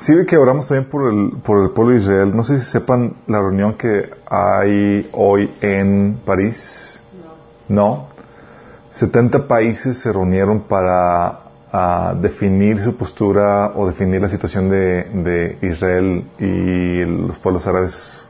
sí 0.00 0.14
que 0.26 0.36
oramos 0.36 0.68
también 0.68 0.90
por 0.90 1.12
el, 1.12 1.32
por 1.42 1.62
el 1.62 1.70
pueblo 1.70 1.92
de 1.92 2.00
Israel. 2.00 2.36
No 2.36 2.44
sé 2.44 2.58
si 2.58 2.66
sepan 2.66 3.14
la 3.26 3.38
reunión 3.38 3.74
que 3.74 4.10
hay 4.28 5.08
hoy 5.12 5.50
en 5.60 6.20
París. 6.24 7.00
No. 7.68 8.08
70 8.90 9.46
países 9.46 9.98
se 9.98 10.12
reunieron 10.12 10.60
para 10.60 11.40
ah, 11.72 12.14
definir 12.20 12.78
su 12.80 12.96
postura 12.96 13.72
o 13.74 13.86
definir 13.86 14.22
la 14.22 14.28
situación 14.28 14.70
de, 14.70 15.04
de 15.04 15.58
Israel 15.62 16.24
y 16.38 17.04
los 17.04 17.38
pueblos 17.38 17.66
árabes, 17.66 18.24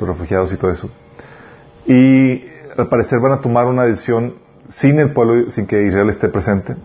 los 0.00 0.08
refugiados 0.08 0.52
y 0.52 0.56
todo 0.56 0.70
eso. 0.70 0.90
Y 1.86 2.44
al 2.76 2.88
parecer 2.88 3.20
van 3.20 3.32
a 3.32 3.40
tomar 3.40 3.66
una 3.66 3.84
decisión 3.84 4.34
sin 4.68 4.98
el 4.98 5.12
pueblo, 5.12 5.50
sin 5.50 5.66
que 5.66 5.86
Israel 5.86 6.10
esté 6.10 6.28
presente 6.28 6.76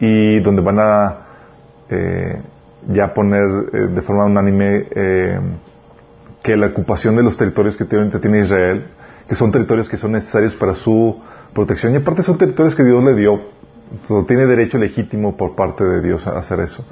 y 0.00 0.40
donde 0.40 0.62
van 0.62 0.78
a 0.80 1.18
eh, 1.88 2.40
ya 2.88 3.12
poner 3.14 3.44
eh, 3.72 3.78
de 3.94 4.02
forma 4.02 4.24
unánime 4.24 4.86
eh, 4.90 5.40
que 6.42 6.56
la 6.56 6.68
ocupación 6.68 7.16
de 7.16 7.22
los 7.22 7.36
territorios 7.36 7.76
que 7.76 7.84
tiene 7.84 8.40
Israel, 8.40 8.86
que 9.28 9.34
son 9.34 9.52
territorios 9.52 9.88
que 9.88 9.96
son 9.96 10.12
necesarios 10.12 10.54
para 10.54 10.74
su 10.74 11.20
protección 11.52 11.92
y 11.92 11.96
aparte 11.96 12.22
son 12.22 12.38
territorios 12.38 12.74
que 12.74 12.84
Dios 12.84 13.02
le 13.04 13.14
dio, 13.14 13.40
tiene 14.26 14.46
derecho 14.46 14.78
legítimo 14.78 15.36
por 15.36 15.54
parte 15.54 15.84
de 15.84 16.00
Dios 16.00 16.26
a 16.26 16.38
hacer 16.38 16.60
eso. 16.60 16.86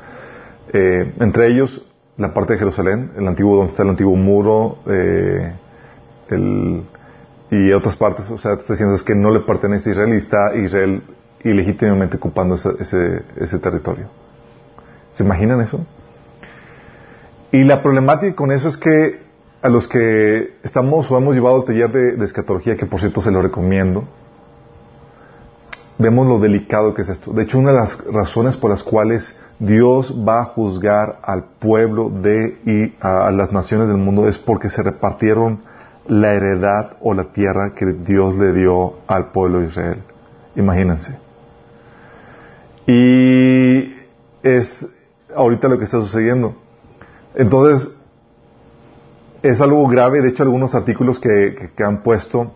entre 0.72 1.46
ellos 1.46 1.86
la 2.16 2.34
parte 2.34 2.54
de 2.54 2.58
Jerusalén, 2.58 3.12
el 3.16 3.26
antiguo 3.26 3.56
donde 3.56 3.70
está 3.70 3.84
el 3.84 3.90
antiguo 3.90 4.16
muro, 4.16 4.78
el, 6.28 6.82
y 7.50 7.72
otras 7.72 7.96
partes, 7.96 8.30
o 8.30 8.38
sea, 8.38 8.54
está 8.54 8.72
diciendo 8.72 8.94
es 8.94 9.02
que 9.02 9.14
no 9.14 9.30
le 9.30 9.40
pertenece 9.40 9.90
a 9.90 9.92
Israel 9.92 10.14
y 10.14 10.16
está 10.16 10.54
Israel 10.54 11.02
ilegítimamente 11.44 12.16
ocupando 12.16 12.56
ese, 12.56 13.22
ese, 13.36 13.58
territorio. 13.58 14.06
¿Se 15.12 15.24
imaginan 15.24 15.60
eso? 15.60 15.80
Y 17.50 17.64
la 17.64 17.82
problemática 17.82 18.34
con 18.36 18.52
eso 18.52 18.68
es 18.68 18.76
que 18.76 19.20
a 19.62 19.68
los 19.68 19.88
que 19.88 20.54
estamos 20.62 21.10
o 21.10 21.18
hemos 21.18 21.34
llevado 21.34 21.56
al 21.56 21.64
taller 21.64 21.90
de, 21.90 22.24
escatología, 22.24 22.76
que 22.76 22.86
por 22.86 23.00
cierto 23.00 23.22
se 23.22 23.30
lo 23.30 23.42
recomiendo, 23.42 24.04
vemos 25.98 26.26
lo 26.28 26.38
delicado 26.38 26.94
que 26.94 27.02
es 27.02 27.08
esto. 27.08 27.32
De 27.32 27.42
hecho, 27.42 27.58
una 27.58 27.72
de 27.72 27.78
las 27.78 28.04
razones 28.12 28.56
por 28.56 28.70
las 28.70 28.84
cuales 28.84 29.36
Dios 29.58 30.14
va 30.26 30.42
a 30.42 30.44
juzgar 30.44 31.18
al 31.22 31.44
pueblo 31.58 32.10
de 32.10 32.58
y 32.64 32.94
a 33.00 33.30
las 33.32 33.52
naciones 33.52 33.88
del 33.88 33.96
mundo 33.96 34.28
es 34.28 34.38
porque 34.38 34.70
se 34.70 34.82
repartieron 34.82 35.62
la 36.06 36.34
heredad 36.34 36.96
o 37.00 37.14
la 37.14 37.24
tierra 37.24 37.74
que 37.74 37.86
Dios 37.86 38.36
le 38.36 38.52
dio 38.52 38.94
al 39.06 39.32
pueblo 39.32 39.60
de 39.60 39.66
Israel. 39.66 40.02
Imagínense. 40.54 41.18
Y 42.86 43.94
es 44.42 44.86
ahorita 45.38 45.68
lo 45.68 45.78
que 45.78 45.84
está 45.84 45.98
sucediendo. 45.98 46.54
Entonces, 47.34 47.94
es 49.42 49.60
algo 49.60 49.86
grave. 49.86 50.20
De 50.20 50.30
hecho, 50.30 50.42
algunos 50.42 50.74
artículos 50.74 51.18
que, 51.20 51.70
han 51.84 52.02
puesto, 52.02 52.52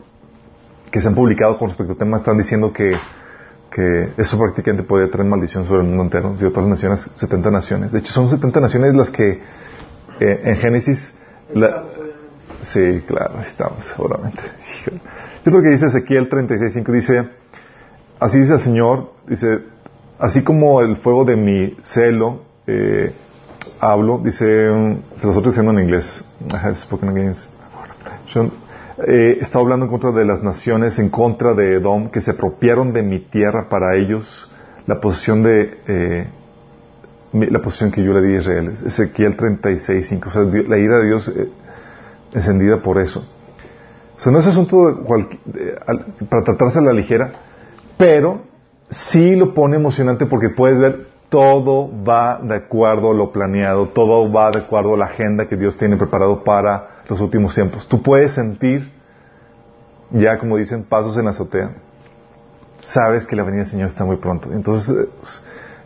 que 0.91 1.01
se 1.01 1.09
han 1.09 1.15
publicado 1.15 1.59
con 1.59 1.69
respecto 1.69 1.93
al 1.93 1.99
tema, 1.99 2.17
están 2.17 2.39
diciendo 2.39 2.73
que, 2.73 2.97
que 3.71 4.13
eso 4.17 4.39
prácticamente 4.39 4.83
puede 4.83 5.09
traer 5.09 5.29
maldición 5.29 5.65
sobre 5.65 5.83
el 5.83 5.89
mundo 5.89 6.05
entero, 6.05 6.35
de 6.35 6.47
otras 6.47 6.67
naciones, 6.67 7.11
70 7.15 7.51
naciones. 7.51 7.93
De 7.93 8.01
hecho, 8.01 8.13
son 8.13 8.29
70 8.29 8.61
naciones 8.61 8.95
las 8.95 9.11
que 9.11 9.41
eh, 10.21 10.41
en 10.45 10.57
Génesis... 10.57 11.19
La, 11.55 11.85
Sí, 12.63 13.03
claro, 13.07 13.41
estamos, 13.41 13.85
seguramente. 13.85 14.43
Es 15.45 15.53
lo 15.53 15.61
que 15.61 15.71
dice 15.71 15.87
Ezequiel 15.87 16.31
36.5, 16.31 16.93
dice, 16.93 17.29
así 18.21 18.39
dice 18.39 18.53
el 18.55 18.61
Señor, 18.61 19.11
dice, 19.27 19.59
así 20.21 20.45
como 20.45 20.81
el 20.81 20.95
fuego 20.99 21.25
de 21.25 21.35
mi 21.35 21.77
celo, 21.83 22.43
eh, 22.67 23.13
hablo, 23.81 24.19
dice, 24.19 24.47
se 25.17 25.27
los 25.27 25.37
estoy 25.37 25.51
diciendo 25.51 25.73
en 25.73 25.81
inglés, 25.81 26.25
eh, 29.07 29.39
está 29.41 29.59
hablando 29.59 29.87
en 29.87 29.91
contra 29.91 30.13
de 30.13 30.25
las 30.25 30.43
naciones, 30.43 30.99
en 30.99 31.09
contra 31.09 31.55
de 31.55 31.77
Edom, 31.77 32.11
que 32.11 32.21
se 32.21 32.33
apropiaron 32.33 32.93
de 32.93 33.03
mi 33.03 33.21
tierra 33.21 33.69
para 33.69 33.97
ellos, 33.97 34.51
la 34.87 35.01
posición 35.01 35.43
de, 35.43 35.79
eh, 35.87 36.27
la 37.33 37.61
posición 37.61 37.91
que 37.91 38.03
yo 38.03 38.13
le 38.13 38.21
di 38.23 38.35
a 38.37 38.39
Israel. 38.41 38.77
Ezequiel 38.85 39.37
36.5, 39.37 40.27
o 40.27 40.31
sea, 40.31 40.43
la 40.43 40.79
ira 40.79 40.99
de 40.99 41.07
Dios 41.07 41.29
eh, 41.29 41.49
encendida 42.33 42.79
por 42.79 43.01
eso. 43.01 43.27
O 44.17 44.21
sea, 44.21 44.31
no 44.31 44.39
es 44.39 44.47
asunto 44.47 45.05
para 46.29 46.45
tratarse 46.45 46.79
a 46.79 46.83
la 46.83 46.93
ligera, 46.93 47.33
pero 47.97 48.43
sí 48.91 49.35
lo 49.35 49.55
pone 49.55 49.77
emocionante 49.77 50.27
porque 50.27 50.51
puedes 50.51 50.79
ver 50.79 51.12
todo 51.33 51.91
va 52.05 52.39
de 52.41 52.55
acuerdo 52.55 53.11
a 53.11 53.15
lo 53.15 53.33
planeado, 53.33 53.89
todo 53.89 54.31
va 54.31 54.53
de 54.53 54.61
acuerdo 54.61 54.95
a 54.95 54.99
la 54.99 55.07
agenda 55.07 55.49
que 55.49 55.57
Dios 55.57 55.77
tiene 55.77 55.97
preparado 55.97 56.45
para 56.45 57.03
los 57.09 57.21
últimos 57.21 57.55
tiempos. 57.55 57.89
Tú 57.89 58.01
puedes 58.01 58.35
sentir, 58.35 58.93
ya 60.11 60.39
como 60.39 60.57
dicen, 60.57 60.85
pasos 60.85 61.17
en 61.17 61.25
la 61.25 61.31
azotea. 61.31 61.71
Sabes 62.85 63.27
que 63.27 63.35
la 63.35 63.43
venida 63.43 63.63
del 63.63 63.71
Señor 63.71 63.89
está 63.89 64.05
muy 64.05 64.17
pronto. 64.17 64.53
Entonces, 64.53 65.09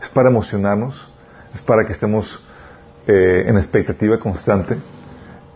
es 0.03 0.09
para 0.11 0.29
emocionarnos, 0.29 1.11
es 1.55 1.63
para 1.63 1.87
que 1.87 1.93
estemos 1.93 2.45
eh, 3.07 3.45
en 3.47 3.57
expectativa 3.57 4.19
constante 4.19 4.77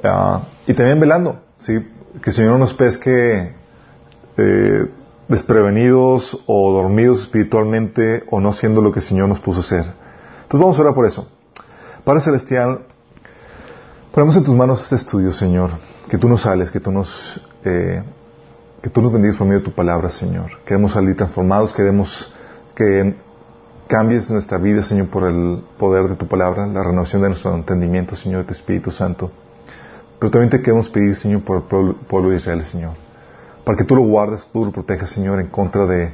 Ah, 0.03 0.43
y 0.67 0.73
también 0.73 0.99
velando, 0.99 1.41
¿sí? 1.61 1.79
que 2.23 2.31
el 2.31 2.37
Señor 2.37 2.53
no 2.53 2.59
nos 2.59 2.75
pesque 2.75 3.53
eh, 4.37 4.91
desprevenidos 5.31 6.43
o 6.47 6.73
dormidos 6.73 7.21
espiritualmente 7.23 8.25
o 8.31 8.41
no 8.41 8.51
haciendo 8.51 8.83
lo 8.83 8.93
que 8.93 8.99
el 8.99 9.05
Señor 9.05 9.29
nos 9.29 9.39
puso 9.39 9.61
a 9.61 9.63
hacer. 9.63 9.85
Entonces 10.43 10.61
vamos 10.61 10.77
a 10.77 10.81
orar 10.83 10.95
por 10.95 11.07
eso. 11.07 11.29
Padre 12.05 12.21
Celestial, 12.21 12.81
ponemos 14.13 14.37
en 14.37 14.45
tus 14.45 14.55
manos 14.57 14.83
este 14.83 14.97
estudio, 14.97 15.33
Señor, 15.33 15.71
que 16.09 16.19
tú 16.19 16.29
nos 16.29 16.43
sales, 16.43 16.73
que 16.73 16.81
tú 16.81 16.91
nos, 16.91 17.41
eh, 17.65 18.03
que 18.83 18.91
tú 18.91 19.01
nos 19.01 19.13
bendigas 19.13 19.37
por 19.37 19.47
medio 19.47 19.61
de 19.61 19.67
tu 19.67 19.73
palabra, 19.73 20.11
Señor. 20.11 20.59
Queremos 20.67 20.93
salir 20.93 21.17
transformados, 21.17 21.73
queremos 21.73 22.35
que 22.75 23.15
cambies 23.87 24.29
nuestra 24.31 24.59
vida, 24.59 24.83
Señor, 24.83 25.11
por 25.11 25.29
el 25.29 25.63
poder 25.79 26.09
de 26.09 26.17
tu 26.17 26.27
palabra, 26.27 26.67
la 26.67 26.83
renovación 26.83 27.23
de 27.23 27.29
nuestro 27.29 27.55
entendimiento, 27.55 28.17
Señor, 28.17 28.41
de 28.41 28.47
tu 28.47 28.53
Espíritu 28.55 28.91
Santo. 28.91 29.31
Pero 30.19 30.33
también 30.33 30.51
te 30.51 30.61
queremos 30.61 30.89
pedir, 30.89 31.15
Señor, 31.15 31.43
por 31.43 31.59
el 31.59 31.63
pueblo, 31.63 32.31
de 32.31 32.37
Israel, 32.37 32.65
Señor. 32.65 33.10
Para 33.65 33.77
que 33.77 33.85
tú 33.85 33.97
lo 33.97 34.03
guardes, 34.03 34.47
tú 34.53 34.65
lo 34.65 34.73
protejas, 34.73 35.11
Señor, 35.11 35.41
en 35.41 35.49
contra 35.49 35.87
de, 35.87 36.11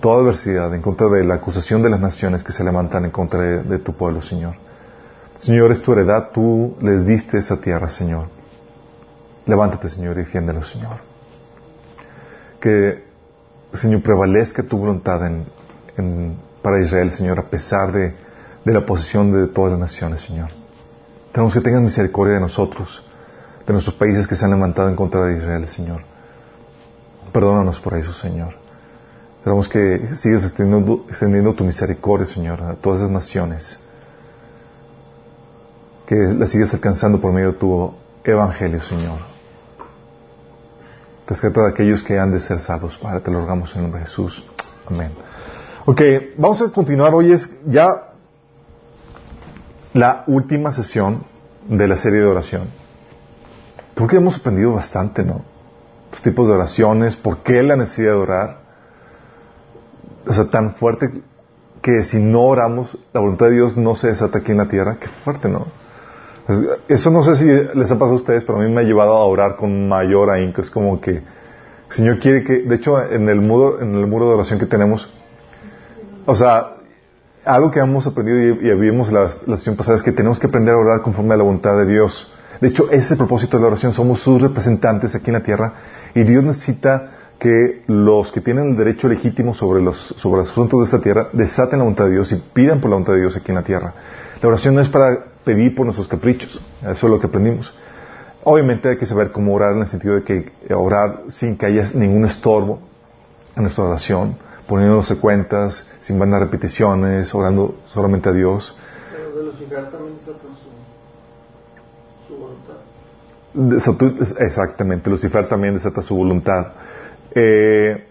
toda 0.00 0.22
adversidad, 0.22 0.74
en 0.74 0.82
contra 0.82 1.08
de 1.08 1.24
la 1.24 1.34
acusación 1.36 1.82
de 1.82 1.90
las 1.90 2.00
naciones 2.00 2.42
que 2.42 2.52
se 2.52 2.64
levantan 2.64 3.04
en 3.04 3.10
contra 3.10 3.40
de, 3.40 3.78
tu 3.78 3.92
pueblo, 3.94 4.20
Señor. 4.20 4.54
Señor, 5.38 5.72
es 5.72 5.82
tu 5.82 5.92
heredad, 5.92 6.30
tú 6.32 6.76
les 6.80 7.06
diste 7.06 7.38
esa 7.38 7.60
tierra, 7.60 7.88
Señor. 7.88 8.26
Levántate, 9.46 9.88
Señor, 9.88 10.16
y 10.16 10.20
defiéndelo, 10.20 10.62
Señor. 10.62 10.98
Que, 12.60 13.04
Señor, 13.72 14.02
prevalezca 14.02 14.62
tu 14.62 14.78
voluntad 14.78 15.20
para 16.62 16.80
Israel, 16.80 17.10
Señor, 17.12 17.38
a 17.40 17.50
pesar 17.50 17.92
de, 17.92 18.14
la 18.64 18.78
oposición 18.78 19.32
de 19.32 19.52
todas 19.52 19.72
las 19.72 19.80
naciones, 19.80 20.22
Señor. 20.22 20.48
Tenemos 21.32 21.52
que 21.52 21.60
tengas 21.60 21.82
misericordia 21.82 22.34
de 22.34 22.40
nosotros 22.40 23.04
de 23.66 23.72
nuestros 23.72 23.96
países 23.96 24.26
que 24.26 24.36
se 24.36 24.44
han 24.44 24.50
levantado 24.50 24.88
en 24.88 24.96
contra 24.96 25.24
de 25.26 25.38
Israel, 25.38 25.66
Señor. 25.66 26.13
Perdónanos 27.34 27.80
por 27.80 27.98
eso, 27.98 28.12
Señor. 28.12 28.54
Esperamos 29.38 29.68
que 29.68 30.14
sigas 30.14 30.44
extendiendo, 30.44 31.54
tu 31.54 31.64
misericordia, 31.64 32.26
Señor, 32.26 32.62
a 32.62 32.74
todas 32.74 33.00
esas 33.00 33.10
naciones. 33.10 33.76
Que 36.06 36.14
las 36.14 36.50
sigas 36.50 36.72
alcanzando 36.74 37.20
por 37.20 37.32
medio 37.32 37.50
de 37.50 37.58
tu 37.58 37.92
evangelio, 38.22 38.80
Señor. 38.80 39.18
Rescata 41.26 41.62
de 41.62 41.70
aquellos 41.70 42.04
que 42.04 42.20
han 42.20 42.30
de 42.30 42.38
ser 42.38 42.60
salvos. 42.60 42.96
Padre, 42.98 43.20
te 43.20 43.32
lo 43.32 43.40
rogamos 43.40 43.72
en 43.72 43.78
el 43.78 43.82
nombre 43.82 44.02
de 44.02 44.06
Jesús. 44.06 44.46
Amén. 44.88 45.10
Ok, 45.86 46.00
vamos 46.38 46.62
a 46.62 46.70
continuar. 46.70 47.14
Hoy 47.14 47.32
es 47.32 47.50
ya 47.66 48.12
la 49.92 50.22
última 50.28 50.70
sesión 50.70 51.24
de 51.66 51.88
la 51.88 51.96
serie 51.96 52.20
de 52.20 52.26
oración. 52.26 52.68
Creo 53.96 54.06
que 54.06 54.18
hemos 54.18 54.36
aprendido 54.36 54.72
bastante, 54.72 55.24
¿no? 55.24 55.53
Los 56.14 56.22
tipos 56.22 56.46
de 56.46 56.54
oraciones, 56.54 57.16
por 57.16 57.38
qué 57.38 57.60
la 57.64 57.74
necesidad 57.74 58.12
de 58.12 58.18
orar. 58.18 58.58
O 60.28 60.32
sea, 60.32 60.44
tan 60.44 60.76
fuerte 60.76 61.10
que 61.82 62.04
si 62.04 62.22
no 62.22 62.42
oramos, 62.42 62.96
la 63.12 63.20
voluntad 63.20 63.46
de 63.46 63.54
Dios 63.54 63.76
no 63.76 63.96
se 63.96 64.06
desata 64.06 64.38
aquí 64.38 64.52
en 64.52 64.58
la 64.58 64.68
tierra. 64.68 64.98
Qué 65.00 65.08
fuerte, 65.08 65.48
¿no? 65.48 65.66
Eso 66.86 67.10
no 67.10 67.24
sé 67.24 67.34
si 67.34 67.46
les 67.46 67.90
ha 67.90 67.94
pasado 67.94 68.12
a 68.12 68.14
ustedes, 68.14 68.44
pero 68.44 68.60
a 68.60 68.62
mí 68.62 68.72
me 68.72 68.82
ha 68.82 68.84
llevado 68.84 69.14
a 69.14 69.24
orar 69.24 69.56
con 69.56 69.88
mayor 69.88 70.30
ahínco. 70.30 70.60
Es 70.60 70.70
como 70.70 71.00
que 71.00 71.10
el 71.10 71.22
Señor 71.88 72.20
quiere 72.20 72.44
que, 72.44 72.60
de 72.62 72.76
hecho, 72.76 73.02
en 73.02 73.28
el 73.28 73.40
muro, 73.40 73.82
en 73.82 73.96
el 73.96 74.06
muro 74.06 74.28
de 74.28 74.34
oración 74.34 74.60
que 74.60 74.66
tenemos, 74.66 75.12
o 76.26 76.36
sea, 76.36 76.73
algo 77.44 77.70
que 77.70 77.80
hemos 77.80 78.06
aprendido 78.06 78.38
y, 78.38 78.68
y 78.68 78.74
vimos 78.74 79.12
la, 79.12 79.30
sesión 79.56 79.76
pasada 79.76 79.96
es 79.96 80.02
que 80.02 80.12
tenemos 80.12 80.38
que 80.38 80.46
aprender 80.46 80.74
a 80.74 80.78
orar 80.78 81.02
conforme 81.02 81.34
a 81.34 81.36
la 81.36 81.42
voluntad 81.42 81.76
de 81.76 81.86
Dios. 81.86 82.32
De 82.60 82.68
hecho, 82.68 82.86
ese 82.86 82.96
es 82.96 83.10
el 83.12 83.18
propósito 83.18 83.56
de 83.56 83.62
la 83.62 83.68
oración. 83.68 83.92
Somos 83.92 84.20
sus 84.20 84.40
representantes 84.40 85.14
aquí 85.14 85.26
en 85.26 85.34
la 85.34 85.42
tierra 85.42 85.72
y 86.14 86.22
Dios 86.22 86.44
necesita 86.44 87.10
que 87.38 87.82
los 87.88 88.32
que 88.32 88.40
tienen 88.40 88.70
el 88.70 88.76
derecho 88.76 89.08
legítimo 89.08 89.54
sobre 89.54 89.82
los, 89.82 90.14
sobre 90.16 90.40
los 90.40 90.50
asuntos 90.50 90.80
de 90.80 90.84
esta 90.84 91.00
tierra 91.00 91.28
desaten 91.32 91.78
la 91.78 91.84
voluntad 91.84 92.04
de 92.04 92.12
Dios 92.12 92.32
y 92.32 92.36
pidan 92.36 92.80
por 92.80 92.90
la 92.90 92.96
voluntad 92.96 93.14
de 93.14 93.20
Dios 93.20 93.36
aquí 93.36 93.50
en 93.50 93.56
la 93.56 93.62
tierra. 93.62 93.92
La 94.40 94.48
oración 94.48 94.74
no 94.74 94.80
es 94.80 94.88
para 94.88 95.24
pedir 95.44 95.74
por 95.74 95.84
nuestros 95.84 96.08
caprichos. 96.08 96.62
Eso 96.82 97.06
es 97.06 97.10
lo 97.10 97.20
que 97.20 97.26
aprendimos. 97.26 97.74
Obviamente 98.44 98.90
hay 98.90 98.96
que 98.96 99.06
saber 99.06 99.32
cómo 99.32 99.54
orar 99.54 99.72
en 99.72 99.80
el 99.80 99.86
sentido 99.86 100.14
de 100.14 100.22
que 100.22 100.74
orar 100.74 101.22
sin 101.28 101.56
que 101.56 101.66
haya 101.66 101.90
ningún 101.94 102.24
estorbo 102.24 102.78
en 103.56 103.62
nuestra 103.62 103.84
oración, 103.84 104.36
poniéndose 104.66 105.18
cuentas, 105.18 105.88
sin 106.00 106.18
vanas 106.18 106.40
repeticiones, 106.40 107.34
orando 107.34 107.76
solamente 107.86 108.28
a 108.28 108.32
Dios. 108.32 108.76
Pero 109.12 109.36
de 109.36 109.44
Lucifer 109.44 109.90
también 109.90 110.16
desata 110.16 110.40
su, 112.28 112.34
su 112.34 112.36
voluntad. 112.40 112.74
Exactamente, 114.40 115.10
Lucifer 115.10 115.48
también 115.48 115.74
desata 115.74 116.02
su 116.02 116.16
voluntad. 116.16 116.72
Eh, 117.34 118.06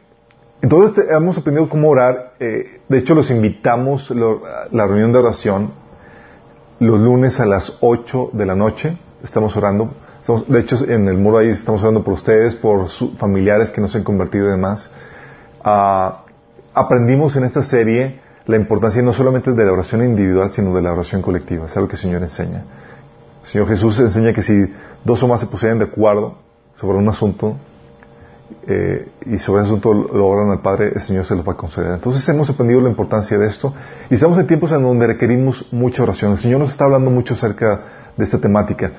entonces 0.61 1.05
hemos 1.09 1.37
aprendido 1.37 1.67
cómo 1.67 1.89
orar. 1.89 2.33
Eh, 2.39 2.81
de 2.87 2.97
hecho, 2.97 3.15
los 3.15 3.29
invitamos 3.31 4.11
a 4.11 4.15
la 4.71 4.87
reunión 4.87 5.11
de 5.11 5.19
oración 5.19 5.83
los 6.79 6.99
lunes 6.99 7.39
a 7.39 7.45
las 7.45 7.77
8 7.81 8.31
de 8.33 8.45
la 8.45 8.55
noche. 8.55 8.97
Estamos 9.23 9.55
orando. 9.55 9.93
de 10.47 10.59
hecho, 10.59 10.77
en 10.87 11.07
el 11.07 11.17
muro 11.17 11.37
ahí 11.37 11.49
estamos 11.49 11.81
orando 11.81 12.03
por 12.03 12.13
ustedes, 12.13 12.55
por 12.55 12.89
sus 12.89 13.17
familiares 13.17 13.71
que 13.71 13.81
no 13.81 13.87
se 13.87 13.99
han 13.99 14.03
convertido 14.03 14.47
y 14.47 14.51
demás. 14.51 14.91
Ah, 15.63 16.22
aprendimos 16.73 17.35
en 17.35 17.43
esta 17.43 17.63
serie 17.63 18.19
la 18.45 18.57
importancia 18.57 19.01
no 19.01 19.13
solamente 19.13 19.51
de 19.51 19.65
la 19.65 19.71
oración 19.71 20.03
individual, 20.03 20.51
sino 20.51 20.73
de 20.73 20.81
la 20.81 20.91
oración 20.91 21.21
colectiva. 21.21 21.65
Es 21.67 21.75
algo 21.77 21.87
que 21.87 21.95
el 21.95 22.01
Señor 22.01 22.21
enseña. 22.21 22.63
El 23.43 23.49
Señor 23.49 23.67
Jesús 23.67 23.99
enseña 23.99 24.33
que 24.33 24.41
si 24.41 24.73
dos 25.03 25.23
o 25.23 25.27
más 25.27 25.39
se 25.39 25.47
pusieran 25.47 25.79
de 25.79 25.85
acuerdo 25.85 26.35
sobre 26.79 26.97
un 26.97 27.07
asunto, 27.07 27.55
eh, 28.67 29.09
y 29.25 29.39
sobre 29.39 29.61
ese 29.61 29.71
asunto 29.71 29.93
lo 29.93 30.27
oran 30.27 30.51
al 30.51 30.61
Padre, 30.61 30.91
el 30.95 31.01
Señor 31.01 31.25
se 31.25 31.35
lo 31.35 31.43
va 31.43 31.53
a 31.53 31.57
conceder. 31.57 31.91
Entonces 31.91 32.27
hemos 32.29 32.49
aprendido 32.49 32.81
la 32.81 32.89
importancia 32.89 33.37
de 33.37 33.47
esto 33.47 33.73
y 34.09 34.13
estamos 34.13 34.37
en 34.37 34.47
tiempos 34.47 34.71
en 34.71 34.83
donde 34.83 35.07
requerimos 35.07 35.67
mucha 35.71 36.03
oración. 36.03 36.33
El 36.33 36.37
Señor 36.37 36.59
nos 36.59 36.71
está 36.71 36.85
hablando 36.85 37.09
mucho 37.09 37.33
acerca 37.33 37.79
de 38.15 38.23
esta 38.23 38.39
temática, 38.39 38.91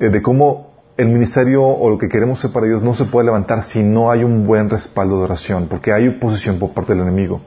eh, 0.00 0.08
de 0.08 0.22
cómo 0.22 0.67
el 0.98 1.06
ministerio 1.06 1.64
o 1.64 1.88
lo 1.88 1.96
que 1.96 2.08
queremos 2.08 2.40
ser 2.40 2.50
para 2.50 2.66
Dios 2.66 2.82
no 2.82 2.92
se 2.92 3.04
puede 3.04 3.26
levantar 3.26 3.62
si 3.62 3.84
no 3.84 4.10
hay 4.10 4.24
un 4.24 4.44
buen 4.44 4.68
respaldo 4.68 5.18
de 5.18 5.24
oración, 5.24 5.68
porque 5.70 5.92
hay 5.92 6.08
oposición 6.08 6.58
por 6.58 6.72
parte 6.72 6.92
del 6.92 7.02
enemigo. 7.02 7.40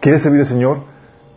¿Quieres 0.00 0.22
servir 0.22 0.40
al 0.40 0.46
Señor? 0.46 0.78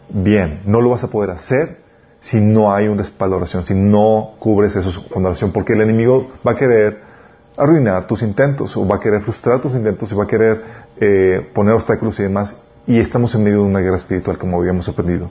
Bien, 0.09 0.62
no 0.65 0.81
lo 0.81 0.89
vas 0.89 1.03
a 1.03 1.09
poder 1.09 1.29
hacer 1.29 1.77
si 2.19 2.41
no 2.41 2.73
hay 2.73 2.88
un 2.88 2.97
respaldo 2.97 3.35
de 3.35 3.41
oración, 3.44 3.63
si 3.68 3.75
no 3.75 4.31
cubres 4.39 4.75
eso 4.75 4.91
con 5.09 5.23
oración, 5.23 5.51
porque 5.51 5.73
el 5.73 5.81
enemigo 5.81 6.31
va 6.45 6.53
a 6.53 6.56
querer 6.56 7.00
arruinar 7.56 8.07
tus 8.07 8.24
intentos, 8.24 8.75
o 8.75 8.88
va 8.88 8.95
a 8.95 9.00
querer 9.00 9.21
frustrar 9.21 9.62
tus 9.62 9.74
intentos, 9.74 10.12
y 10.12 10.15
va 10.15 10.24
a 10.24 10.27
querer 10.27 10.63
eh, 10.97 11.51
poner 11.53 11.75
obstáculos 11.75 12.19
y 12.19 12.24
demás, 12.24 12.59
y 12.88 13.00
estamos 13.00 13.35
en 13.35 13.44
medio 13.44 13.57
de 13.57 13.65
una 13.65 13.79
guerra 13.79 13.97
espiritual 13.97 14.39
como 14.39 14.59
habíamos 14.59 14.89
aprendido. 14.89 15.29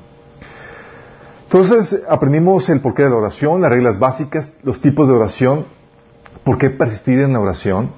Entonces 1.45 2.01
aprendimos 2.09 2.69
el 2.69 2.81
porqué 2.81 3.03
de 3.03 3.11
la 3.11 3.17
oración, 3.17 3.61
las 3.61 3.71
reglas 3.71 3.99
básicas, 3.99 4.53
los 4.63 4.81
tipos 4.81 5.09
de 5.09 5.15
oración, 5.15 5.80
por 6.51 6.59
qué 6.59 6.69
persistir 6.69 7.21
en 7.21 7.33
la 7.33 7.39
oración 7.39 7.93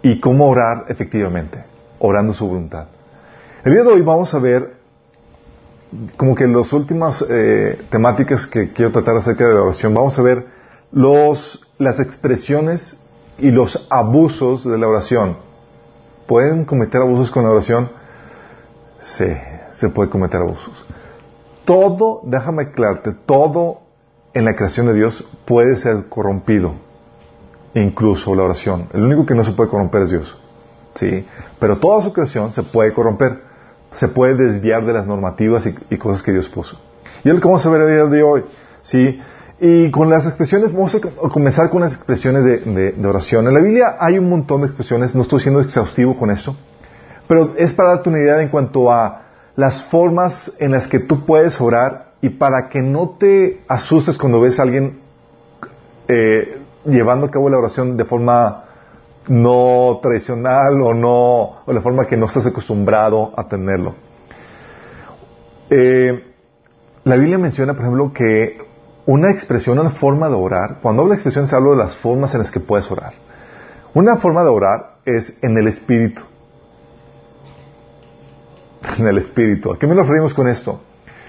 y 0.00 0.20
cómo 0.20 0.48
orar 0.48 0.86
efectivamente, 0.88 1.62
orando 1.98 2.32
su 2.32 2.48
voluntad. 2.48 2.86
El 3.62 3.74
día 3.74 3.82
de 3.82 3.90
hoy 3.90 4.00
vamos 4.00 4.32
a 4.32 4.38
ver 4.38 4.76
como 6.16 6.34
que 6.34 6.46
las 6.46 6.72
últimas 6.72 7.22
eh, 7.28 7.78
temáticas 7.90 8.46
que 8.46 8.72
quiero 8.72 8.90
tratar 8.90 9.18
acerca 9.18 9.46
de 9.46 9.52
la 9.52 9.60
oración, 9.60 9.92
vamos 9.92 10.18
a 10.18 10.22
ver 10.22 10.46
los, 10.92 11.62
las 11.76 12.00
expresiones 12.00 13.06
y 13.36 13.50
los 13.50 13.86
abusos 13.90 14.64
de 14.64 14.78
la 14.78 14.88
oración. 14.88 15.36
¿Pueden 16.26 16.64
cometer 16.64 17.02
abusos 17.02 17.30
con 17.30 17.42
la 17.44 17.50
oración? 17.50 17.90
Sí, 19.02 19.30
se 19.72 19.90
puede 19.90 20.08
cometer 20.08 20.40
abusos. 20.40 20.86
Todo, 21.66 22.22
déjame 22.24 22.62
aclararte, 22.62 23.12
todo 23.12 23.80
en 24.32 24.46
la 24.46 24.56
creación 24.56 24.86
de 24.86 24.94
Dios 24.94 25.22
puede 25.44 25.76
ser 25.76 26.08
corrompido, 26.08 26.87
incluso 27.74 28.34
la 28.34 28.44
oración. 28.44 28.86
El 28.92 29.02
único 29.02 29.26
que 29.26 29.34
no 29.34 29.44
se 29.44 29.52
puede 29.52 29.70
corromper 29.70 30.02
es 30.02 30.10
Dios. 30.10 30.38
¿sí? 30.94 31.26
Pero 31.58 31.76
toda 31.76 32.00
su 32.00 32.12
creación 32.12 32.52
se 32.52 32.62
puede 32.62 32.92
corromper, 32.92 33.40
se 33.92 34.08
puede 34.08 34.34
desviar 34.34 34.84
de 34.84 34.92
las 34.92 35.06
normativas 35.06 35.66
y, 35.66 35.96
cosas 35.96 36.22
que 36.22 36.32
Dios 36.32 36.48
puso. 36.48 36.78
Y 37.24 37.28
es 37.28 37.34
lo 37.34 37.40
que 37.40 37.46
vamos 37.46 37.64
a 37.64 37.70
ver 37.70 37.82
el 37.82 37.88
día 37.88 38.04
de 38.04 38.22
hoy. 38.22 38.44
¿sí? 38.82 39.20
Y 39.60 39.90
con 39.90 40.08
las 40.08 40.24
expresiones, 40.24 40.72
vamos 40.72 40.94
a 40.94 41.00
comenzar 41.28 41.68
con 41.70 41.80
las 41.80 41.94
expresiones 41.94 42.44
de, 42.44 42.94
oración. 43.06 43.48
En 43.48 43.54
la 43.54 43.60
Biblia 43.60 43.96
hay 43.98 44.18
un 44.18 44.28
montón 44.28 44.60
de 44.60 44.68
expresiones, 44.68 45.14
no 45.14 45.22
estoy 45.22 45.40
siendo 45.40 45.60
exhaustivo 45.60 46.16
con 46.16 46.30
eso, 46.30 46.56
pero 47.26 47.54
es 47.56 47.72
para 47.72 47.90
darte 47.90 48.08
una 48.08 48.18
idea 48.18 48.40
en 48.40 48.48
cuanto 48.48 48.90
a 48.90 49.22
las 49.56 49.82
formas 49.90 50.54
en 50.60 50.70
las 50.70 50.86
que 50.86 51.00
tú 51.00 51.26
puedes 51.26 51.60
orar 51.60 52.12
y 52.22 52.30
para 52.30 52.68
que 52.68 52.80
no 52.80 53.16
te 53.18 53.62
asustes 53.66 54.16
cuando 54.16 54.40
ves 54.40 54.60
a 54.60 54.62
alguien 54.62 55.00
eh, 56.06 56.57
llevando 56.88 57.26
a 57.26 57.30
cabo 57.30 57.48
la 57.48 57.58
oración 57.58 57.96
de 57.96 58.04
forma 58.04 58.64
no 59.28 59.98
tradicional 60.02 60.80
o 60.80 60.94
no 60.94 61.62
o 61.66 61.72
de 61.72 61.80
forma 61.80 62.06
que 62.06 62.16
no 62.16 62.26
estás 62.26 62.46
acostumbrado 62.46 63.32
a 63.36 63.46
tenerlo. 63.46 63.94
Eh, 65.70 66.24
la 67.04 67.16
Biblia 67.16 67.38
menciona, 67.38 67.74
por 67.74 67.82
ejemplo, 67.82 68.12
que 68.12 68.58
una 69.06 69.30
expresión, 69.30 69.78
una 69.78 69.90
forma 69.90 70.28
de 70.28 70.34
orar. 70.34 70.78
Cuando 70.82 71.02
hablo 71.02 71.12
de 71.12 71.16
expresiones 71.16 71.52
hablo 71.52 71.70
de 71.72 71.78
las 71.78 71.96
formas 71.96 72.34
en 72.34 72.40
las 72.40 72.50
que 72.50 72.60
puedes 72.60 72.90
orar. 72.90 73.14
Una 73.94 74.16
forma 74.16 74.42
de 74.42 74.50
orar 74.50 74.96
es 75.04 75.36
en 75.42 75.56
el 75.56 75.68
espíritu. 75.68 76.22
En 78.98 79.06
el 79.06 79.18
espíritu. 79.18 79.72
¿A 79.72 79.78
qué 79.78 79.86
me 79.86 79.94
referimos 79.94 80.34
con 80.34 80.48
esto? 80.48 80.82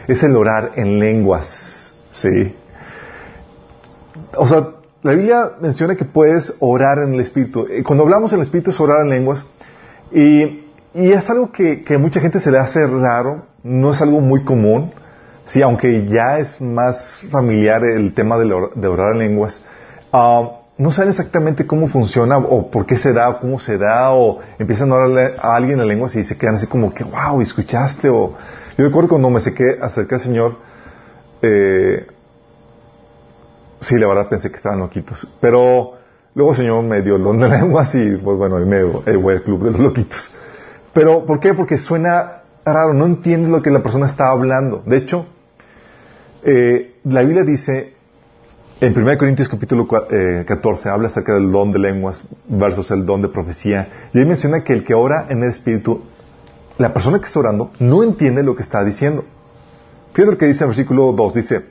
Es 0.07 0.23
el 0.23 0.35
orar 0.35 0.73
en 0.75 0.99
lenguas. 0.99 1.93
¿Sí? 2.11 2.55
O 4.35 4.47
sea, 4.47 4.78
la 5.01 5.13
Biblia 5.13 5.51
menciona 5.61 5.95
que 5.95 6.05
puedes 6.05 6.55
orar 6.59 6.99
en 6.99 7.13
el 7.13 7.21
espíritu. 7.21 7.67
Cuando 7.85 8.03
hablamos 8.03 8.33
en 8.33 8.39
el 8.39 8.43
espíritu 8.43 8.71
es 8.71 8.79
orar 8.79 9.01
en 9.03 9.09
lenguas. 9.09 9.45
Y, 10.11 10.65
es 10.93 11.29
algo 11.29 11.51
que, 11.51 11.83
que 11.83 11.95
a 11.95 11.99
mucha 11.99 12.19
gente 12.19 12.39
se 12.39 12.51
le 12.51 12.57
hace 12.57 12.85
raro. 12.85 13.45
No 13.63 13.91
es 13.91 14.01
algo 14.01 14.19
muy 14.19 14.43
común. 14.43 14.91
Sí, 15.49 15.61
aunque 15.63 16.05
ya 16.05 16.37
es 16.37 16.61
más 16.61 17.25
familiar 17.31 17.83
el 17.83 18.13
tema 18.13 18.37
de, 18.37 18.53
orar 18.53 19.13
en 19.13 19.19
lenguas, 19.19 19.59
ah, 20.13 20.59
no 20.77 20.91
saben 20.91 21.09
exactamente 21.09 21.65
cómo 21.65 21.87
funciona 21.87 22.37
o 22.37 22.69
por 22.69 22.85
qué 22.85 22.97
se 22.99 23.13
da 23.13 23.29
o 23.29 23.39
cómo 23.39 23.59
se 23.59 23.79
da 23.79 24.11
o 24.13 24.41
empiezan 24.59 24.91
a 24.91 24.95
orar 24.95 25.33
a 25.41 25.55
alguien 25.55 25.79
en 25.79 25.87
lenguas 25.87 26.15
y 26.15 26.23
se 26.23 26.37
quedan 26.37 26.55
así 26.55 26.67
como 26.67 26.93
que, 26.93 27.03
wow, 27.03 27.41
¿escuchaste? 27.41 28.09
O, 28.09 28.35
yo 28.77 28.85
recuerdo 28.85 29.09
cuando 29.09 29.31
me 29.31 29.39
acerqué, 29.39 29.79
acerqué 29.81 30.15
al 30.15 30.21
Señor, 30.21 30.55
eh, 31.41 32.05
sí, 33.81 33.97
la 33.97 34.07
verdad 34.07 34.29
pensé 34.29 34.49
que 34.49 34.57
estaban 34.57 34.79
loquitos, 34.79 35.27
pero 35.39 35.93
luego 36.35 36.51
el 36.51 36.57
Señor 36.57 36.83
me 36.83 37.01
dio 37.01 37.15
el 37.15 37.23
don 37.23 37.39
de 37.39 37.49
lenguas 37.49 37.93
y 37.95 38.17
pues 38.17 38.37
bueno, 38.37 38.57
me 38.65 38.83
voy 38.83 39.35
al 39.35 39.43
club 39.43 39.63
de 39.63 39.71
los 39.71 39.79
loquitos. 39.79 40.33
Pero, 40.93 41.25
¿por 41.25 41.39
qué? 41.39 41.53
Porque 41.53 41.77
suena 41.77 42.41
raro, 42.65 42.93
no 42.93 43.05
entiendes 43.05 43.49
lo 43.49 43.61
que 43.61 43.71
la 43.71 43.81
persona 43.81 44.07
está 44.07 44.29
hablando. 44.29 44.83
De 44.85 44.97
hecho, 44.97 45.25
eh, 46.43 46.95
la 47.03 47.21
Biblia 47.21 47.43
dice, 47.43 47.93
en 48.81 48.97
1 48.97 49.17
Corintios 49.17 49.49
capítulo 49.49 49.87
14, 49.87 50.89
eh, 50.89 50.91
habla 50.91 51.09
acerca 51.09 51.33
del 51.33 51.51
don 51.51 51.71
de 51.71 51.79
lenguas 51.79 52.23
versus 52.47 52.91
el 52.91 53.05
don 53.05 53.21
de 53.21 53.27
profecía. 53.27 54.09
Y 54.13 54.19
ahí 54.19 54.25
menciona 54.25 54.63
que 54.63 54.73
el 54.73 54.83
que 54.83 54.93
ora 54.93 55.27
en 55.29 55.43
el 55.43 55.49
Espíritu, 55.49 56.03
la 56.77 56.93
persona 56.93 57.19
que 57.19 57.25
está 57.25 57.39
orando, 57.39 57.71
no 57.79 58.03
entiende 58.03 58.41
lo 58.43 58.55
que 58.55 58.63
está 58.63 58.83
diciendo. 58.83 59.25
Fíjate 60.13 60.31
lo 60.31 60.37
que 60.37 60.47
dice 60.47 60.63
en 60.63 60.69
el 60.69 60.75
versículo 60.75 61.11
2, 61.13 61.33
dice, 61.33 61.65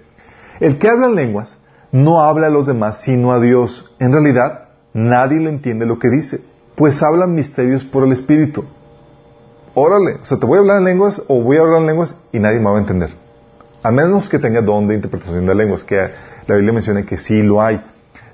el 0.60 0.78
que 0.78 0.88
habla 0.88 1.06
en 1.06 1.14
lenguas 1.14 1.56
no 1.92 2.20
habla 2.20 2.48
a 2.48 2.50
los 2.50 2.66
demás 2.66 3.02
sino 3.02 3.32
a 3.32 3.40
Dios. 3.40 3.94
En 3.98 4.12
realidad, 4.12 4.68
nadie 4.92 5.38
le 5.38 5.50
entiende 5.50 5.86
lo 5.86 5.98
que 5.98 6.08
dice, 6.08 6.40
pues 6.74 7.02
hablan 7.02 7.34
misterios 7.34 7.84
por 7.84 8.04
el 8.04 8.12
Espíritu. 8.12 8.64
Órale, 9.74 10.20
o 10.22 10.24
sea, 10.24 10.38
te 10.38 10.46
voy 10.46 10.56
a 10.56 10.60
hablar 10.60 10.78
en 10.78 10.84
lenguas 10.84 11.22
o 11.28 11.42
voy 11.42 11.56
a 11.56 11.60
hablar 11.60 11.80
en 11.80 11.86
lenguas 11.86 12.16
y 12.32 12.38
nadie 12.38 12.58
me 12.58 12.70
va 12.70 12.76
a 12.76 12.80
entender. 12.80 13.10
A 13.82 13.90
menos 13.90 14.28
que 14.28 14.38
tenga 14.38 14.60
don 14.60 14.88
de 14.88 14.94
interpretación 14.96 15.46
de 15.46 15.54
lenguas, 15.54 15.84
que 15.84 15.96
la 15.96 16.54
Biblia 16.54 16.72
menciona 16.72 17.04
que 17.04 17.16
sí 17.16 17.42
lo 17.42 17.62
hay. 17.62 17.80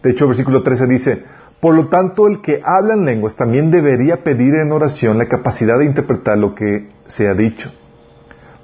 De 0.02 0.11
hecho, 0.11 0.25
el 0.25 0.28
versículo 0.28 0.62
13 0.62 0.87
dice, 0.87 1.25
por 1.61 1.75
lo 1.75 1.88
tanto, 1.88 2.26
el 2.26 2.40
que 2.40 2.61
habla 2.62 2.94
en 2.94 3.04
lenguas 3.04 3.37
también 3.37 3.70
debería 3.70 4.23
pedir 4.23 4.54
en 4.54 4.73
oración 4.73 5.18
la 5.18 5.26
capacidad 5.26 5.78
de 5.78 5.87
interpretar 5.87 6.38
lo 6.38 6.54
que 6.54 6.88
se 7.06 7.28
ha 7.28 7.34
dicho. 7.34 7.73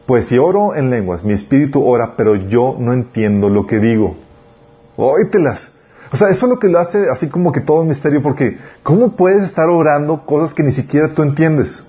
Pues 0.07 0.27
si 0.27 0.39
oro 0.39 0.75
en 0.75 0.91
lenguas, 0.91 1.25
mi 1.25 1.33
espíritu 1.33 1.83
ora, 1.83 2.15
pero 2.17 2.35
yo 2.35 2.77
no 2.79 2.93
entiendo 2.93 3.49
lo 3.49 3.67
que 3.67 3.79
digo. 3.79 4.17
Óitelas. 5.07 5.73
O 6.13 6.17
sea, 6.17 6.29
eso 6.29 6.47
es 6.47 6.51
lo 6.51 6.59
que 6.59 6.69
lo 6.69 6.81
hace 6.81 7.09
así 7.09 7.29
como 7.29 7.53
que 7.53 7.61
todo 7.61 7.83
un 7.83 7.89
misterio, 7.89 8.23
porque 8.23 8.59
¿cómo 8.83 9.15
puedes 9.15 9.45
estar 9.45 9.69
orando 9.69 10.27
cosas 10.27 10.55
que 10.55 10.63
ni 10.63 10.73
siquiera 10.73 11.15
tú 11.15 11.23
entiendes? 11.23 11.85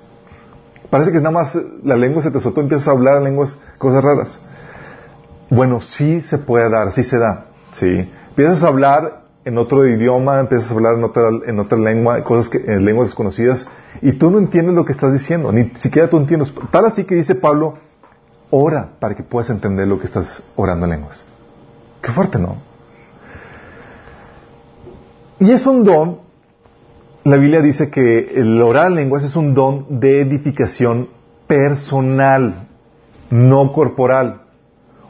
Parece 0.92 1.12
que 1.12 1.18
nada 1.18 1.32
más 1.32 1.58
la 1.84 1.96
lengua 1.96 2.22
se 2.22 2.32
te 2.32 2.40
soltó 2.40 2.62
empiezas 2.62 2.88
a 2.88 2.92
hablar 2.92 3.18
en 3.18 3.24
lenguas, 3.24 3.58
cosas 3.78 4.04
raras. 4.04 4.40
Bueno, 5.50 5.82
sí 5.82 6.22
se 6.22 6.38
puede 6.38 6.70
dar, 6.70 6.92
sí 6.92 7.04
se 7.04 7.18
da. 7.18 7.46
¿sí? 7.72 8.12
Empiezas 8.30 8.64
a 8.64 8.68
hablar 8.68 9.22
en 9.44 9.58
otro 9.58 9.88
idioma, 9.88 10.40
empiezas 10.40 10.70
a 10.70 10.74
hablar 10.76 10.96
en 10.96 11.04
otra, 11.04 11.30
en 11.48 11.60
otra 11.60 11.78
lengua, 11.78 12.24
cosas 12.24 12.50
que, 12.50 12.58
en 12.58 12.86
lenguas 12.86 13.08
desconocidas, 13.08 13.66
y 14.02 14.14
tú 14.14 14.30
no 14.30 14.38
entiendes 14.38 14.76
lo 14.76 14.86
que 14.86 14.92
estás 14.92 15.12
diciendo, 15.14 15.52
ni 15.52 15.72
siquiera 15.76 16.10
tú 16.10 16.18
entiendes. 16.18 16.54
Tal 16.70 16.86
así 16.86 17.06
que 17.06 17.16
dice 17.16 17.36
Pablo, 17.36 17.76
ora 18.50 18.90
para 19.00 19.16
que 19.16 19.24
puedas 19.24 19.50
entender 19.50 19.88
lo 19.88 19.98
que 19.98 20.06
estás 20.06 20.44
orando 20.56 20.86
en 20.86 20.92
lenguas. 20.92 21.24
Qué 22.02 22.12
fuerte, 22.12 22.38
¿no? 22.38 22.71
Y 25.42 25.52
es 25.52 25.66
un 25.66 25.84
don, 25.84 26.20
la 27.24 27.36
Biblia 27.38 27.62
dice 27.62 27.90
que 27.90 28.30
el 28.36 28.62
orar 28.62 28.90
en 28.90 28.96
lenguas 28.96 29.24
es 29.24 29.36
un 29.36 29.56
don 29.56 30.00
de 30.00 30.22
edificación 30.22 31.10
personal, 31.48 32.68
no 33.32 33.74
corporal. 33.74 34.44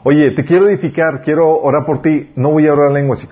Oye, 0.04 0.30
te 0.30 0.46
quiero 0.46 0.70
edificar, 0.70 1.20
quiero 1.22 1.60
orar 1.60 1.84
por 1.84 2.00
ti, 2.00 2.30
no 2.34 2.50
voy 2.50 2.66
a 2.66 2.72
orar 2.72 2.88
en 2.88 2.94
lenguas, 2.94 3.18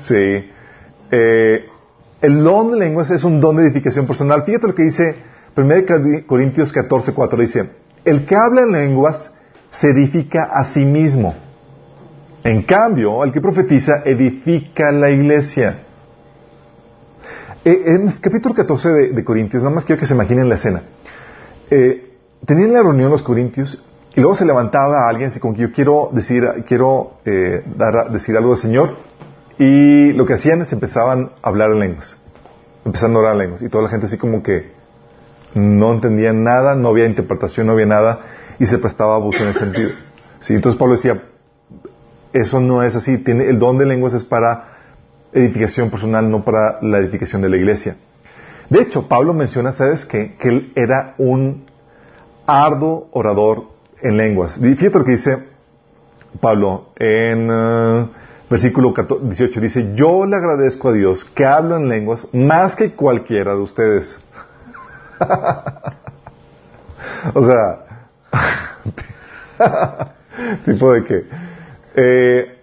sí. 0.00 0.50
Eh, 1.10 1.66
el 2.22 2.42
don 2.42 2.70
de 2.70 2.78
lenguas 2.78 3.10
es 3.10 3.24
un 3.24 3.42
don 3.42 3.56
de 3.56 3.64
edificación 3.64 4.06
personal. 4.06 4.42
Fíjate 4.44 4.68
lo 4.68 4.74
que 4.74 4.84
dice 4.84 5.16
1 5.54 6.26
Corintios 6.26 6.72
14, 6.72 7.12
4. 7.12 7.40
Dice, 7.42 7.70
el 8.06 8.24
que 8.24 8.34
habla 8.34 8.62
en 8.62 8.72
lenguas 8.72 9.34
se 9.70 9.88
edifica 9.88 10.44
a 10.44 10.64
sí 10.64 10.86
mismo. 10.86 11.51
En 12.44 12.62
cambio, 12.62 13.22
el 13.24 13.32
que 13.32 13.40
profetiza 13.40 14.02
edifica 14.04 14.90
la 14.90 15.10
iglesia. 15.10 15.84
Eh, 17.64 17.82
en 17.86 18.08
el 18.08 18.20
capítulo 18.20 18.54
14 18.54 18.88
de, 18.88 19.24
Corintios, 19.24 19.62
nada 19.62 19.74
más 19.74 19.84
quiero 19.84 20.00
que 20.00 20.06
se 20.06 20.14
imaginen 20.14 20.48
la 20.48 20.56
escena. 20.56 20.82
Eh, 21.70 22.16
tenían 22.44 22.72
la 22.72 22.82
reunión 22.82 23.10
los 23.10 23.22
Corintios 23.22 23.88
y 24.14 24.20
luego 24.20 24.34
se 24.34 24.44
levantaba 24.44 25.08
alguien 25.08 25.30
así 25.30 25.38
como 25.38 25.54
que 25.54 25.62
yo 25.62 25.72
quiero 25.72 26.10
decir, 26.12 26.44
quiero 26.66 27.18
eh, 27.24 27.62
dar, 27.76 28.10
decir 28.10 28.36
algo 28.36 28.52
al 28.52 28.58
Señor 28.58 28.96
y 29.58 30.12
lo 30.12 30.26
que 30.26 30.34
hacían 30.34 30.62
es 30.62 30.72
empezaban 30.72 31.30
a 31.42 31.48
hablar 31.48 31.70
en 31.70 31.78
lenguas, 31.78 32.20
empezando 32.84 33.20
a 33.20 33.22
orar 33.22 33.32
en 33.34 33.38
lenguas 33.38 33.62
y 33.62 33.68
toda 33.68 33.84
la 33.84 33.90
gente 33.90 34.06
así 34.06 34.18
como 34.18 34.42
que 34.42 34.72
no 35.54 35.92
entendía 35.92 36.32
nada, 36.32 36.74
no 36.74 36.88
había 36.88 37.06
interpretación, 37.06 37.68
no 37.68 37.74
había 37.74 37.86
nada 37.86 38.20
y 38.58 38.66
se 38.66 38.78
prestaba 38.78 39.14
abuso 39.14 39.44
en 39.44 39.50
ese 39.50 39.60
sentido. 39.60 39.90
¿Sí? 40.40 40.54
Entonces 40.54 40.78
Pablo 40.78 40.96
decía, 40.96 41.22
eso 42.32 42.60
no 42.60 42.82
es 42.82 42.96
así, 42.96 43.18
tiene, 43.18 43.48
el 43.48 43.58
don 43.58 43.78
de 43.78 43.86
lenguas 43.86 44.14
es 44.14 44.24
para 44.24 44.68
edificación 45.32 45.90
personal, 45.90 46.30
no 46.30 46.44
para 46.44 46.78
la 46.82 46.98
edificación 46.98 47.42
de 47.42 47.48
la 47.48 47.56
iglesia. 47.56 47.96
De 48.70 48.80
hecho, 48.80 49.08
Pablo 49.08 49.34
menciona, 49.34 49.72
¿sabes 49.72 50.06
qué? 50.06 50.36
Que 50.38 50.48
él 50.48 50.72
era 50.74 51.14
un 51.18 51.66
arduo 52.46 53.08
orador 53.12 53.64
en 54.00 54.16
lenguas. 54.16 54.54
Fíjate 54.54 54.98
lo 54.98 55.04
que 55.04 55.12
dice 55.12 55.38
Pablo 56.40 56.86
en 56.96 57.50
uh, 57.50 58.08
versículo 58.48 58.94
18. 59.22 59.60
Dice, 59.60 59.94
yo 59.94 60.24
le 60.26 60.36
agradezco 60.36 60.88
a 60.88 60.92
Dios 60.92 61.24
que 61.24 61.44
hablo 61.44 61.76
en 61.76 61.88
lenguas 61.88 62.26
más 62.32 62.74
que 62.76 62.92
cualquiera 62.92 63.54
de 63.54 63.60
ustedes. 63.60 64.18
o 67.34 67.46
sea, 67.46 68.08
tipo 70.64 70.92
de 70.92 71.04
que 71.04 71.51
eh, 71.94 72.58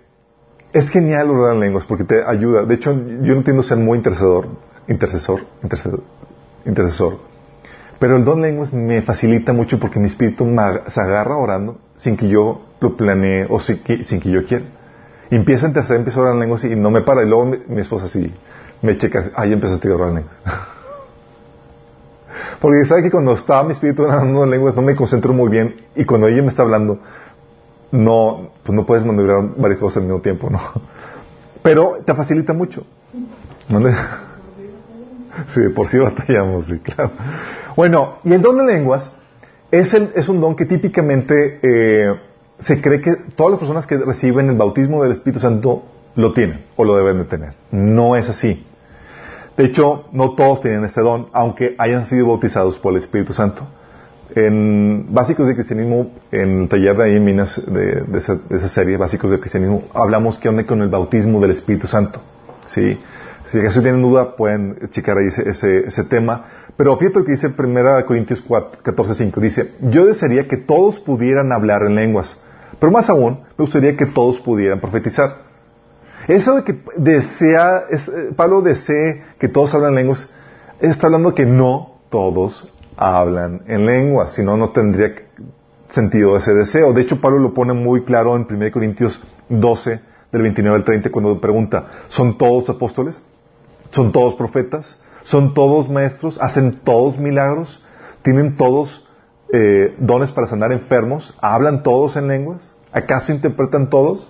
es 0.74 0.90
genial 0.90 1.30
orar 1.30 1.56
en 1.56 1.62
lenguas 1.62 1.86
porque 1.86 2.04
te 2.04 2.24
ayuda. 2.24 2.64
De 2.64 2.76
hecho, 2.76 2.92
yo 2.94 3.34
no 3.34 3.40
entiendo 3.40 3.64
ser 3.64 3.78
muy 3.78 3.98
intercesor, 3.98 4.48
intercesor, 4.88 5.42
intercesor, 5.64 6.04
intercesor. 6.66 7.18
Pero 8.00 8.16
el 8.16 8.24
don 8.24 8.42
lenguas 8.42 8.72
me 8.74 9.02
facilita 9.02 9.52
mucho 9.52 9.80
porque 9.80 10.00
mi 10.00 10.06
espíritu 10.06 10.46
se 10.88 11.02
agarra 11.02 11.36
orando 11.36 11.80
sin 11.98 12.16
que 12.16 12.30
yo 12.30 12.62
lo 12.80 12.96
planee 12.96 13.46
o 13.50 13.60
sin 13.60 13.80
que, 13.80 14.04
yo 14.04 14.46
quiera. 14.46 14.66
Empieza 15.30 15.66
a 15.66 15.70
interceder, 15.70 15.98
empieza 16.00 16.20
a 16.20 16.24
orar 16.24 16.36
en 16.36 16.40
lenguas 16.40 16.64
y 16.64 16.76
no 16.76 16.92
me 16.92 17.02
para. 17.02 17.24
Y 17.24 17.28
luego 17.28 17.46
mi, 17.46 17.82
esposa 17.82 18.06
así 18.06 18.34
me 18.82 18.98
checa, 18.98 19.32
ahí 19.36 19.52
empezaste 19.52 19.92
a 19.92 19.96
orar 19.96 20.10
en 20.10 20.16
lenguas. 20.16 20.36
porque 22.62 22.86
sabe 22.86 23.04
que 23.04 23.12
cuando 23.12 23.34
está 23.34 23.64
mi 23.64 23.74
espíritu 23.74 24.04
orando 24.04 24.44
en 24.44 24.52
lenguas 24.52 24.76
no 24.76 24.82
me 24.82 24.96
concentro 24.96 25.34
muy 25.34 25.50
bien 25.50 25.76
y 25.96 26.06
cuando 26.06 26.28
ella 26.28 26.42
me 26.42 26.50
está 26.50 26.64
hablando 26.64 27.00
no, 27.92 28.50
pues 28.64 28.76
no 28.76 28.86
puedes 28.86 29.06
maniobrar 29.06 29.56
varias 29.58 29.80
cosas 29.80 29.98
al 29.98 30.04
mismo 30.04 30.22
tiempo, 30.22 30.50
¿no? 30.50 30.60
Pero 31.64 32.00
te 32.06 32.14
facilita 32.14 32.54
mucho. 32.54 32.86
Sí, 35.50 35.62
por 35.76 35.88
sí 35.88 35.98
batallamos, 35.98 36.68
sí, 36.68 36.80
claro. 36.80 37.12
Bueno, 37.76 38.18
y 38.24 38.34
el 38.34 38.42
don 38.42 38.58
de 38.58 38.66
lenguas 38.66 39.12
es, 39.72 39.94
el, 39.94 40.12
es 40.16 40.28
un 40.28 40.42
don 40.42 40.56
que 40.56 40.66
típicamente 40.66 41.60
eh, 41.62 42.16
se 42.60 42.82
cree 42.82 43.02
que 43.02 43.16
todas 43.36 43.52
las 43.52 43.60
personas 43.60 43.88
que 43.88 43.98
reciben 43.98 44.50
el 44.50 44.56
bautismo 44.56 45.04
del 45.04 45.14
Espíritu 45.14 45.40
Santo 45.40 45.84
lo 46.16 46.34
tienen 46.34 46.66
o 46.76 46.84
lo 46.84 46.98
deben 46.98 47.20
de 47.20 47.26
tener. 47.26 47.54
No 47.72 48.16
es 48.16 48.28
así. 48.30 48.66
De 49.56 49.66
hecho, 49.66 50.06
no 50.12 50.36
todos 50.36 50.62
tienen 50.62 50.84
este 50.86 51.02
don, 51.02 51.28
aunque 51.34 51.76
hayan 51.78 52.08
sido 52.08 52.28
bautizados 52.28 52.78
por 52.80 52.94
el 52.94 53.00
Espíritu 53.00 53.34
Santo. 53.34 53.68
En 54.36 55.12
Básicos 55.14 55.48
de 55.48 55.56
Cristianismo, 55.56 56.12
en 56.32 56.62
el 56.62 56.70
taller 56.70 56.96
de 56.96 57.04
ahí 57.04 57.16
en 57.16 57.26
Minas, 57.26 57.62
de, 57.66 58.04
esa, 58.18 58.68
serie, 58.68 58.98
Básicos 58.98 59.32
de 59.32 59.40
Cristianismo, 59.40 59.84
hablamos 59.94 60.38
que 60.38 60.50
onda 60.50 60.66
con 60.66 60.82
el 60.82 60.90
bautismo 60.90 61.40
del 61.40 61.52
Espíritu 61.52 61.88
Santo. 61.88 62.22
¿sí? 62.68 63.00
Si 63.48 63.60
acaso 63.60 63.82
tienen 63.82 64.04
duda, 64.04 64.36
pueden 64.36 64.78
checar 64.92 65.18
ahí 65.18 65.28
ese, 65.28 66.04
tema. 66.04 66.46
Pero 66.78 66.96
fíjate 66.98 67.20
lo 67.20 67.26
que 67.26 67.32
dice 67.32 67.48
1 67.48 68.06
Corintios 68.06 68.48
14.5. 68.48 69.40
Dice, 69.40 69.74
yo 69.82 70.06
desearía 70.06 70.48
que 70.48 70.58
todos 70.58 71.00
pudieran 71.00 71.52
hablar 71.52 71.82
en 71.84 71.96
lenguas, 71.96 72.40
pero 72.80 72.92
más 72.92 73.10
aún, 73.10 73.40
me 73.58 73.66
gustaría 73.66 73.98
que 73.98 74.06
todos 74.06 74.40
pudieran 74.40 74.80
profetizar. 74.80 75.50
Eso 76.28 76.58
de 76.58 76.64
que 76.64 76.80
desea, 76.98 77.86
es, 77.90 78.08
eh, 78.08 78.30
Pablo 78.36 78.62
desea 78.62 79.34
que 79.40 79.48
todos 79.48 79.74
hablen 79.74 79.96
lenguas, 79.96 80.32
está 80.80 81.08
hablando 81.08 81.34
que 81.34 81.48
no 81.48 82.02
todos 82.12 82.72
hablan 83.00 83.62
en 83.68 83.86
lenguas, 83.86 84.34
si 84.34 84.44
no, 84.44 84.58
no 84.58 84.70
tendría 84.70 85.16
sentido 85.88 86.36
ese 86.36 86.54
deseo. 86.54 86.92
De 86.92 87.02
hecho, 87.02 87.22
Pablo 87.22 87.40
lo 87.40 87.54
pone 87.54 87.74
muy 87.74 88.04
claro 88.04 88.36
en 88.36 88.46
1 88.50 88.72
Corintios 88.72 89.24
12, 89.48 90.02
del 90.32 90.42
29 90.42 90.78
al 90.78 90.84
30, 90.84 91.10
cuando 91.10 91.40
pregunta, 91.40 91.86
¿son 92.10 92.38
todos 92.38 92.70
apóstoles? 92.70 93.24
¿Son 93.92 94.12
todos 94.12 94.36
profetas? 94.36 95.02
¿Son 95.24 95.54
todos 95.54 95.90
maestros? 95.90 96.38
¿Hacen 96.42 96.82
todos 96.84 97.18
milagros? 97.18 97.84
¿Tienen 98.22 98.58
todos 98.58 99.08
eh, 99.54 99.96
dones 99.98 100.32
para 100.32 100.48
sanar 100.48 100.72
enfermos? 100.74 101.36
¿Hablan 101.42 101.84
todos 101.84 102.18
en 102.18 102.28
lenguas? 102.28 102.70
¿Acaso 102.92 103.32
interpretan 103.32 103.90
todos? 103.90 104.30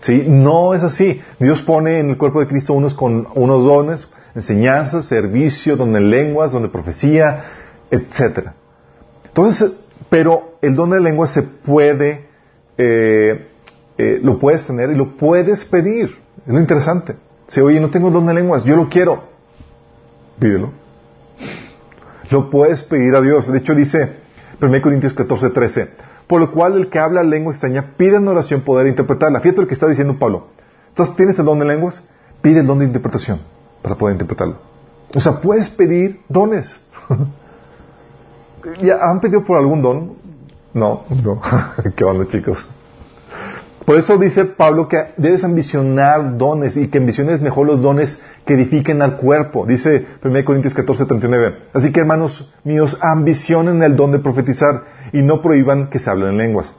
¿Sí? 0.00 0.24
No 0.26 0.72
es 0.72 0.82
así. 0.84 1.20
Dios 1.40 1.62
pone 1.62 1.98
en 1.98 2.10
el 2.10 2.16
cuerpo 2.16 2.40
de 2.40 2.46
Cristo 2.46 2.74
unos 2.74 2.94
con 2.94 3.26
unos 3.34 3.64
dones, 3.64 4.08
enseñanzas, 4.36 5.06
servicio, 5.06 5.76
donde 5.76 5.98
lenguas, 5.98 6.52
donde 6.52 6.68
profecía, 6.68 7.44
etcétera. 7.90 8.54
Entonces, 9.26 9.74
pero 10.10 10.58
el 10.60 10.76
don 10.76 10.90
de 10.90 11.00
lenguas 11.00 11.32
se 11.32 11.42
puede, 11.42 12.26
eh, 12.76 13.48
eh, 13.96 14.20
lo 14.22 14.38
puedes 14.38 14.66
tener 14.66 14.90
y 14.90 14.94
lo 14.94 15.16
puedes 15.16 15.64
pedir. 15.64 16.18
Es 16.46 16.52
lo 16.52 16.60
interesante. 16.60 17.16
Si, 17.48 17.60
oye, 17.62 17.80
no 17.80 17.88
tengo 17.88 18.10
don 18.10 18.26
de 18.26 18.34
lenguas, 18.34 18.62
yo 18.64 18.76
lo 18.76 18.90
quiero. 18.90 19.24
Pídelo. 20.38 20.70
Lo 22.30 22.50
puedes 22.50 22.82
pedir 22.82 23.14
a 23.16 23.22
Dios. 23.22 23.50
De 23.50 23.58
hecho, 23.58 23.74
dice 23.74 24.16
1 24.60 24.82
Corintios 24.82 25.14
14, 25.14 25.48
13. 25.48 25.88
Por 26.26 26.40
lo 26.40 26.52
cual, 26.52 26.76
el 26.76 26.90
que 26.90 26.98
habla 26.98 27.22
lengua 27.22 27.52
extraña 27.52 27.94
pide 27.96 28.16
en 28.16 28.28
oración 28.28 28.60
poder 28.60 28.86
interpretarla. 28.86 29.40
Fíjate 29.40 29.62
lo 29.62 29.66
que 29.66 29.74
está 29.74 29.86
diciendo 29.86 30.18
Pablo. 30.18 30.48
Entonces, 30.88 31.16
¿tienes 31.16 31.38
el 31.38 31.46
don 31.46 31.58
de 31.58 31.64
lenguas? 31.64 32.02
Pide 32.42 32.60
el 32.60 32.66
don 32.66 32.80
de 32.80 32.84
interpretación 32.84 33.55
para 33.86 33.94
poder 33.94 34.14
interpretarlo. 34.14 34.56
O 35.14 35.20
sea, 35.20 35.40
puedes 35.40 35.70
pedir 35.70 36.20
dones. 36.28 36.76
¿Ya 38.82 38.96
han 39.00 39.20
pedido 39.20 39.44
por 39.44 39.58
algún 39.58 39.80
don? 39.80 40.14
No, 40.74 41.04
no. 41.22 41.40
¿Qué 41.94 42.02
onda, 42.02 42.26
chicos? 42.26 42.68
Por 43.84 43.94
eso 43.94 44.18
dice 44.18 44.44
Pablo 44.44 44.88
que 44.88 45.12
debes 45.16 45.44
ambicionar 45.44 46.36
dones 46.36 46.76
y 46.76 46.88
que 46.88 46.98
ambiciones 46.98 47.40
mejor 47.40 47.68
los 47.68 47.80
dones 47.80 48.20
que 48.44 48.54
edifiquen 48.54 49.02
al 49.02 49.18
cuerpo. 49.18 49.64
Dice 49.64 50.04
1 50.24 50.44
Corintios 50.44 50.74
14, 50.74 51.06
39. 51.06 51.58
Así 51.72 51.92
que 51.92 52.00
hermanos 52.00 52.52
míos, 52.64 52.98
ambicionen 53.00 53.84
el 53.84 53.94
don 53.94 54.10
de 54.10 54.18
profetizar 54.18 54.82
y 55.12 55.22
no 55.22 55.40
prohíban 55.40 55.90
que 55.90 56.00
se 56.00 56.10
hablen 56.10 56.30
en 56.30 56.38
lenguas. 56.38 56.74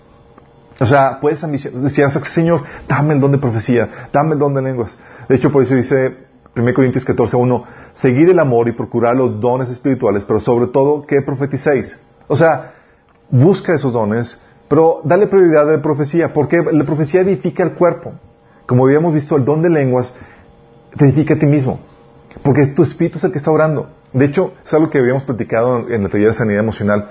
O 0.77 0.85
sea, 0.85 1.19
puedes 1.21 1.41
ambicionar, 1.41 1.83
decías, 1.83 2.11
Señor, 2.33 2.63
dame 2.85 3.13
el 3.13 3.21
don 3.21 3.31
de 3.31 3.37
profecía, 3.37 4.09
dame 4.11 4.33
el 4.33 4.39
don 4.39 4.53
de 4.53 4.61
lenguas. 4.61 4.97
De 5.29 5.35
hecho, 5.35 5.53
por 5.53 5.63
eso 5.63 5.73
dice 5.73 6.26
1 6.57 6.73
Corintios 6.73 7.05
14, 7.05 7.37
1, 7.37 7.63
seguir 7.93 8.29
el 8.29 8.39
amor 8.39 8.67
y 8.67 8.71
procurar 8.71 9.15
los 9.15 9.39
dones 9.39 9.69
espirituales, 9.69 10.23
pero 10.25 10.39
sobre 10.39 10.67
todo 10.67 11.05
que 11.05 11.21
profeticéis. 11.21 11.99
O 12.27 12.35
sea, 12.35 12.73
busca 13.29 13.75
esos 13.75 13.93
dones, 13.93 14.41
pero 14.67 15.01
dale 15.03 15.27
prioridad 15.27 15.69
a 15.69 15.73
la 15.73 15.81
profecía, 15.81 16.33
porque 16.33 16.57
la 16.57 16.83
profecía 16.83 17.21
edifica 17.21 17.63
el 17.63 17.73
cuerpo. 17.73 18.13
Como 18.65 18.85
habíamos 18.85 19.13
visto, 19.13 19.35
el 19.35 19.45
don 19.45 19.61
de 19.61 19.69
lenguas 19.69 20.13
te 20.97 21.05
edifica 21.05 21.35
a 21.35 21.39
ti 21.39 21.45
mismo, 21.45 21.79
porque 22.43 22.67
tu 22.67 22.83
espíritu 22.83 23.17
es 23.17 23.23
el 23.23 23.31
que 23.31 23.37
está 23.37 23.51
orando. 23.51 23.89
De 24.13 24.25
hecho, 24.25 24.53
es 24.65 24.73
algo 24.73 24.89
que 24.89 24.97
habíamos 24.97 25.23
platicado 25.23 25.87
en 25.89 26.03
el 26.03 26.09
taller 26.09 26.29
de 26.29 26.33
sanidad 26.33 26.59
emocional, 26.59 27.09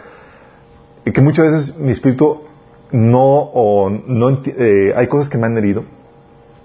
que 1.05 1.21
muchas 1.21 1.47
veces 1.47 1.79
mi 1.79 1.93
espíritu 1.93 2.43
no, 2.91 3.23
o 3.23 3.91
no 3.91 4.43
eh, 4.45 4.93
hay 4.95 5.07
cosas 5.07 5.29
que 5.29 5.39
me 5.39 5.47
han 5.47 5.57
herido, 5.57 5.85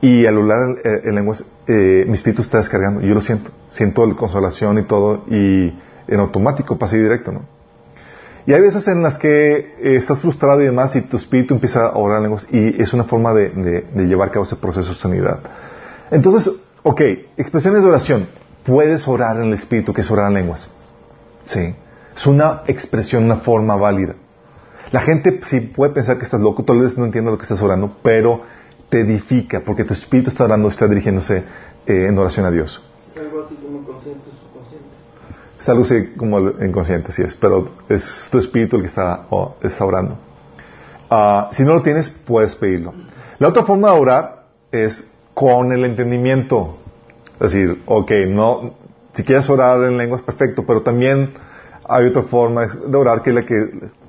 y 0.01 0.25
al 0.25 0.37
hablar 0.37 0.77
en 0.83 1.15
lenguas, 1.15 1.45
eh, 1.67 2.05
mi 2.07 2.13
espíritu 2.13 2.41
está 2.41 2.57
descargando, 2.57 3.01
yo 3.01 3.13
lo 3.13 3.21
siento, 3.21 3.51
siento 3.71 4.05
la 4.05 4.15
consolación 4.15 4.79
y 4.79 4.83
todo, 4.83 5.23
y 5.27 5.73
en 6.07 6.19
automático 6.19 6.77
pasa 6.77 6.97
directo, 6.97 7.31
¿no? 7.31 7.41
Y 8.45 8.53
hay 8.53 8.61
veces 8.61 8.87
en 8.87 9.03
las 9.03 9.17
que 9.17 9.57
eh, 9.57 9.95
estás 9.95 10.19
frustrado 10.19 10.61
y 10.61 10.65
demás 10.65 10.95
y 10.95 11.01
tu 11.01 11.17
espíritu 11.17 11.53
empieza 11.53 11.85
a 11.85 11.95
orar 11.95 12.17
en 12.17 12.23
lenguas 12.23 12.47
y 12.51 12.81
es 12.81 12.91
una 12.93 13.03
forma 13.03 13.33
de, 13.33 13.85
llevar 13.95 14.29
a 14.29 14.31
cabo 14.31 14.45
ese 14.45 14.55
proceso 14.55 14.93
de 14.93 14.99
sanidad. 14.99 15.39
Entonces, 16.09 16.51
ok, 16.83 17.01
expresiones 17.37 17.83
de 17.83 17.89
oración. 17.89 18.27
Puedes 18.65 19.07
orar 19.07 19.37
en 19.37 19.43
el 19.43 19.53
espíritu, 19.53 19.93
que 19.93 20.01
es 20.01 20.09
orar 20.09 20.27
en 20.27 20.33
lenguas. 20.33 20.71
Sí. 21.45 21.75
Es 22.15 22.27
una 22.27 22.63
expresión, 22.67 23.25
una 23.25 23.37
forma 23.37 23.75
válida. 23.75 24.15
La 24.91 25.01
gente 25.01 25.39
sí 25.43 25.61
puede 25.61 25.93
pensar 25.93 26.17
que 26.17 26.25
estás 26.25 26.41
loco, 26.41 26.63
tal 26.63 26.79
vez 26.79 26.97
no 26.97 27.05
entienda 27.05 27.31
lo 27.31 27.37
que 27.37 27.43
estás 27.43 27.61
orando, 27.61 27.95
pero 28.03 28.41
te 28.91 28.99
edifica 28.99 29.61
porque 29.61 29.85
tu 29.85 29.93
espíritu 29.93 30.29
está 30.29 30.43
orando, 30.43 30.67
está 30.67 30.85
dirigiéndose 30.85 31.37
eh, 31.37 32.05
en 32.09 32.17
oración 32.17 32.45
a 32.45 32.51
Dios. 32.51 32.83
Es 33.09 33.21
algo 33.21 33.43
así 33.43 33.55
como 33.55 33.83
consciente 33.83 34.29
subconsciente. 34.29 34.87
Es 35.59 35.69
algo 35.69 35.83
así 35.83 36.13
como 36.17 36.39
inconsciente, 36.63 37.11
sí 37.13 37.21
es, 37.21 37.33
pero 37.33 37.69
es 37.87 38.27
tu 38.29 38.37
espíritu 38.37 38.75
el 38.75 38.81
que 38.81 38.89
está, 38.89 39.27
está 39.63 39.85
orando. 39.85 40.17
Ah, 41.09 41.49
si 41.53 41.63
no 41.63 41.73
lo 41.73 41.81
tienes, 41.81 42.09
puedes 42.09 42.55
pedirlo. 42.55 42.93
La 43.39 43.47
otra 43.47 43.63
forma 43.63 43.91
de 43.91 43.99
orar 43.99 44.43
es 44.71 45.09
con 45.33 45.71
el 45.71 45.85
entendimiento. 45.85 46.77
Es 47.39 47.53
decir, 47.53 47.81
ok, 47.85 48.11
no, 48.27 48.73
si 49.13 49.23
quieres 49.23 49.49
orar 49.49 49.81
en 49.85 49.97
lenguas, 49.97 50.21
perfecto, 50.21 50.65
pero 50.67 50.81
también 50.81 51.33
hay 51.87 52.07
otra 52.07 52.23
forma 52.23 52.67
de 52.67 52.97
orar 52.97 53.21
que 53.21 53.29
es 53.29 53.35
la 53.35 53.43
que 53.43 53.55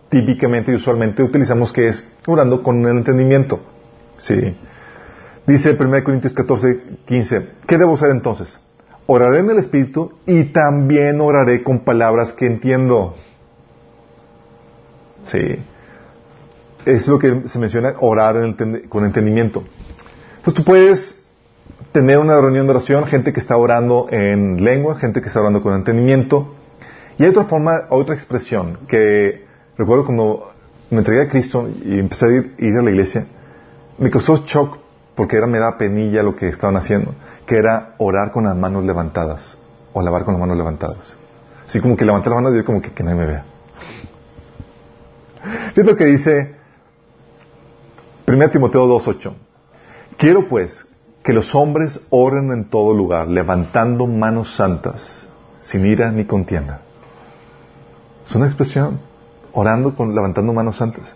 típicamente 0.08 0.72
y 0.72 0.74
usualmente 0.74 1.22
utilizamos, 1.22 1.72
que 1.72 1.88
es 1.88 2.06
orando 2.26 2.62
con 2.64 2.84
el 2.84 2.96
entendimiento. 2.96 3.60
Sí. 4.18 4.56
Dice 5.46 5.76
1 5.78 6.04
Corintios 6.04 6.32
14, 6.32 6.82
15, 7.06 7.48
¿qué 7.66 7.78
debo 7.78 7.94
hacer 7.94 8.10
entonces? 8.10 8.58
Oraré 9.06 9.40
en 9.40 9.50
el 9.50 9.58
Espíritu 9.58 10.12
y 10.26 10.44
también 10.44 11.20
oraré 11.20 11.62
con 11.62 11.80
palabras 11.80 12.32
que 12.32 12.46
entiendo. 12.46 13.16
Sí. 15.24 15.56
Es 16.84 17.06
lo 17.08 17.18
que 17.18 17.42
se 17.46 17.58
menciona, 17.58 17.94
orar 18.00 18.36
con 18.88 19.04
entendimiento. 19.04 19.64
Entonces 20.36 20.54
tú 20.54 20.64
puedes 20.64 21.22
tener 21.92 22.18
una 22.18 22.40
reunión 22.40 22.66
de 22.66 22.72
oración, 22.72 23.06
gente 23.06 23.32
que 23.32 23.40
está 23.40 23.56
orando 23.56 24.08
en 24.10 24.64
lengua, 24.64 24.96
gente 24.96 25.20
que 25.20 25.28
está 25.28 25.40
orando 25.40 25.62
con 25.62 25.74
entendimiento. 25.74 26.54
Y 27.18 27.24
hay 27.24 27.30
otra 27.30 27.44
forma, 27.44 27.82
otra 27.90 28.14
expresión 28.14 28.78
que 28.88 29.44
recuerdo 29.76 30.06
cuando 30.06 30.52
me 30.90 30.98
entregué 30.98 31.22
a 31.22 31.28
Cristo 31.28 31.68
y 31.84 31.98
empecé 31.98 32.26
a 32.26 32.28
ir, 32.30 32.78
a 32.78 32.82
la 32.82 32.90
iglesia, 32.90 33.26
me 33.98 34.10
causó 34.10 34.44
shock 34.46 34.78
porque 35.14 35.36
era, 35.36 35.46
me 35.46 35.58
da 35.58 35.76
penilla 35.78 36.22
lo 36.22 36.34
que 36.36 36.48
estaban 36.48 36.76
haciendo, 36.76 37.14
que 37.46 37.56
era 37.56 37.94
orar 37.98 38.32
con 38.32 38.44
las 38.44 38.56
manos 38.56 38.84
levantadas 38.84 39.58
o 39.92 40.00
alabar 40.00 40.24
con 40.24 40.34
las 40.34 40.40
manos 40.40 40.56
levantadas. 40.56 41.16
Así 41.66 41.80
como 41.80 41.96
que 41.96 42.04
levanté 42.04 42.30
la 42.30 42.36
mano 42.36 42.56
y 42.56 42.64
como 42.64 42.80
que, 42.80 42.92
que 42.92 43.02
nadie 43.02 43.18
me 43.18 43.26
vea. 43.26 43.44
Es 45.74 45.86
lo 45.86 45.96
que 45.96 46.04
dice 46.04 46.54
1 48.26 48.50
Timoteo 48.50 48.86
2.8. 48.86 49.32
Quiero 50.16 50.48
pues 50.48 50.86
que 51.22 51.32
los 51.32 51.54
hombres 51.54 52.06
oren 52.10 52.52
en 52.52 52.64
todo 52.64 52.94
lugar, 52.94 53.28
levantando 53.28 54.06
manos 54.06 54.56
santas, 54.56 55.28
sin 55.60 55.86
ira 55.86 56.10
ni 56.10 56.24
contienda. 56.24 56.80
Es 58.24 58.34
una 58.34 58.46
expresión, 58.46 59.00
orando 59.52 59.94
con 59.94 60.14
levantando 60.14 60.52
manos 60.52 60.76
santas. 60.76 61.14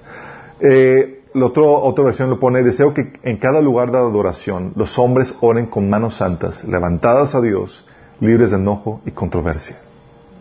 Eh, 0.61 1.16
la 1.37 1.47
otra 1.47 2.05
versión 2.05 2.31
lo 2.31 2.41
pone, 2.41 2.63
deseo 2.63 2.95
que 2.95 3.13
en 3.23 3.37
cada 3.37 3.61
lugar 3.61 3.91
de 3.91 3.99
adoración 3.99 4.73
los 4.75 4.99
hombres 4.99 5.37
oren 5.41 5.67
con 5.67 5.89
manos 5.89 6.17
santas, 6.17 6.65
levantadas 6.65 7.35
a 7.35 7.41
Dios, 7.43 7.87
libres 8.21 8.51
de 8.51 8.57
enojo 8.57 9.03
y 9.05 9.11
controversia. 9.11 9.77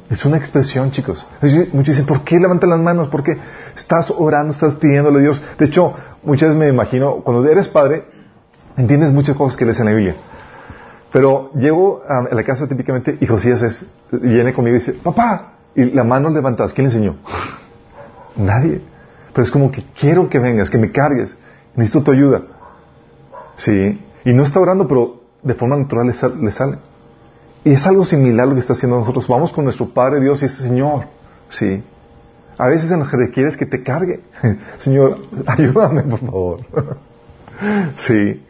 Es 0.09 0.23
una 0.23 0.37
expresión, 0.37 0.91
chicos. 0.91 1.27
Muchos 1.73 1.95
dicen, 1.95 2.05
¿por 2.05 2.23
qué 2.23 2.39
levantan 2.39 2.69
las 2.69 2.79
manos? 2.79 3.09
Porque 3.09 3.37
estás 3.75 4.13
orando, 4.15 4.53
estás 4.53 4.75
pidiéndole 4.75 5.19
a 5.19 5.21
Dios. 5.23 5.43
De 5.57 5.65
hecho, 5.65 5.93
muchas 6.23 6.49
veces 6.49 6.57
me 6.57 6.69
imagino, 6.69 7.15
cuando 7.23 7.45
eres 7.49 7.67
padre, 7.67 8.05
entiendes 8.77 9.11
muchas 9.11 9.35
cosas 9.35 9.57
que 9.57 9.65
lees 9.65 9.79
en 9.79 9.85
la 9.87 9.91
Biblia. 9.91 10.15
Pero 11.11 11.51
llego 11.53 12.03
a 12.07 12.33
la 12.33 12.43
casa 12.43 12.67
típicamente 12.67 13.17
y 13.19 13.25
Josías 13.25 13.61
es, 13.63 13.85
viene 14.11 14.53
conmigo 14.53 14.77
y 14.77 14.79
dice, 14.79 14.93
papá, 14.93 15.53
y 15.75 15.85
la 15.85 16.03
mano 16.03 16.29
levantadas, 16.29 16.71
¿quién 16.71 16.87
le 16.87 16.93
enseñó? 16.93 17.15
Nadie. 18.37 18.94
Pero 19.35 19.43
es 19.43 19.51
como 19.51 19.69
que 19.69 19.83
quiero 19.99 20.29
que 20.29 20.39
vengas, 20.39 20.69
que 20.69 20.77
me 20.77 20.93
cargues. 20.93 21.35
Necesito 21.75 22.05
tu 22.05 22.11
ayuda. 22.11 22.43
Sí. 23.57 24.01
Y 24.23 24.31
no 24.31 24.43
está 24.43 24.61
orando, 24.61 24.87
pero 24.87 25.23
de 25.43 25.53
forma 25.55 25.75
natural 25.75 26.07
le, 26.07 26.51
sale. 26.53 26.77
Y 27.65 27.73
es 27.73 27.85
algo 27.85 28.05
similar 28.05 28.47
lo 28.47 28.53
que 28.53 28.61
está 28.61 28.71
haciendo 28.71 28.97
nosotros. 28.97 29.27
Vamos 29.27 29.51
con 29.51 29.65
nuestro 29.65 29.89
Padre 29.89 30.21
Dios 30.21 30.41
y 30.41 30.45
dice, 30.47 30.63
Señor, 30.63 31.07
sí. 31.49 31.83
A 32.57 32.67
veces 32.67 32.89
que 32.89 33.17
requieres 33.17 33.57
que 33.57 33.65
te 33.65 33.83
cargue. 33.83 34.21
Señor, 34.77 35.17
ayúdame, 35.47 36.03
por 36.03 36.19
favor. 36.19 36.59
sí. 37.95 38.41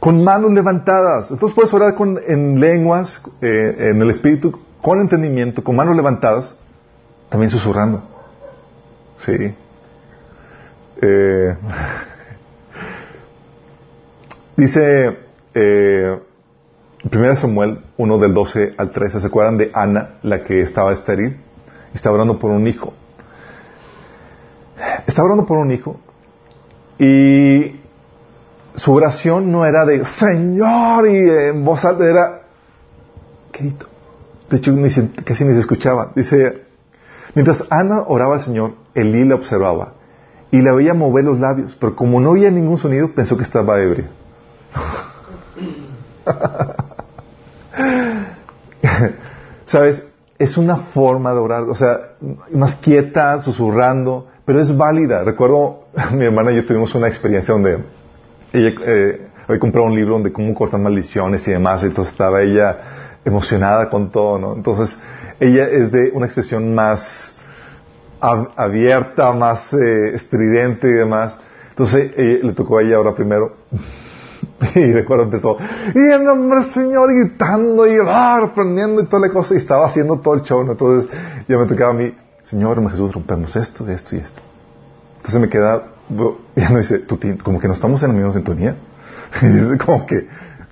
Con 0.00 0.24
manos 0.24 0.52
levantadas. 0.52 1.30
Entonces 1.32 1.54
puedes 1.54 1.74
orar 1.74 1.96
con, 1.96 2.18
en 2.26 2.60
lenguas, 2.60 3.22
eh, 3.42 3.90
en 3.90 4.00
el 4.00 4.08
Espíritu, 4.08 4.58
con 4.80 5.00
entendimiento, 5.00 5.62
con 5.62 5.76
manos 5.76 5.94
levantadas, 5.94 6.54
también 7.28 7.50
susurrando. 7.50 8.02
Sí. 9.18 9.54
Eh, 11.02 11.56
dice 14.56 15.18
eh, 15.54 16.18
1 17.12 17.36
Samuel 17.36 17.80
1 17.96 18.18
del 18.18 18.34
12 18.34 18.74
al 18.78 18.90
13, 18.90 19.20
¿se 19.20 19.26
acuerdan 19.26 19.58
de 19.58 19.70
Ana, 19.74 20.18
la 20.22 20.44
que 20.44 20.62
estaba 20.62 20.92
estéril? 20.92 21.38
Estaba 21.92 22.16
orando 22.16 22.38
por 22.38 22.50
un 22.50 22.66
hijo. 22.66 22.94
Estaba 25.06 25.26
orando 25.26 25.46
por 25.46 25.58
un 25.58 25.70
hijo 25.70 26.00
y 26.98 27.80
su 28.74 28.92
oración 28.92 29.52
no 29.52 29.66
era 29.66 29.84
de 29.84 30.04
Señor 30.04 31.08
y 31.08 31.28
en 31.28 31.64
voz 31.64 31.84
alta 31.84 32.04
era 32.04 32.42
De 34.50 34.56
hecho, 34.56 34.72
casi 35.24 35.44
ni 35.44 35.54
se 35.54 35.60
escuchaba. 35.60 36.10
Dice, 36.14 36.62
mientras 37.34 37.64
Ana 37.70 38.02
oraba 38.06 38.34
al 38.34 38.40
Señor, 38.40 38.74
Elí 38.94 39.24
la 39.24 39.36
observaba 39.36 39.92
y 40.50 40.62
la 40.62 40.72
veía 40.72 40.94
mover 40.94 41.24
los 41.24 41.38
labios, 41.40 41.76
pero 41.78 41.94
como 41.96 42.20
no 42.20 42.30
oía 42.30 42.50
ningún 42.50 42.78
sonido, 42.78 43.12
pensó 43.12 43.36
que 43.36 43.42
estaba 43.42 43.78
ebria. 43.80 44.08
¿Sabes? 49.64 50.08
Es 50.38 50.56
una 50.56 50.76
forma 50.76 51.32
de 51.32 51.38
orar, 51.38 51.64
o 51.64 51.74
sea, 51.74 51.98
más 52.52 52.76
quieta, 52.76 53.42
susurrando, 53.42 54.28
pero 54.44 54.60
es 54.60 54.76
válida. 54.76 55.24
Recuerdo, 55.24 55.86
mi 56.12 56.24
hermana 56.24 56.52
y 56.52 56.56
yo 56.56 56.66
tuvimos 56.66 56.94
una 56.94 57.08
experiencia 57.08 57.54
donde 57.54 57.78
ella 58.52 58.74
eh, 58.86 59.28
había 59.46 59.60
comprado 59.60 59.88
un 59.88 59.94
libro 59.94 60.14
donde 60.14 60.32
cómo 60.32 60.54
cortar 60.54 60.80
maldiciones 60.80 61.46
y 61.48 61.52
demás, 61.52 61.82
entonces 61.82 62.12
estaba 62.12 62.42
ella 62.42 62.78
emocionada 63.24 63.88
con 63.88 64.10
todo, 64.10 64.38
¿no? 64.38 64.54
Entonces, 64.54 64.98
ella 65.40 65.68
es 65.68 65.92
de 65.92 66.10
una 66.12 66.26
expresión 66.26 66.74
más 66.74 67.33
abierta, 68.56 69.32
más 69.32 69.72
eh, 69.74 70.14
estridente 70.14 70.88
y 70.88 70.92
demás. 70.92 71.36
Entonces 71.70 72.12
eh, 72.16 72.40
le 72.42 72.52
tocó 72.52 72.78
a 72.78 72.82
ella 72.82 72.96
ahora 72.96 73.14
primero. 73.14 73.56
y 74.74 74.92
recuerdo 74.92 75.24
empezó, 75.24 75.56
y 75.94 76.12
el 76.12 76.24
nombre 76.24 76.60
del 76.60 76.70
Señor 76.70 77.12
gritando 77.12 77.86
y 77.86 77.96
ah, 78.06 78.38
reprendiendo 78.40 79.02
y 79.02 79.06
toda 79.06 79.26
la 79.26 79.32
cosa, 79.32 79.54
y 79.54 79.56
estaba 79.56 79.86
haciendo 79.86 80.18
todo 80.20 80.34
el 80.34 80.42
show. 80.42 80.60
Entonces 80.62 81.10
ya 81.48 81.58
me 81.58 81.66
tocaba 81.66 81.90
a 81.90 81.94
mí, 81.94 82.14
Señor, 82.44 82.88
Jesús, 82.90 83.12
rompemos 83.12 83.54
esto, 83.56 83.88
esto 83.88 84.16
y 84.16 84.18
esto. 84.20 84.40
Entonces 85.16 85.40
me 85.40 85.48
queda, 85.48 85.82
ya 86.56 86.70
me 86.70 86.78
dice, 86.80 87.00
¿tú, 87.00 87.18
como 87.42 87.60
que 87.60 87.68
no 87.68 87.74
estamos 87.74 88.02
en 88.02 88.08
la 88.08 88.14
misma 88.14 88.32
sintonía. 88.32 88.76
Y 89.42 89.46
dice, 89.46 89.78
como 89.78 90.06
que 90.06 90.28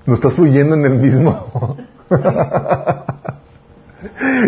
no 0.06 0.14
estás 0.14 0.34
fluyendo 0.34 0.76
en 0.76 0.84
el 0.84 0.94
mismo. 0.96 1.76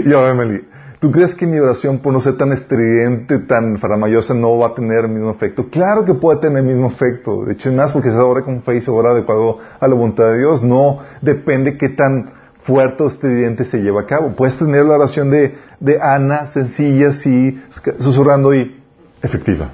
y 0.05 0.13
ahora 0.13 0.35
me 0.35 0.63
¿Tú 1.05 1.13
crees 1.13 1.35
que 1.35 1.47
mi 1.47 1.59
oración, 1.59 1.99
por 1.99 2.15
no 2.15 2.21
ser 2.23 2.39
tan 2.39 2.51
estridente, 2.53 3.39
tan 3.41 3.77
faramayosa, 3.77 4.33
no 4.33 4.57
va 4.57 4.69
a 4.69 4.75
tener 4.75 5.05
el 5.05 5.11
mismo 5.11 5.33
efecto? 5.33 5.69
Claro 5.69 6.03
que 6.07 6.15
puede 6.15 6.39
tener 6.39 6.61
el 6.61 6.65
mismo 6.65 6.89
efecto. 6.89 7.45
De 7.45 7.53
hecho, 7.53 7.71
más 7.73 7.93
porque 7.93 8.11
se 8.11 8.17
ora 8.17 8.41
con 8.41 8.63
fe 8.63 8.77
y 8.77 8.81
se 8.81 8.91
ora 8.91 9.13
de 9.13 9.21
acuerdo 9.21 9.59
a 9.79 9.87
la 9.87 9.95
voluntad 9.95 10.25
de 10.29 10.39
Dios. 10.39 10.63
No 10.63 11.01
depende 11.21 11.77
qué 11.77 11.91
tan 11.91 12.33
fuerte 12.63 13.03
o 13.03 13.09
estridente 13.09 13.67
se 13.67 13.83
lleva 13.83 14.01
a 14.01 14.07
cabo. 14.07 14.35
Puedes 14.35 14.57
tener 14.57 14.87
la 14.87 14.95
oración 14.95 15.29
de, 15.29 15.59
Ana, 16.01 16.47
sencilla, 16.47 17.13
sí, 17.13 17.63
susurrando 17.99 18.55
y 18.55 18.83
efectiva. 19.21 19.73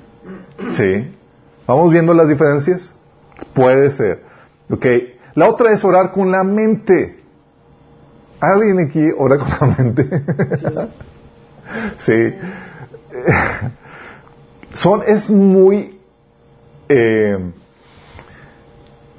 ¿Sí? 0.72 1.14
¿Vamos 1.64 1.92
viendo 1.92 2.12
las 2.12 2.26
diferencias? 2.26 2.92
Puede 3.54 3.92
ser. 3.92 4.24
Ok. 4.68 4.84
La 5.36 5.48
otra 5.48 5.72
es 5.72 5.84
orar 5.84 6.10
con 6.10 6.32
la 6.32 6.42
mente. 6.42 7.20
¿Alguien 8.40 8.80
aquí 8.80 9.04
ora 9.16 9.38
con 9.38 9.48
la 9.48 9.76
mente? 9.78 10.10
Son, 14.72 15.02
es 15.06 15.28
muy, 15.28 15.98
eh, 16.88 17.36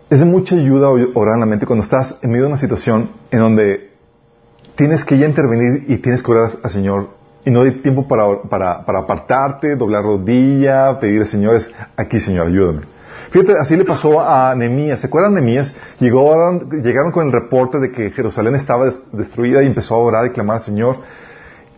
es 0.10 0.20
de 0.20 0.26
mucha 0.26 0.56
ayuda 0.56 0.90
orar 0.90 1.36
en 1.36 1.40
la 1.42 1.46
mente 1.46 1.66
cuando 1.66 1.84
estás 1.84 2.20
en 2.22 2.32
medio 2.32 2.44
de 2.44 2.48
una 2.50 2.58
situación 2.58 3.10
en 3.32 3.40
donde 3.40 3.92
tienes 4.76 5.04
que 5.04 5.18
ya 5.18 5.26
intervenir 5.28 5.86
y 5.90 5.98
tienes 5.98 6.24
que 6.24 6.32
orar 6.32 6.52
al 6.64 6.72
Señor 6.72 7.10
Y 7.44 7.50
no 7.52 7.62
hay 7.62 7.72
tiempo 7.82 8.08
para, 8.08 8.44
para, 8.44 9.00
apartarte, 9.00 9.76
doblar 9.76 10.04
rodilla, 10.04 11.00
pedirle, 11.00 11.26
señores, 11.26 11.70
aquí, 11.98 12.20
Señor, 12.20 12.48
ayúdame. 12.48 12.82
Fíjate, 13.32 13.54
así 13.60 13.76
le 13.76 13.84
pasó 13.84 14.22
a 14.22 14.54
Nehemías. 14.56 15.00
¿Se 15.02 15.08
acuerdan 15.08 15.34
Nehemías? 15.34 15.74
Llegaron, 16.00 16.70
llegaron 16.84 17.12
con 17.12 17.26
el 17.26 17.32
reporte 17.32 17.80
de 17.80 17.92
que 17.92 18.12
Jerusalén 18.12 18.56
estaba 18.56 18.86
des- 18.86 19.02
destruida 19.12 19.64
y 19.64 19.68
empezó 19.68 19.96
a 19.96 19.98
orar 19.98 20.28
y 20.28 20.30
clamar 20.32 20.58
al 20.58 20.64
Señor. 20.64 20.98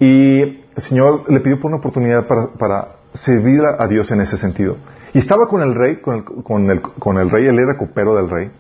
Y 0.02 0.63
el 0.76 0.82
Señor 0.82 1.30
le 1.32 1.40
pidió 1.40 1.60
por 1.60 1.70
una 1.70 1.78
oportunidad 1.78 2.26
para, 2.26 2.48
para 2.54 2.88
servir 3.14 3.62
a, 3.66 3.88
Dios 3.88 4.12
en 4.12 4.22
ese 4.22 4.38
sentido. 4.38 4.78
Y 5.14 5.20
estaba 5.20 5.48
con 5.48 5.62
el 5.62 5.76
rey, 5.76 6.02
con 6.02 6.70
el, 6.70 7.30
rey, 7.30 7.46
él 7.46 7.60
era 7.60 7.78
copero 7.78 8.16
del 8.16 8.30
rey. 8.30 8.52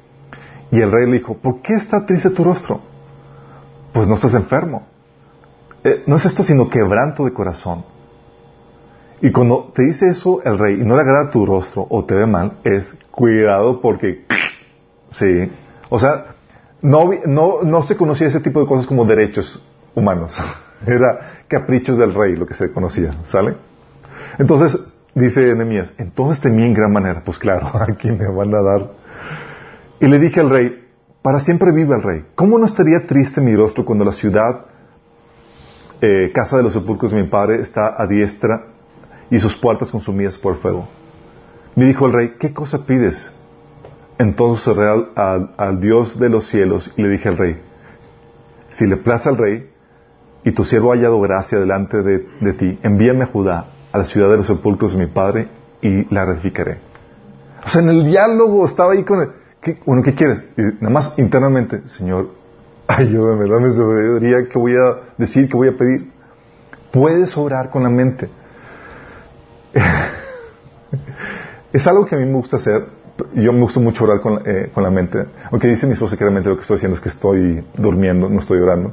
Y 0.71 0.82
el 0.82 0.91
rey 0.91 1.06
le 1.08 1.13
dijo, 1.13 1.36
¿por 1.36 1.62
qué 1.62 1.73
está 1.73 2.06
triste 2.06 2.30
tu 2.30 2.43
rostro? 2.43 2.82
Pues 3.91 4.08
no 4.08 4.15
estás 4.15 4.34
enfermo. 4.36 4.84
Eh, 5.84 6.04
no 6.08 6.15
es 6.15 6.26
esto 6.26 6.43
sino 6.43 6.69
quebranto 6.69 7.26
de 7.26 7.34
corazón. 7.34 7.84
Y 9.21 9.32
cuando 9.32 9.71
te 9.73 9.84
dice 9.84 10.10
eso 10.10 10.41
el 10.43 10.58
rey 10.58 10.76
y 10.76 10.86
no 10.86 10.95
le 10.95 11.02
agrada 11.02 11.30
tu 11.30 11.45
rostro 11.45 11.86
o 11.89 12.04
te 12.06 12.13
ve 12.13 12.26
mal, 12.26 12.58
es 12.63 12.93
cuidado 13.10 13.82
porque, 13.82 14.26
sí, 15.12 15.52
o 15.89 15.97
sea, 15.97 16.36
no, 16.82 17.10
no, 17.26 17.63
no 17.63 17.84
se 17.84 17.95
conocía 17.95 18.28
ese 18.28 18.41
tipo 18.41 18.60
de 18.60 18.67
cosas 18.67 18.86
como 18.86 19.06
derechos 19.06 19.63
humanos. 19.95 20.38
Era 20.86 21.43
caprichos 21.48 21.98
del 21.98 22.13
rey 22.13 22.36
lo 22.36 22.46
que 22.46 22.54
se 22.54 22.72
conocía, 22.74 23.12
¿sale? 23.26 23.56
Entonces, 24.38 24.78
dice 25.15 25.54
Nehemías, 25.54 25.93
entonces 25.98 26.41
temí 26.41 26.63
en 26.65 26.74
gran 26.74 26.91
manera. 26.91 27.22
Pues 27.24 27.38
claro, 27.38 27.67
aquí 27.88 28.12
me 28.12 28.28
van 28.28 28.54
a 28.54 28.62
dar. 28.62 28.89
Y 30.00 30.08
le 30.08 30.19
dije 30.19 30.39
al 30.39 30.50
rey, 30.50 30.80
para 31.22 31.39
siempre 31.39 31.72
vive 31.72 31.96
el 31.96 32.04
rey. 32.04 32.26
¿Cómo 32.36 32.58
no 32.60 32.65
estaría 32.65 33.06
triste 33.08 33.39
mi 33.39 33.56
rostro 33.56 33.86
cuando 33.86 34.04
la 34.04 34.12
ciudad, 34.12 34.65
eh, 36.02 36.32
casa 36.34 36.58
de 36.58 36.63
los 36.63 36.74
sepulcros 36.74 37.12
de 37.12 37.22
mi 37.22 37.30
padre, 37.30 37.62
está 37.62 37.93
a 38.02 38.06
diestra 38.08 38.65
y 39.30 39.39
sus 39.39 39.56
puertas 39.56 39.89
consumidas 39.91 40.38
por 40.38 40.58
fuego? 40.58 40.88
Me 41.76 41.86
dijo 41.86 42.06
el 42.08 42.13
rey, 42.13 42.34
¿qué 42.39 42.54
cosa 42.54 42.86
pides? 42.86 43.32
Entonces 44.19 44.67
al, 44.78 45.10
al- 45.15 45.54
al 45.58 45.80
Dios 45.80 46.19
de 46.19 46.30
los 46.30 46.48
cielos 46.48 46.93
y 46.98 47.02
le 47.02 47.10
dije 47.10 47.30
al 47.30 47.38
rey, 47.38 47.62
si 48.72 48.86
le 48.86 48.98
place 48.98 49.30
al 49.30 49.38
rey 49.38 49.69
y 50.43 50.51
tu 50.51 50.63
siervo 50.63 50.91
ha 50.91 50.95
hallado 50.95 51.19
gracia 51.21 51.60
delante 51.60 52.01
de, 52.01 52.53
ti, 52.53 52.79
envíame 52.84 53.23
a 53.23 53.27
Judá, 53.27 53.67
a 53.91 53.97
la 53.97 54.06
ciudad 54.06 54.29
de 54.29 54.38
los 54.38 54.47
sepulcros 54.47 54.93
de 54.93 54.99
mi 54.99 55.08
padre, 55.08 55.47
y 55.82 56.13
la 56.13 56.25
reedificaré. 56.25 56.77
O 57.65 57.69
sea, 57.69 57.82
en 57.82 57.89
el 57.89 58.06
diálogo 58.06 58.65
estaba 58.65 58.93
ahí 58.93 59.03
con 59.03 59.21
el, 59.21 59.29
¿qué, 59.62 59.79
bueno, 59.86 60.03
¿qué 60.03 60.15
quieres? 60.15 60.43
Y 60.58 60.62
nada 60.62 60.89
más 60.89 61.13
internamente, 61.17 61.88
Señor, 61.88 62.29
ayúdame, 62.88 63.49
dame 63.49 63.69
sabiduría, 63.69 64.47
¿qué 64.51 64.60
voy 64.60 64.73
a 64.73 65.13
decir, 65.17 65.47
qué 65.47 65.56
voy 65.56 65.69
a 65.69 65.77
pedir? 65.77 66.12
Puedes 66.91 67.38
orar 67.38 67.69
con 67.69 67.84
la 67.84 67.89
mente. 67.89 68.29
es 71.73 71.88
algo 71.88 72.06
que 72.06 72.15
a 72.15 72.19
mí 72.19 72.25
me 72.25 72.34
gusta 72.34 72.58
hacer. 72.58 72.86
Yo 73.36 73.53
me 73.53 73.62
gusta 73.62 73.79
mucho 73.79 74.06
orar 74.06 74.21
con, 74.21 74.41
eh, 74.45 74.71
con 74.73 74.84
la 74.84 74.89
mente. 74.89 75.25
Aunque 75.51 75.67
dice 75.67 75.88
mi 75.88 75.93
esposa 75.93 76.17
que 76.17 76.23
realmente 76.23 76.49
lo 76.49 76.56
que 76.56 76.62
estoy 76.62 76.77
haciendo 76.77 76.95
es 76.95 77.01
que 77.01 77.10
estoy 77.10 77.63
durmiendo, 77.75 78.29
no 78.29 78.39
estoy 78.39 78.60
orando. 78.60 78.91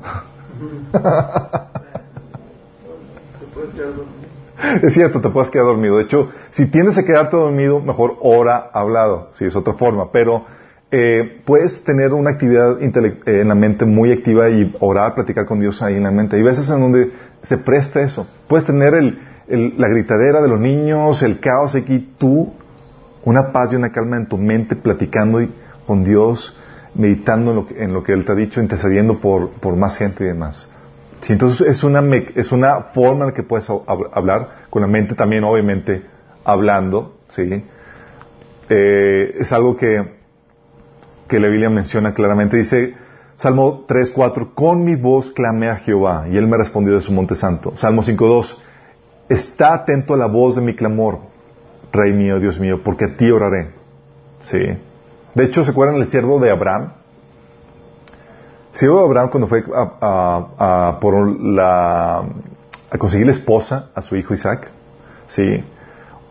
Es 4.82 4.92
cierto, 4.92 5.20
te 5.20 5.30
puedes 5.30 5.50
quedar 5.50 5.66
dormido. 5.66 5.96
De 5.96 6.04
hecho, 6.04 6.30
si 6.50 6.70
tienes 6.70 6.94
que 6.96 7.04
quedarte 7.04 7.36
dormido, 7.36 7.80
mejor 7.80 8.16
ora 8.20 8.70
hablado. 8.72 9.30
Sí, 9.32 9.46
es 9.46 9.56
otra 9.56 9.72
forma. 9.74 10.12
Pero 10.12 10.44
eh, 10.90 11.40
puedes 11.46 11.82
tener 11.84 12.12
una 12.12 12.30
actividad 12.30 12.80
eh, 12.82 12.90
en 13.26 13.48
la 13.48 13.54
mente 13.54 13.86
muy 13.86 14.12
activa 14.12 14.50
y 14.50 14.74
orar, 14.80 15.14
platicar 15.14 15.46
con 15.46 15.60
Dios 15.60 15.80
ahí 15.82 15.96
en 15.96 16.02
la 16.04 16.10
mente. 16.10 16.36
Hay 16.36 16.42
veces 16.42 16.68
en 16.68 16.80
donde 16.80 17.10
se 17.42 17.56
presta 17.58 18.02
eso. 18.02 18.26
Puedes 18.48 18.66
tener 18.66 18.94
el, 18.94 19.18
el- 19.48 19.74
la 19.78 19.88
gritadera 19.88 20.42
de 20.42 20.48
los 20.48 20.60
niños, 20.60 21.22
el 21.22 21.40
caos 21.40 21.74
aquí, 21.74 22.14
tú, 22.18 22.52
una 23.24 23.52
paz 23.52 23.72
y 23.72 23.76
una 23.76 23.92
calma 23.92 24.18
en 24.18 24.26
tu 24.26 24.36
mente, 24.36 24.76
platicando 24.76 25.40
con 25.86 26.04
Dios, 26.04 26.56
meditando 26.94 27.66
en 27.76 27.92
lo 27.92 28.02
que, 28.02 28.12
Él 28.12 28.24
te 28.24 28.32
ha 28.32 28.34
dicho, 28.34 28.60
intercediendo 28.60 29.18
por, 29.20 29.50
por 29.50 29.76
más 29.76 29.96
gente 29.96 30.24
y 30.24 30.28
demás. 30.28 30.68
Sí, 31.20 31.32
entonces 31.34 31.66
es 31.66 31.84
una, 31.84 32.02
es 32.34 32.50
una 32.52 32.80
forma 32.94 33.24
en 33.24 33.26
la 33.30 33.34
que 33.34 33.42
puedes 33.42 33.68
hab- 33.68 34.10
hablar 34.12 34.48
con 34.70 34.82
la 34.82 34.88
mente 34.88 35.14
también, 35.14 35.44
obviamente, 35.44 36.02
hablando, 36.44 37.16
¿sí? 37.28 37.62
Eh, 38.68 39.34
es 39.38 39.52
algo 39.52 39.76
que, 39.76 40.14
que 41.28 41.38
la 41.40 41.48
Biblia 41.48 41.70
menciona 41.70 42.14
claramente. 42.14 42.56
Dice, 42.56 42.94
Salmo 43.36 43.84
3, 43.86 44.10
4, 44.10 44.54
con 44.54 44.84
mi 44.84 44.96
voz 44.96 45.30
clamé 45.32 45.68
a 45.68 45.76
Jehová 45.76 46.26
y 46.30 46.36
él 46.36 46.46
me 46.46 46.56
respondió 46.56 46.94
de 46.94 47.00
su 47.00 47.12
monte 47.12 47.34
santo. 47.34 47.72
Salmo 47.76 48.02
5, 48.02 48.26
2, 48.26 48.62
está 49.28 49.74
atento 49.74 50.14
a 50.14 50.16
la 50.16 50.26
voz 50.26 50.56
de 50.56 50.62
mi 50.62 50.74
clamor, 50.74 51.18
Rey 51.92 52.12
mío, 52.12 52.38
Dios 52.38 52.58
mío, 52.60 52.80
porque 52.84 53.06
a 53.06 53.16
ti 53.16 53.30
oraré. 53.30 53.68
Sí. 54.40 54.58
De 55.34 55.44
hecho, 55.44 55.64
¿se 55.64 55.70
acuerdan 55.70 55.98
del 55.98 56.08
siervo 56.08 56.38
de 56.40 56.50
Abraham? 56.50 56.92
El 58.72 58.78
siervo 58.78 58.98
de 58.98 59.04
Abraham 59.04 59.30
cuando 59.30 59.46
fue 59.46 59.64
a, 59.74 60.98
la, 61.40 62.18
a 62.90 62.98
conseguir 62.98 63.26
la 63.26 63.32
esposa 63.32 63.90
a 63.94 64.00
su 64.00 64.16
hijo 64.16 64.34
Isaac, 64.34 64.68
sí, 65.26 65.64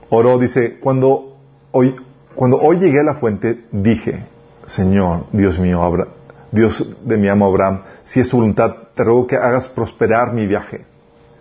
oró, 0.10 0.38
dice, 0.38 0.80
cuando 0.80 1.38
hoy, 1.72 1.96
cuando 2.36 2.58
hoy 2.60 2.78
llegué 2.80 3.00
a 3.00 3.04
la 3.04 3.16
fuente, 3.16 3.66
dije, 3.72 4.26
Señor, 4.68 5.26
Dios 5.32 5.60
mío, 5.60 5.82
Abra- 5.82 6.08
Dios 6.52 6.96
de 7.06 7.18
mi 7.18 7.30
amo 7.30 7.46
Abraham, 7.46 7.82
si 8.04 8.20
es 8.20 8.30
tu 8.30 8.38
voluntad, 8.38 8.72
te 8.96 9.04
ruego 9.04 9.28
que 9.28 9.36
hagas 9.36 9.68
prosperar 9.70 10.34
mi 10.34 10.48
viaje. 10.48 10.86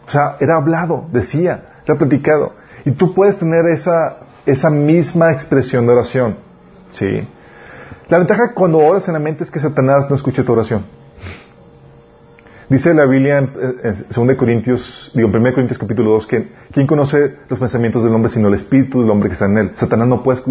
O 0.07 0.11
sea, 0.11 0.37
era 0.41 0.57
hablado, 0.57 1.07
decía, 1.13 1.81
era 1.87 1.97
platicado. 1.99 2.53
Y 2.85 2.93
tú 2.93 3.15
puedes 3.15 3.39
tener 3.39 3.67
esa, 3.73 4.19
esa 4.47 4.71
misma 4.71 5.33
expresión 5.33 5.87
de 5.87 5.93
oración. 5.93 6.37
¿Sí? 6.91 7.27
La 8.09 8.19
ventaja 8.19 8.55
cuando 8.55 8.79
oras 8.79 9.07
en 9.09 9.15
la 9.15 9.21
mente 9.21 9.45
es 9.45 9.51
que 9.51 9.59
Satanás 9.59 10.09
no 10.09 10.17
escucha 10.17 10.43
tu 10.43 10.53
oración. 10.53 10.83
Dice 12.71 12.93
la 12.95 13.07
Biblia 13.07 13.39
en, 13.39 13.51
en 13.83 14.27
2 14.29 14.37
Corintios, 14.37 15.11
digo, 15.15 15.29
en 15.29 15.37
1 15.37 15.53
Corintios 15.53 15.79
capítulo 15.79 16.13
2, 16.13 16.27
que 16.27 16.49
¿quién 16.73 16.87
conoce 16.87 17.37
los 17.49 17.59
pensamientos 17.59 18.05
del 18.05 18.15
hombre 18.15 18.31
sino 18.31 18.49
el 18.49 18.55
espíritu 18.55 19.01
del 19.01 19.11
hombre 19.11 19.29
que 19.29 19.35
está 19.35 19.47
en 19.47 19.59
él? 19.59 19.73
Satanás 19.75 20.09
no 20.09 20.23
puede, 20.23 20.43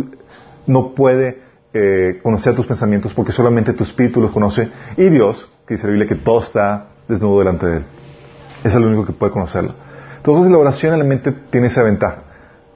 no 0.68 0.94
puede 0.94 1.42
eh, 1.74 2.20
conocer 2.22 2.56
tus 2.56 2.66
pensamientos 2.66 3.14
porque 3.14 3.32
solamente 3.32 3.74
tu 3.74 3.84
espíritu 3.84 4.22
los 4.22 4.32
conoce 4.32 4.70
y 4.96 5.10
Dios, 5.10 5.52
que 5.68 5.76
dice 5.76 5.88
la 5.88 5.94
Biblia, 5.94 6.08
que 6.08 6.16
todo 6.16 6.42
está 6.42 6.88
desnudo 7.08 7.40
delante 7.40 7.66
de 7.66 7.78
él. 7.78 7.84
Es 8.64 8.76
el 8.76 8.84
único 8.84 9.06
que 9.06 9.14
puede 9.14 9.32
conocerlo. 9.32 9.74
Entonces 10.18 10.52
la 10.52 10.58
oración 10.58 10.94
en 10.94 11.00
la 11.00 11.06
mente 11.06 11.32
tiene 11.32 11.68
esa 11.68 11.84
ventaja. 11.84 12.24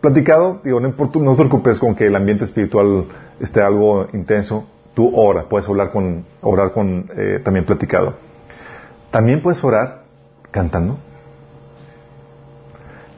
Platicado, 0.01 0.61
digo, 0.63 0.79
no, 0.79 0.89
te 0.89 0.95
preocupes 0.95 1.77
con 1.77 1.93
que 1.93 2.07
el 2.07 2.15
ambiente 2.15 2.45
espiritual 2.45 3.05
esté 3.39 3.61
algo 3.61 4.07
intenso. 4.13 4.67
Tú 4.95 5.11
ora, 5.15 5.43
puedes 5.47 5.69
hablar 5.69 5.91
con, 5.91 6.25
orar 6.41 6.71
con, 6.71 7.09
eh, 7.15 7.39
también 7.43 7.65
platicado. 7.65 8.15
También 9.11 9.43
puedes 9.43 9.63
orar 9.63 10.01
cantando. 10.49 10.97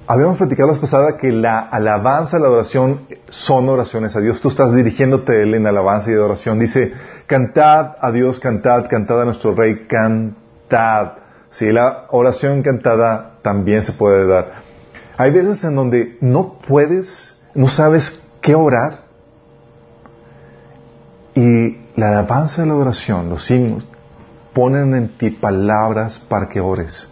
Habíamos 0.05 0.37
platicado 0.37 0.73
la 0.73 0.81
pasada 0.81 1.17
que 1.17 1.31
la 1.31 1.59
alabanza 1.59 2.37
la 2.37 2.47
adoración 2.47 3.07
son 3.29 3.69
oraciones 3.69 4.13
a 4.17 4.19
Dios. 4.19 4.41
Tú 4.41 4.49
estás 4.49 4.75
dirigiéndote 4.75 5.31
a 5.31 5.41
Él 5.41 5.53
en 5.53 5.65
alabanza 5.65 6.11
y 6.11 6.15
adoración. 6.15 6.59
Dice, 6.59 6.91
cantad 7.27 7.95
a 8.01 8.11
Dios, 8.11 8.41
cantad, 8.41 8.89
cantad 8.89 9.21
a 9.21 9.25
nuestro 9.25 9.55
Rey, 9.55 9.87
cantad. 9.87 11.13
Sí, 11.51 11.71
la 11.71 12.07
oración 12.09 12.61
cantada 12.61 13.35
también 13.41 13.83
se 13.83 13.93
puede 13.93 14.27
dar. 14.27 14.62
Hay 15.17 15.31
veces 15.31 15.63
en 15.63 15.75
donde 15.75 16.17
no 16.21 16.57
puedes, 16.67 17.39
no 17.53 17.69
sabes 17.69 18.21
qué 18.41 18.55
orar. 18.55 19.03
Y 21.35 21.77
la 21.95 22.09
alabanza 22.09 22.63
y 22.63 22.67
la 22.67 22.73
adoración, 22.73 23.29
los 23.29 23.49
himnos, 23.49 23.87
ponen 24.53 24.95
en 24.95 25.17
ti 25.17 25.31
palabras 25.31 26.19
para 26.19 26.47
que 26.47 26.59
ores. 26.59 27.11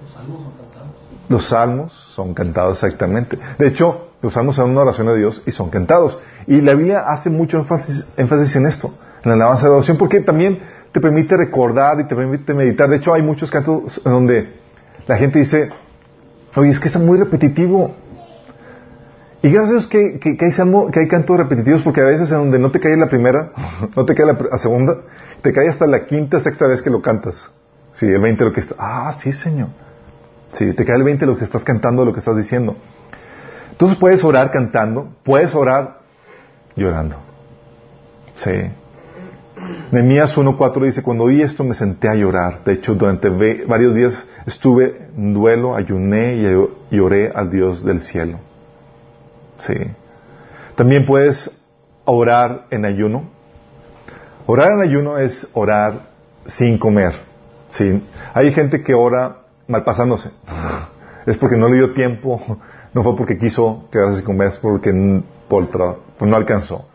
Los 0.00 0.12
salmos 0.12 0.42
son 0.42 0.52
cantados. 0.52 0.90
Los 1.28 1.48
salmos 1.48 1.92
son 2.14 2.34
cantados 2.34 2.82
exactamente. 2.82 3.38
De 3.58 3.68
hecho, 3.68 4.08
los 4.20 4.32
salmos 4.32 4.56
son 4.56 4.70
una 4.70 4.82
oración 4.82 5.08
a 5.08 5.14
Dios 5.14 5.42
y 5.46 5.50
son 5.50 5.70
cantados. 5.70 6.18
Y 6.46 6.60
la 6.60 6.74
Biblia 6.74 7.04
hace 7.08 7.30
mucho 7.30 7.58
énfasis, 7.58 8.12
énfasis 8.16 8.56
en 8.56 8.66
esto, 8.66 8.94
en 9.24 9.30
la 9.30 9.34
alabanza 9.34 9.62
y 9.62 9.64
la 9.64 9.70
adoración, 9.70 9.98
porque 9.98 10.20
también 10.20 10.60
te 10.92 11.00
permite 11.00 11.36
recordar 11.36 11.98
y 12.00 12.06
te 12.06 12.14
permite 12.14 12.54
meditar. 12.54 12.88
De 12.88 12.96
hecho, 12.96 13.14
hay 13.14 13.22
muchos 13.22 13.50
cantos 13.50 14.00
en 14.04 14.12
donde 14.12 14.60
la 15.06 15.16
gente 15.16 15.40
dice, 15.40 15.70
oye, 16.56 16.70
es 16.70 16.80
que 16.80 16.86
está 16.88 16.98
muy 16.98 17.18
repetitivo. 17.18 17.94
Y 19.42 19.50
gracias 19.50 19.68
a 19.68 19.72
Dios 19.72 19.86
que, 19.88 20.18
que- 20.20 20.36
hay, 20.44 20.52
salmo- 20.52 20.90
que 20.90 21.06
cantos 21.08 21.36
repetitivos, 21.36 21.82
porque 21.82 22.00
a 22.00 22.04
veces 22.04 22.30
en 22.30 22.38
donde 22.38 22.58
no 22.58 22.70
te 22.70 22.78
cae 22.80 22.96
la 22.96 23.08
primera, 23.08 23.50
no 23.96 24.04
te 24.04 24.14
cae 24.14 24.26
la, 24.26 24.38
la 24.50 24.58
segunda, 24.58 24.98
te 25.42 25.52
cae 25.52 25.68
hasta 25.68 25.86
la 25.86 26.06
quinta, 26.06 26.38
sexta 26.40 26.66
vez 26.66 26.80
que 26.82 26.90
lo 26.90 27.02
cantas. 27.02 27.34
Sí, 27.94 28.06
el 28.06 28.20
20 28.20 28.44
lo 28.44 28.52
que 28.52 28.60
está. 28.60 28.74
Ah, 28.78 29.12
sí, 29.18 29.32
Señor. 29.32 29.68
Sí, 30.52 30.72
te 30.74 30.84
cae 30.84 30.96
el 30.96 31.02
20 31.02 31.26
lo 31.26 31.36
que 31.36 31.44
estás 31.44 31.64
cantando, 31.64 32.04
lo 32.04 32.12
que 32.12 32.20
estás 32.20 32.36
diciendo. 32.36 32.76
Entonces 33.70 33.98
puedes 33.98 34.22
orar 34.22 34.50
cantando, 34.50 35.08
puedes 35.24 35.54
orar 35.54 36.00
llorando. 36.76 37.16
Sí. 38.36 38.50
Nehemías 39.90 40.36
1.4 40.36 40.84
dice, 40.84 41.02
cuando 41.02 41.24
oí 41.24 41.42
esto 41.42 41.64
me 41.64 41.74
senté 41.74 42.08
a 42.08 42.14
llorar. 42.14 42.64
De 42.64 42.72
hecho, 42.72 42.94
durante 42.94 43.28
varios 43.66 43.94
días 43.94 44.26
estuve 44.46 45.08
en 45.16 45.34
duelo, 45.34 45.74
ayuné 45.74 46.36
y 46.90 46.98
oré 46.98 47.30
al 47.34 47.50
Dios 47.50 47.84
del 47.84 48.00
cielo. 48.02 48.38
Sí. 49.58 49.74
También 50.74 51.04
puedes 51.04 51.50
orar 52.04 52.66
en 52.70 52.84
ayuno. 52.84 53.24
Orar 54.46 54.72
en 54.72 54.80
ayuno 54.80 55.18
es 55.18 55.50
orar 55.54 56.00
sin 56.46 56.78
comer. 56.78 57.14
¿sí? 57.68 58.02
Hay 58.34 58.52
gente 58.52 58.82
que 58.82 58.94
ora 58.94 59.42
mal 59.68 59.84
pasándose. 59.84 60.30
Es 61.26 61.36
porque 61.36 61.56
no 61.56 61.68
le 61.68 61.76
dio 61.76 61.92
tiempo, 61.92 62.40
no 62.92 63.02
fue 63.02 63.16
porque 63.16 63.38
quiso 63.38 63.84
quedarse 63.92 64.16
sin 64.16 64.24
comer, 64.24 64.48
es 64.48 64.56
porque 64.56 64.92
por, 65.48 65.68
pues 65.68 66.30
no 66.30 66.36
alcanzó. 66.36 66.86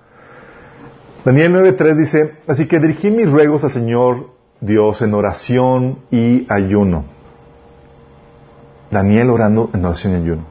Daniel 1.27 1.55
9.3 1.55 1.95
dice, 1.97 2.35
así 2.47 2.69
que 2.69 2.79
dirigí 2.79 3.11
mis 3.11 3.29
ruegos 3.29 3.61
al 3.65 3.71
Señor 3.71 4.29
Dios 4.61 5.01
en 5.01 5.13
oración 5.13 5.99
y 6.09 6.47
ayuno. 6.47 7.03
Daniel 8.89 9.31
orando 9.31 9.69
en 9.73 9.83
oración 9.83 10.13
y 10.13 10.15
ayuno. 10.23 10.43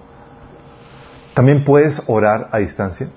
También 1.32 1.64
puedes 1.64 2.02
orar 2.08 2.50
a 2.52 2.58
distancia. 2.58 3.08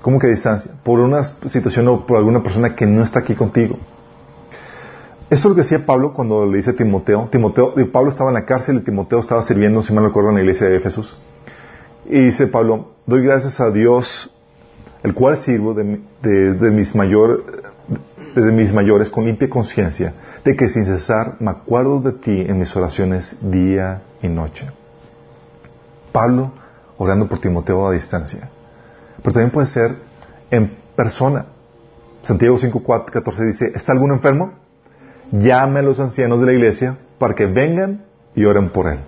¿Cómo 0.00 0.18
que 0.18 0.28
a 0.28 0.30
distancia? 0.30 0.72
Por 0.84 1.00
una 1.00 1.22
situación 1.50 1.86
o 1.88 2.06
por 2.06 2.16
alguna 2.16 2.42
persona 2.42 2.74
que 2.74 2.86
no 2.86 3.02
está 3.02 3.18
aquí 3.18 3.34
contigo. 3.34 3.76
Esto 5.28 5.34
es 5.34 5.44
lo 5.44 5.54
decía 5.54 5.84
Pablo 5.84 6.14
cuando 6.14 6.46
le 6.46 6.56
dice 6.56 6.70
a 6.70 6.76
Timoteo. 6.76 7.28
Timoteo, 7.30 7.74
Pablo 7.92 8.08
estaba 8.08 8.30
en 8.30 8.34
la 8.34 8.46
cárcel 8.46 8.78
y 8.78 8.80
Timoteo 8.80 9.18
estaba 9.18 9.42
sirviendo, 9.42 9.82
si 9.82 9.92
mal 9.92 10.04
recuerdo, 10.04 10.30
en 10.30 10.36
la 10.36 10.40
iglesia 10.40 10.66
de 10.66 10.76
Éfesos. 10.76 11.20
Y 12.06 12.20
dice 12.20 12.46
Pablo, 12.46 12.94
doy 13.04 13.22
gracias 13.22 13.60
a 13.60 13.70
Dios, 13.70 14.34
el 15.02 15.14
cual 15.14 15.38
sirvo 15.38 15.74
de, 15.74 15.84
mis 15.84 16.92
desde 18.34 18.52
mis 18.52 18.72
mayores 18.72 19.10
con 19.10 19.24
limpia 19.24 19.48
conciencia, 19.48 20.12
de 20.44 20.54
que 20.54 20.68
sin 20.68 20.84
cesar 20.84 21.36
me 21.40 21.50
acuerdo 21.50 22.00
de 22.00 22.12
ti 22.12 22.40
en 22.46 22.58
mis 22.58 22.74
oraciones 22.76 23.36
día 23.40 24.02
y 24.22 24.28
noche. 24.28 24.66
Pablo 26.12 26.52
orando 26.98 27.28
por 27.28 27.40
Timoteo 27.40 27.86
a 27.86 27.92
distancia. 27.92 28.50
Pero 29.22 29.32
también 29.32 29.50
puede 29.50 29.68
ser 29.68 29.96
en 30.50 30.76
persona. 30.94 31.46
Santiago 32.22 32.58
5.14 32.58 33.46
dice, 33.46 33.72
¿está 33.74 33.92
algún 33.92 34.12
enfermo? 34.12 34.52
Llame 35.30 35.80
a 35.80 35.82
los 35.82 36.00
ancianos 36.00 36.40
de 36.40 36.46
la 36.46 36.52
iglesia 36.52 36.98
para 37.18 37.34
que 37.34 37.46
vengan 37.46 38.04
y 38.34 38.44
oren 38.44 38.70
por 38.70 38.88
él. 38.88 38.98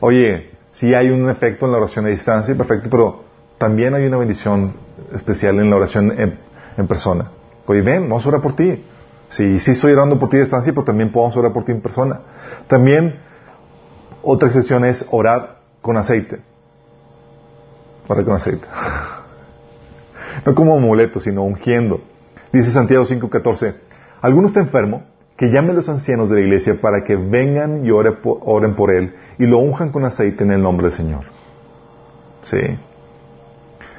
Oye, 0.00 0.50
si 0.72 0.94
hay 0.94 1.10
un 1.10 1.28
efecto 1.30 1.66
en 1.66 1.72
la 1.72 1.78
oración 1.78 2.06
a 2.06 2.08
distancia, 2.08 2.54
perfecto, 2.54 2.88
pero 2.90 3.24
también 3.58 3.94
hay 3.94 4.06
una 4.06 4.16
bendición 4.16 4.74
especial 5.14 5.58
en 5.60 5.70
la 5.70 5.76
oración 5.76 6.12
en, 6.76 6.86
persona. 6.86 7.30
Oye, 7.66 7.82
ven, 7.82 8.08
vamos 8.08 8.24
a 8.26 8.28
orar 8.28 8.42
por 8.42 8.54
ti. 8.54 8.84
Sí, 9.28 9.58
sí 9.60 9.70
estoy 9.70 9.92
orando 9.92 10.18
por 10.18 10.28
ti 10.28 10.36
a 10.36 10.40
distancia, 10.40 10.72
pero 10.72 10.84
también 10.84 11.12
podemos 11.12 11.36
orar 11.36 11.52
por 11.52 11.64
ti 11.64 11.72
en 11.72 11.80
persona. 11.80 12.20
También, 12.66 13.20
otra 14.22 14.48
excepción 14.48 14.84
es 14.84 15.06
orar 15.10 15.60
con 15.80 15.96
aceite. 15.96 16.40
Orar 18.08 18.24
con 18.24 18.34
aceite. 18.34 18.66
no 20.44 20.54
como 20.54 20.76
amuleto, 20.76 21.20
sino 21.20 21.42
ungiendo. 21.44 22.00
Dice 22.52 22.70
Santiago 22.70 23.04
5:14, 23.04 23.74
¿alguno 24.20 24.48
está 24.48 24.60
enfermo? 24.60 25.04
Que 25.36 25.50
llame 25.50 25.70
a 25.70 25.74
los 25.74 25.88
ancianos 25.88 26.30
de 26.30 26.36
la 26.36 26.42
iglesia 26.42 26.80
para 26.80 27.02
que 27.02 27.16
vengan 27.16 27.84
y 27.84 27.90
oren 27.90 28.76
por 28.76 28.90
él 28.92 29.14
y 29.38 29.46
lo 29.46 29.58
unjan 29.58 29.90
con 29.90 30.04
aceite 30.04 30.44
en 30.44 30.52
el 30.52 30.62
nombre 30.62 30.86
del 30.88 30.96
Señor. 30.96 31.22
Sí. 32.44 32.78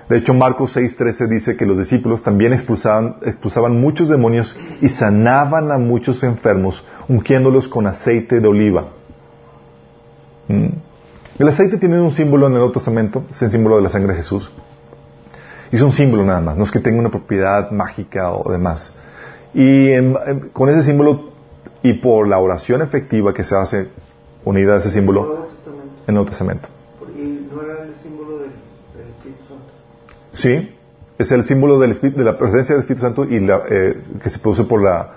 De 0.10 0.18
hecho, 0.18 0.34
Marcos 0.34 0.76
6:13 0.76 1.28
dice 1.28 1.58
que 1.58 1.65
los 1.65 1.78
discípulos 1.78 2.22
también 2.22 2.54
expulsaban, 2.54 3.18
expulsaban 3.24 3.80
muchos 3.80 4.08
demonios 4.08 4.58
y 4.82 4.89
sanaban 4.89 5.72
a 5.72 5.78
muchos 5.78 6.24
enfermos, 6.24 6.86
ungiéndolos 7.08 7.68
con 7.68 7.88
aceite 7.88 8.39
de 8.39 8.48
oliva. 8.48 8.89
¿Mm? 10.48 10.68
El 11.39 11.48
aceite 11.48 11.78
tiene 11.78 12.00
un 12.00 12.12
símbolo 12.12 12.48
en 12.48 12.54
el 12.54 12.60
Nuevo 12.60 12.74
Testamento, 12.74 13.24
es 13.30 13.41
el 13.41 13.50
símbolo 13.50 13.78
de 13.78 13.82
la 13.82 13.89
sangre 13.89 14.13
de 14.13 14.20
Jesús. 14.20 14.50
Y 15.72 15.76
es 15.76 15.82
un 15.82 15.91
símbolo 15.91 16.24
nada 16.24 16.39
más, 16.39 16.58
no 16.58 16.63
es 16.63 16.72
que 16.72 16.80
tenga 16.80 17.00
una 17.00 17.10
propiedad 17.10 17.72
mágica 17.72 18.32
o 18.32 18.52
demás. 18.52 18.96
Y 19.54 19.91
con 20.54 20.70
ese 20.70 20.84
símbolo 20.84 21.34
y 21.82 21.94
por 21.94 22.28
la 22.28 22.39
oración 22.39 22.82
efectiva 22.82 23.34
que 23.34 23.44
se 23.44 23.56
hace 23.56 23.89
unida 24.44 24.76
a 24.76 24.78
ese 24.78 24.91
símbolo 24.91 25.48
en 25.65 26.08
el 26.08 26.13
Nuevo 26.13 26.30
Testamento. 26.30 26.70
¿Y 27.15 27.48
no 27.52 27.62
era 27.62 27.84
el 27.84 27.96
símbolo 27.96 28.39
del, 28.39 28.52
Espíritu 29.10 29.44
Santo? 29.48 29.65
Sí, 30.36 30.76
es 31.17 31.32
el 31.32 31.45
símbolo 31.45 31.80
de 31.80 31.88
la 31.88 32.38
presencia 32.38 32.76
del 32.76 32.82
Espíritu 32.82 33.02
Santo 33.02 33.24
y 33.24 33.39
la, 33.39 33.62
eh, 33.69 34.02
que 34.21 34.30
se 34.30 34.39
produce 34.39 34.65
por 34.65 34.84
la, 34.84 35.13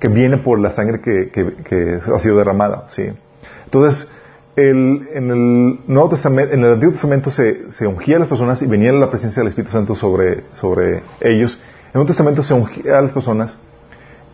que 0.00 0.08
viene 0.08 0.38
por 0.38 0.58
la 0.58 0.70
sangre 0.70 1.00
que, 1.00 1.30
que, 1.30 2.00
ha 2.12 2.18
sido 2.18 2.38
derramada, 2.38 2.86
sí. 2.88 3.04
Entonces, 3.66 4.10
en 4.56 5.06
el 5.12 5.80
Nuevo 5.86 6.08
Testamento, 6.10 6.54
en 6.54 6.64
el 6.64 6.72
Antiguo 6.72 6.92
Testamento 6.92 7.30
se, 7.30 7.86
ungía 7.86 8.16
a 8.16 8.20
las 8.20 8.28
personas 8.28 8.62
y 8.62 8.66
venía 8.66 8.92
la 8.92 9.10
presencia 9.10 9.40
del 9.40 9.48
Espíritu 9.48 9.72
Santo 9.72 9.94
sobre, 9.94 10.44
sobre 10.54 11.02
ellos. 11.20 11.54
En 11.54 11.88
el 11.88 11.94
Nuevo 11.94 12.08
Testamento 12.08 12.42
se 12.42 12.54
ungía 12.54 12.98
a 12.98 13.02
las 13.02 13.12
personas 13.12 13.56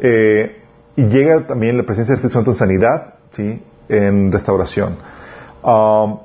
eh, 0.01 0.63
y 0.97 1.05
llega 1.05 1.47
también 1.47 1.77
la 1.77 1.83
presencia 1.83 2.13
del 2.13 2.19
Espíritu 2.19 2.35
Santo 2.35 2.51
en 2.53 2.57
sanidad, 2.57 3.15
¿sí? 3.33 3.63
en 3.89 4.33
restauración. 4.33 4.97
Um, 5.63 6.19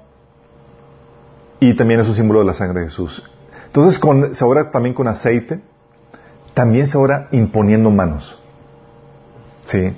y 1.59 1.75
también 1.75 1.99
es 1.99 2.07
un 2.07 2.15
símbolo 2.15 2.39
de 2.41 2.45
la 2.45 2.53
sangre 2.53 2.81
de 2.81 2.85
Jesús. 2.87 3.23
Entonces 3.75 3.99
se 4.37 4.45
ora 4.45 4.69
también 4.69 4.93
con 4.93 5.07
aceite, 5.07 5.59
también 6.53 6.85
se 6.85 6.95
ora 6.95 7.27
imponiendo 7.31 7.89
manos. 7.89 8.39
¿Sí? 9.65 9.97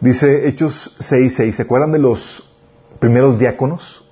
Dice 0.00 0.48
Hechos 0.48 0.96
6.6, 0.98 1.52
¿se 1.52 1.62
acuerdan 1.62 1.92
de 1.92 1.98
los 1.98 2.50
primeros 2.98 3.38
diáconos? 3.38 4.08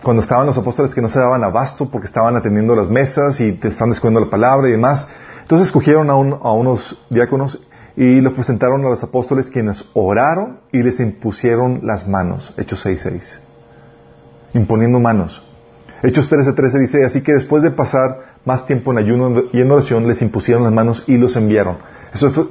Cuando 0.00 0.22
estaban 0.22 0.46
los 0.46 0.56
apóstoles 0.56 0.94
que 0.94 1.02
no 1.02 1.08
se 1.08 1.18
daban 1.18 1.42
abasto 1.42 1.90
porque 1.90 2.06
estaban 2.06 2.36
atendiendo 2.36 2.76
las 2.76 2.88
mesas 2.88 3.40
y 3.40 3.54
te 3.54 3.66
están 3.66 3.90
descubriendo 3.90 4.20
la 4.20 4.30
palabra 4.30 4.68
y 4.68 4.72
demás. 4.72 5.08
Entonces 5.42 5.66
escogieron 5.66 6.08
a, 6.08 6.12
a 6.12 6.52
unos 6.52 7.04
diáconos 7.10 7.60
y 7.96 8.20
los 8.20 8.32
presentaron 8.32 8.84
a 8.86 8.90
los 8.90 9.02
apóstoles 9.02 9.50
quienes 9.50 9.84
oraron 9.94 10.60
y 10.70 10.84
les 10.84 11.00
impusieron 11.00 11.80
las 11.82 12.06
manos. 12.06 12.54
Hechos 12.56 12.86
6.6. 12.86 13.40
Imponiendo 14.54 15.00
manos. 15.00 15.47
Hechos 16.02 16.30
13.13 16.30 16.78
dice, 16.78 17.04
así 17.04 17.22
que 17.22 17.32
después 17.32 17.62
de 17.62 17.72
pasar 17.72 18.36
más 18.44 18.66
tiempo 18.66 18.92
en 18.92 18.98
ayuno 18.98 19.42
y 19.52 19.60
en 19.60 19.70
oración, 19.70 20.06
les 20.06 20.22
impusieron 20.22 20.62
las 20.62 20.72
manos 20.72 21.02
y 21.08 21.16
los 21.16 21.34
enviaron. 21.36 21.78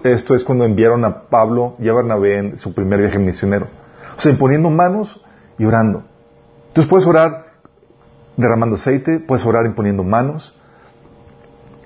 esto 0.03 0.35
es 0.35 0.43
cuando 0.43 0.65
enviaron 0.65 1.05
a 1.05 1.23
Pablo 1.29 1.75
y 1.79 1.87
a 1.87 1.93
Bernabé 1.93 2.37
en 2.37 2.57
su 2.57 2.73
primer 2.73 2.99
viaje 2.99 3.19
misionero. 3.19 3.67
O 4.17 4.21
sea, 4.21 4.31
imponiendo 4.31 4.69
manos 4.69 5.23
y 5.57 5.65
orando. 5.65 6.03
Entonces 6.67 6.89
puedes 6.89 7.07
orar 7.07 7.47
derramando 8.35 8.75
aceite, 8.75 9.19
puedes 9.19 9.45
orar 9.45 9.65
imponiendo 9.65 10.03
manos. 10.03 10.53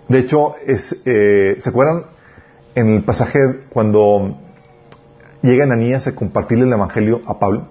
De 0.07 0.19
hecho, 0.19 0.55
eh, 0.65 1.55
¿se 1.59 1.69
acuerdan 1.69 2.05
en 2.73 2.87
el 2.95 3.03
pasaje 3.03 3.39
cuando 3.69 4.37
llega 5.43 5.63
Ananías 5.63 6.07
a 6.07 6.15
compartirle 6.15 6.65
el 6.65 6.73
Evangelio 6.73 7.21
a 7.27 7.37
Pablo? 7.37 7.67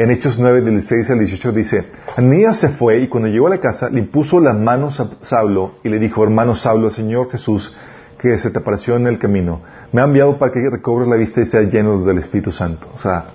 En 0.00 0.10
Hechos 0.10 0.38
9, 0.38 0.62
del 0.62 0.76
16 0.76 1.10
al 1.10 1.18
18 1.18 1.52
dice, 1.52 1.84
Ananías 2.16 2.56
se 2.56 2.70
fue 2.70 3.00
y 3.00 3.08
cuando 3.08 3.28
llegó 3.28 3.48
a 3.48 3.50
la 3.50 3.58
casa 3.58 3.90
le 3.90 3.98
impuso 3.98 4.40
las 4.40 4.56
manos 4.56 4.98
a 4.98 5.10
Saulo 5.20 5.72
y 5.84 5.90
le 5.90 5.98
dijo, 5.98 6.24
hermano 6.24 6.54
Saulo, 6.54 6.90
Señor 6.90 7.30
Jesús, 7.30 7.76
que 8.18 8.38
se 8.38 8.50
te 8.50 8.60
apareció 8.60 8.96
en 8.96 9.06
el 9.06 9.18
camino, 9.18 9.60
me 9.92 10.00
ha 10.00 10.04
enviado 10.04 10.38
para 10.38 10.52
que 10.52 10.60
recobres 10.70 11.06
la 11.06 11.16
vista 11.16 11.42
y 11.42 11.44
seas 11.44 11.70
lleno 11.70 12.02
del 12.02 12.16
Espíritu 12.16 12.50
Santo. 12.50 12.86
O 12.94 12.98
sea, 12.98 13.26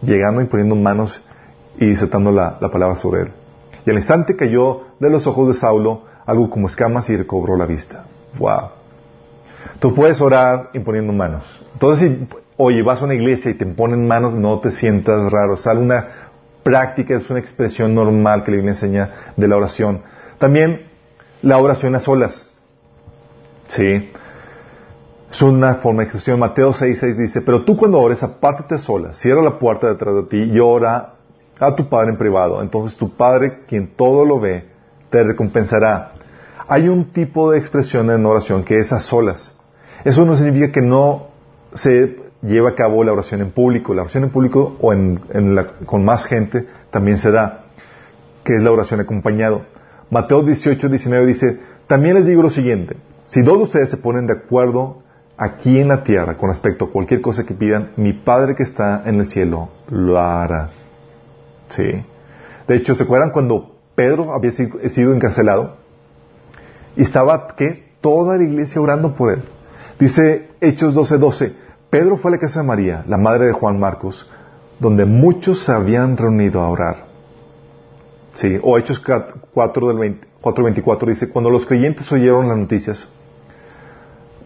llegando 0.00 0.40
y 0.40 0.46
poniendo 0.46 0.76
manos 0.76 1.22
y 1.76 1.90
desatando 1.90 2.32
la, 2.32 2.56
la 2.58 2.70
palabra 2.70 2.96
sobre 2.96 3.24
él. 3.24 3.28
Y 3.84 3.90
al 3.90 3.96
instante 3.96 4.36
cayó 4.36 4.84
de 4.98 5.10
los 5.10 5.26
ojos 5.26 5.48
de 5.48 5.52
Saulo 5.52 6.04
algo 6.24 6.48
como 6.48 6.68
escamas 6.68 7.10
y 7.10 7.18
recobró 7.18 7.58
la 7.58 7.66
vista. 7.66 8.06
Wow. 8.38 8.70
Tú 9.78 9.92
puedes 9.92 10.22
orar 10.22 10.70
imponiendo 10.72 11.12
manos. 11.12 11.44
Entonces, 11.74 12.12
si, 12.18 12.28
oye, 12.62 12.82
vas 12.82 13.00
a 13.00 13.06
una 13.06 13.14
iglesia 13.14 13.50
y 13.50 13.54
te 13.54 13.64
ponen 13.64 14.06
manos, 14.06 14.34
no 14.34 14.60
te 14.60 14.70
sientas 14.70 15.32
raro. 15.32 15.56
Sale 15.56 15.80
una 15.80 16.08
práctica, 16.62 17.16
es 17.16 17.28
una 17.30 17.38
expresión 17.38 17.94
normal 17.94 18.44
que 18.44 18.50
la 18.50 18.56
Biblia 18.56 18.72
enseña 18.72 19.10
de 19.34 19.48
la 19.48 19.56
oración. 19.56 20.02
También 20.38 20.82
la 21.40 21.56
oración 21.56 21.94
a 21.94 22.00
solas. 22.00 22.50
Sí. 23.68 24.10
Es 25.30 25.40
una 25.40 25.76
forma 25.76 26.00
de 26.00 26.04
expresión. 26.04 26.38
Mateo 26.38 26.72
6.6 26.72 27.16
dice, 27.16 27.40
pero 27.40 27.64
tú 27.64 27.78
cuando 27.78 27.98
ores, 27.98 28.22
apártate 28.22 28.74
a 28.74 28.78
solas, 28.78 29.16
cierra 29.16 29.40
la 29.40 29.58
puerta 29.58 29.88
detrás 29.88 30.14
de 30.14 30.22
ti 30.24 30.42
y 30.52 30.60
ora 30.60 31.14
a 31.58 31.74
tu 31.74 31.88
Padre 31.88 32.10
en 32.10 32.18
privado. 32.18 32.60
Entonces 32.60 32.98
tu 32.98 33.16
Padre, 33.16 33.60
quien 33.68 33.94
todo 33.96 34.26
lo 34.26 34.38
ve, 34.38 34.66
te 35.08 35.22
recompensará. 35.22 36.12
Hay 36.68 36.88
un 36.88 37.12
tipo 37.12 37.52
de 37.52 37.58
expresión 37.58 38.10
en 38.10 38.26
oración 38.26 38.64
que 38.64 38.78
es 38.78 38.92
a 38.92 39.00
solas. 39.00 39.56
Eso 40.04 40.26
no 40.26 40.36
significa 40.36 40.72
que 40.72 40.82
no 40.82 41.28
se 41.74 42.29
lleve 42.42 42.68
a 42.68 42.74
cabo 42.74 43.04
la 43.04 43.12
oración 43.12 43.40
en 43.40 43.50
público. 43.50 43.94
La 43.94 44.02
oración 44.02 44.24
en 44.24 44.30
público 44.30 44.76
o 44.80 44.92
en, 44.92 45.20
con 45.86 46.04
más 46.04 46.24
gente 46.24 46.66
también 46.90 47.18
se 47.18 47.30
da, 47.30 47.64
que 48.44 48.54
es 48.56 48.62
la 48.62 48.72
oración 48.72 49.00
acompañado. 49.00 49.62
Mateo 50.10 50.42
18, 50.42 50.88
19 50.88 51.26
dice, 51.26 51.60
también 51.86 52.14
les 52.16 52.26
digo 52.26 52.42
lo 52.42 52.50
siguiente, 52.50 52.96
si 53.26 53.42
dos 53.42 53.58
de 53.58 53.62
ustedes 53.64 53.90
se 53.90 53.96
ponen 53.96 54.26
de 54.26 54.34
acuerdo 54.34 55.02
aquí 55.36 55.78
en 55.78 55.88
la 55.88 56.02
tierra 56.02 56.36
con 56.36 56.50
respecto 56.50 56.86
a 56.86 56.90
cualquier 56.90 57.20
cosa 57.20 57.44
que 57.44 57.54
pidan, 57.54 57.92
mi 57.96 58.12
Padre 58.12 58.54
que 58.54 58.62
está 58.62 59.02
en 59.06 59.20
el 59.20 59.26
cielo 59.28 59.70
lo 59.88 60.18
hará. 60.18 60.70
Sí. 61.68 62.04
De 62.66 62.76
hecho, 62.76 62.94
¿se 62.94 63.04
acuerdan 63.04 63.30
cuando 63.30 63.76
Pedro 63.94 64.34
había 64.34 64.52
sido 64.52 65.14
encarcelado? 65.14 65.76
Y 66.96 67.02
estaba, 67.02 67.54
¿qué? 67.56 67.84
Toda 68.00 68.36
la 68.36 68.44
iglesia 68.44 68.80
orando 68.80 69.14
por 69.14 69.32
él. 69.32 69.42
Dice 69.98 70.48
Hechos 70.60 70.94
12:12, 70.94 71.18
12, 71.18 71.52
Pedro 71.90 72.16
fue 72.16 72.30
a 72.30 72.32
la 72.32 72.38
casa 72.38 72.60
de 72.60 72.66
María, 72.66 73.04
la 73.08 73.18
madre 73.18 73.46
de 73.46 73.52
Juan 73.52 73.80
Marcos, 73.80 74.28
donde 74.78 75.04
muchos 75.04 75.64
se 75.64 75.72
habían 75.72 76.16
reunido 76.16 76.60
a 76.60 76.68
orar. 76.68 77.04
Sí, 78.34 78.58
o 78.62 78.78
Hechos 78.78 79.00
4 79.00 79.88
del 79.88 80.20
4:24 80.40 81.06
dice, 81.06 81.30
cuando 81.30 81.50
los 81.50 81.66
creyentes 81.66 82.10
oyeron 82.12 82.48
las 82.48 82.56
noticias 82.56 83.08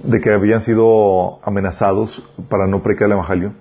de 0.02 0.20
que 0.20 0.32
habían 0.32 0.62
sido 0.62 1.38
amenazados 1.44 2.26
para 2.48 2.66
no 2.66 2.82
predicar 2.82 3.06
el 3.06 3.12
Evangelio, 3.12 3.52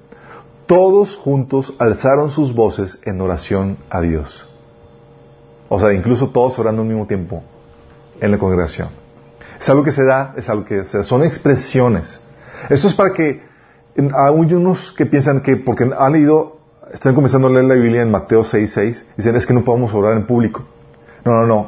todos 0.65 1.17
juntos 1.17 1.75
alzaron 1.77 2.29
sus 2.29 2.55
voces 2.55 2.99
en 3.03 3.19
oración 3.19 3.77
a 3.89 3.99
Dios. 3.99 4.49
O 5.67 5.77
sea, 5.77 5.93
incluso 5.93 6.29
todos 6.29 6.57
orando 6.57 6.83
al 6.83 6.87
mismo 6.87 7.05
tiempo 7.05 7.43
en 8.21 8.31
la 8.31 8.37
congregación. 8.37 8.89
Es 9.59 9.69
algo 9.69 9.83
que 9.83 9.91
se 9.91 10.05
da, 10.05 10.33
es 10.37 10.47
algo 10.49 10.63
que 10.63 10.85
se 10.85 10.99
da, 10.99 11.03
son 11.03 11.23
expresiones. 11.23 12.21
Esto 12.69 12.87
es 12.87 12.93
para 12.93 13.11
que 13.11 13.52
hay 13.95 14.53
unos 14.53 14.93
que 14.97 15.05
piensan 15.05 15.41
que 15.41 15.57
porque 15.57 15.89
han 15.97 16.13
leído, 16.13 16.57
están 16.91 17.15
comenzando 17.15 17.47
a 17.47 17.51
leer 17.51 17.65
la 17.65 17.75
Biblia 17.75 18.01
en 18.01 18.11
Mateo 18.11 18.43
6, 18.43 18.71
6, 18.71 19.07
dicen 19.17 19.35
es 19.35 19.45
que 19.45 19.53
no 19.53 19.63
podemos 19.63 19.93
orar 19.93 20.17
en 20.17 20.25
público. 20.25 20.63
No, 21.25 21.33
no, 21.33 21.45
no. 21.45 21.67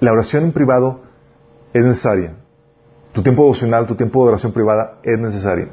La 0.00 0.12
oración 0.12 0.44
en 0.44 0.52
privado 0.52 1.00
es 1.72 1.84
necesaria. 1.84 2.34
Tu 3.12 3.22
tiempo 3.22 3.42
devocional, 3.42 3.86
tu 3.86 3.94
tiempo 3.94 4.24
de 4.24 4.30
oración 4.30 4.52
privada 4.52 4.98
es 5.02 5.18
necesario. 5.18 5.68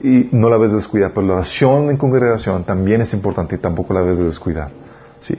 Y 0.00 0.28
no 0.32 0.50
la 0.50 0.58
ves 0.58 0.70
de 0.70 0.76
descuidar. 0.76 1.12
Pero 1.14 1.26
la 1.26 1.34
oración 1.34 1.90
en 1.90 1.96
congregación 1.96 2.64
también 2.64 3.00
es 3.00 3.12
importante 3.14 3.54
y 3.54 3.58
tampoco 3.58 3.94
la 3.94 4.02
ves 4.02 4.18
de 4.18 4.24
descuidar. 4.24 4.70
¿Sí? 5.20 5.36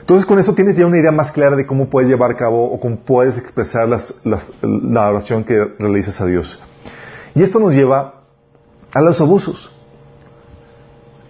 Entonces 0.00 0.26
con 0.26 0.38
eso 0.38 0.54
tienes 0.54 0.76
ya 0.76 0.86
una 0.86 0.98
idea 0.98 1.12
más 1.12 1.32
clara 1.32 1.56
de 1.56 1.66
cómo 1.66 1.88
puedes 1.90 2.08
llevar 2.08 2.30
a 2.30 2.36
cabo 2.36 2.72
o 2.72 2.78
cómo 2.78 2.96
puedes 2.96 3.36
expresar 3.38 3.88
la 3.88 5.08
oración 5.08 5.44
que 5.44 5.62
realizas 5.78 6.20
a 6.20 6.26
Dios. 6.26 6.62
Y 7.34 7.42
esto 7.42 7.58
nos 7.58 7.74
lleva 7.74 8.15
a 8.96 9.02
los 9.02 9.20
abusos. 9.20 9.70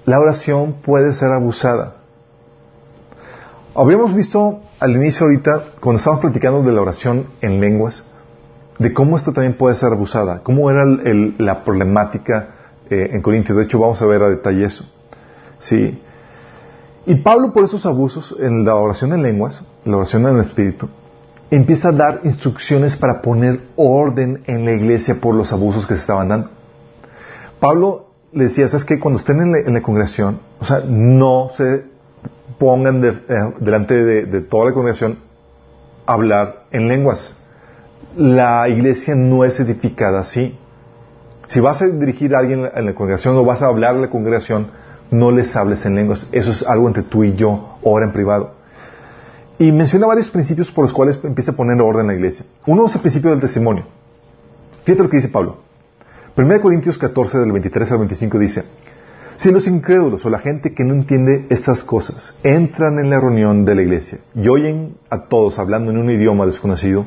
La 0.04 0.20
oración 0.20 0.76
puede 0.84 1.12
ser 1.14 1.32
abusada. 1.32 1.96
Habíamos 3.74 4.14
visto 4.14 4.60
al 4.78 4.92
inicio 4.92 5.26
ahorita, 5.26 5.64
cuando 5.80 5.98
estábamos 5.98 6.22
platicando 6.22 6.62
de 6.62 6.70
la 6.70 6.80
oración 6.80 7.26
en 7.40 7.60
lenguas, 7.60 8.06
de 8.78 8.94
cómo 8.94 9.16
esto 9.16 9.32
también 9.32 9.54
puede 9.54 9.74
ser 9.74 9.92
abusada, 9.92 10.42
cómo 10.44 10.70
era 10.70 10.84
la 11.38 11.64
problemática 11.64 12.50
eh, 12.88 13.08
en 13.10 13.20
Corintios. 13.20 13.58
De 13.58 13.64
hecho, 13.64 13.80
vamos 13.80 14.00
a 14.00 14.06
ver 14.06 14.22
a 14.22 14.28
detalle 14.28 14.64
eso. 14.64 14.84
Sí. 15.58 16.00
Y 17.04 17.16
Pablo, 17.16 17.52
por 17.52 17.64
esos 17.64 17.84
abusos 17.84 18.36
en 18.38 18.64
la 18.64 18.76
oración 18.76 19.12
en 19.12 19.24
lenguas, 19.24 19.66
la 19.84 19.96
oración 19.96 20.24
en 20.28 20.36
el 20.36 20.42
Espíritu, 20.42 20.88
empieza 21.50 21.88
a 21.88 21.92
dar 21.92 22.20
instrucciones 22.22 22.96
para 22.96 23.20
poner 23.20 23.60
orden 23.74 24.44
en 24.46 24.64
la 24.64 24.72
iglesia 24.72 25.16
por 25.20 25.34
los 25.34 25.52
abusos 25.52 25.84
que 25.84 25.94
se 25.94 26.02
estaban 26.02 26.28
dando. 26.28 26.55
Pablo 27.66 28.10
le 28.30 28.44
decía, 28.44 28.68
¿sabes 28.68 28.84
qué? 28.84 29.00
Cuando 29.00 29.18
estén 29.18 29.40
en 29.40 29.74
la, 29.74 29.82
congregación, 29.82 30.38
o 30.60 30.64
sea, 30.64 30.84
no 30.86 31.48
se 31.52 31.82
pongan 32.60 33.04
eh, 33.04 33.54
delante 33.58 34.04
de, 34.04 34.40
toda 34.42 34.66
la 34.66 34.72
congregación 34.72 35.18
a 36.06 36.12
hablar 36.12 36.66
en 36.70 36.86
lenguas. 36.86 37.36
La 38.16 38.68
iglesia 38.68 39.16
no 39.16 39.44
es 39.44 39.58
edificada 39.58 40.20
así. 40.20 40.56
Si 41.48 41.58
vas 41.58 41.82
a 41.82 41.86
dirigir 41.88 42.36
a 42.36 42.38
alguien 42.38 42.70
en 42.72 42.86
la 42.86 42.94
congregación 42.94 43.34
o 43.36 43.44
vas 43.44 43.62
a 43.62 43.66
hablar 43.66 43.96
a 43.96 43.98
la 43.98 44.10
congregación, 44.10 44.68
no 45.10 45.32
les 45.32 45.56
hables 45.56 45.84
en 45.86 45.96
lenguas. 45.96 46.28
Eso 46.30 46.52
es 46.52 46.62
algo 46.62 46.86
entre 46.86 47.02
tú 47.02 47.24
y 47.24 47.34
yo, 47.34 47.78
ora 47.82 48.06
en 48.06 48.12
privado. 48.12 48.52
Y 49.58 49.72
menciona 49.72 50.06
varios 50.06 50.30
principios 50.30 50.70
por 50.70 50.84
los 50.84 50.92
cuales 50.92 51.18
empieza 51.24 51.50
a 51.50 51.56
poner 51.56 51.80
orden 51.80 52.02
en 52.02 52.06
la 52.06 52.14
iglesia. 52.14 52.46
Uno 52.64 52.86
es 52.86 52.94
el 52.94 53.00
principio 53.00 53.30
del 53.30 53.40
testimonio. 53.40 53.86
Fíjate 54.84 55.02
lo 55.02 55.10
que 55.10 55.16
dice 55.16 55.30
Pablo. 55.30 55.65
1 56.36 56.60
Corintios 56.60 56.98
14, 56.98 57.38
del 57.38 57.52
23 57.52 57.92
al 57.92 57.98
25 57.98 58.38
dice, 58.38 58.64
si 59.36 59.50
los 59.50 59.66
incrédulos 59.66 60.24
o 60.26 60.30
la 60.30 60.38
gente 60.38 60.74
que 60.74 60.84
no 60.84 60.92
entiende 60.92 61.46
estas 61.48 61.82
cosas 61.82 62.38
entran 62.42 62.98
en 62.98 63.08
la 63.08 63.18
reunión 63.18 63.64
de 63.64 63.74
la 63.74 63.82
iglesia 63.82 64.18
y 64.34 64.46
oyen 64.48 64.96
a 65.08 65.24
todos 65.24 65.58
hablando 65.58 65.90
en 65.90 65.98
un 65.98 66.10
idioma 66.10 66.44
desconocido, 66.44 67.06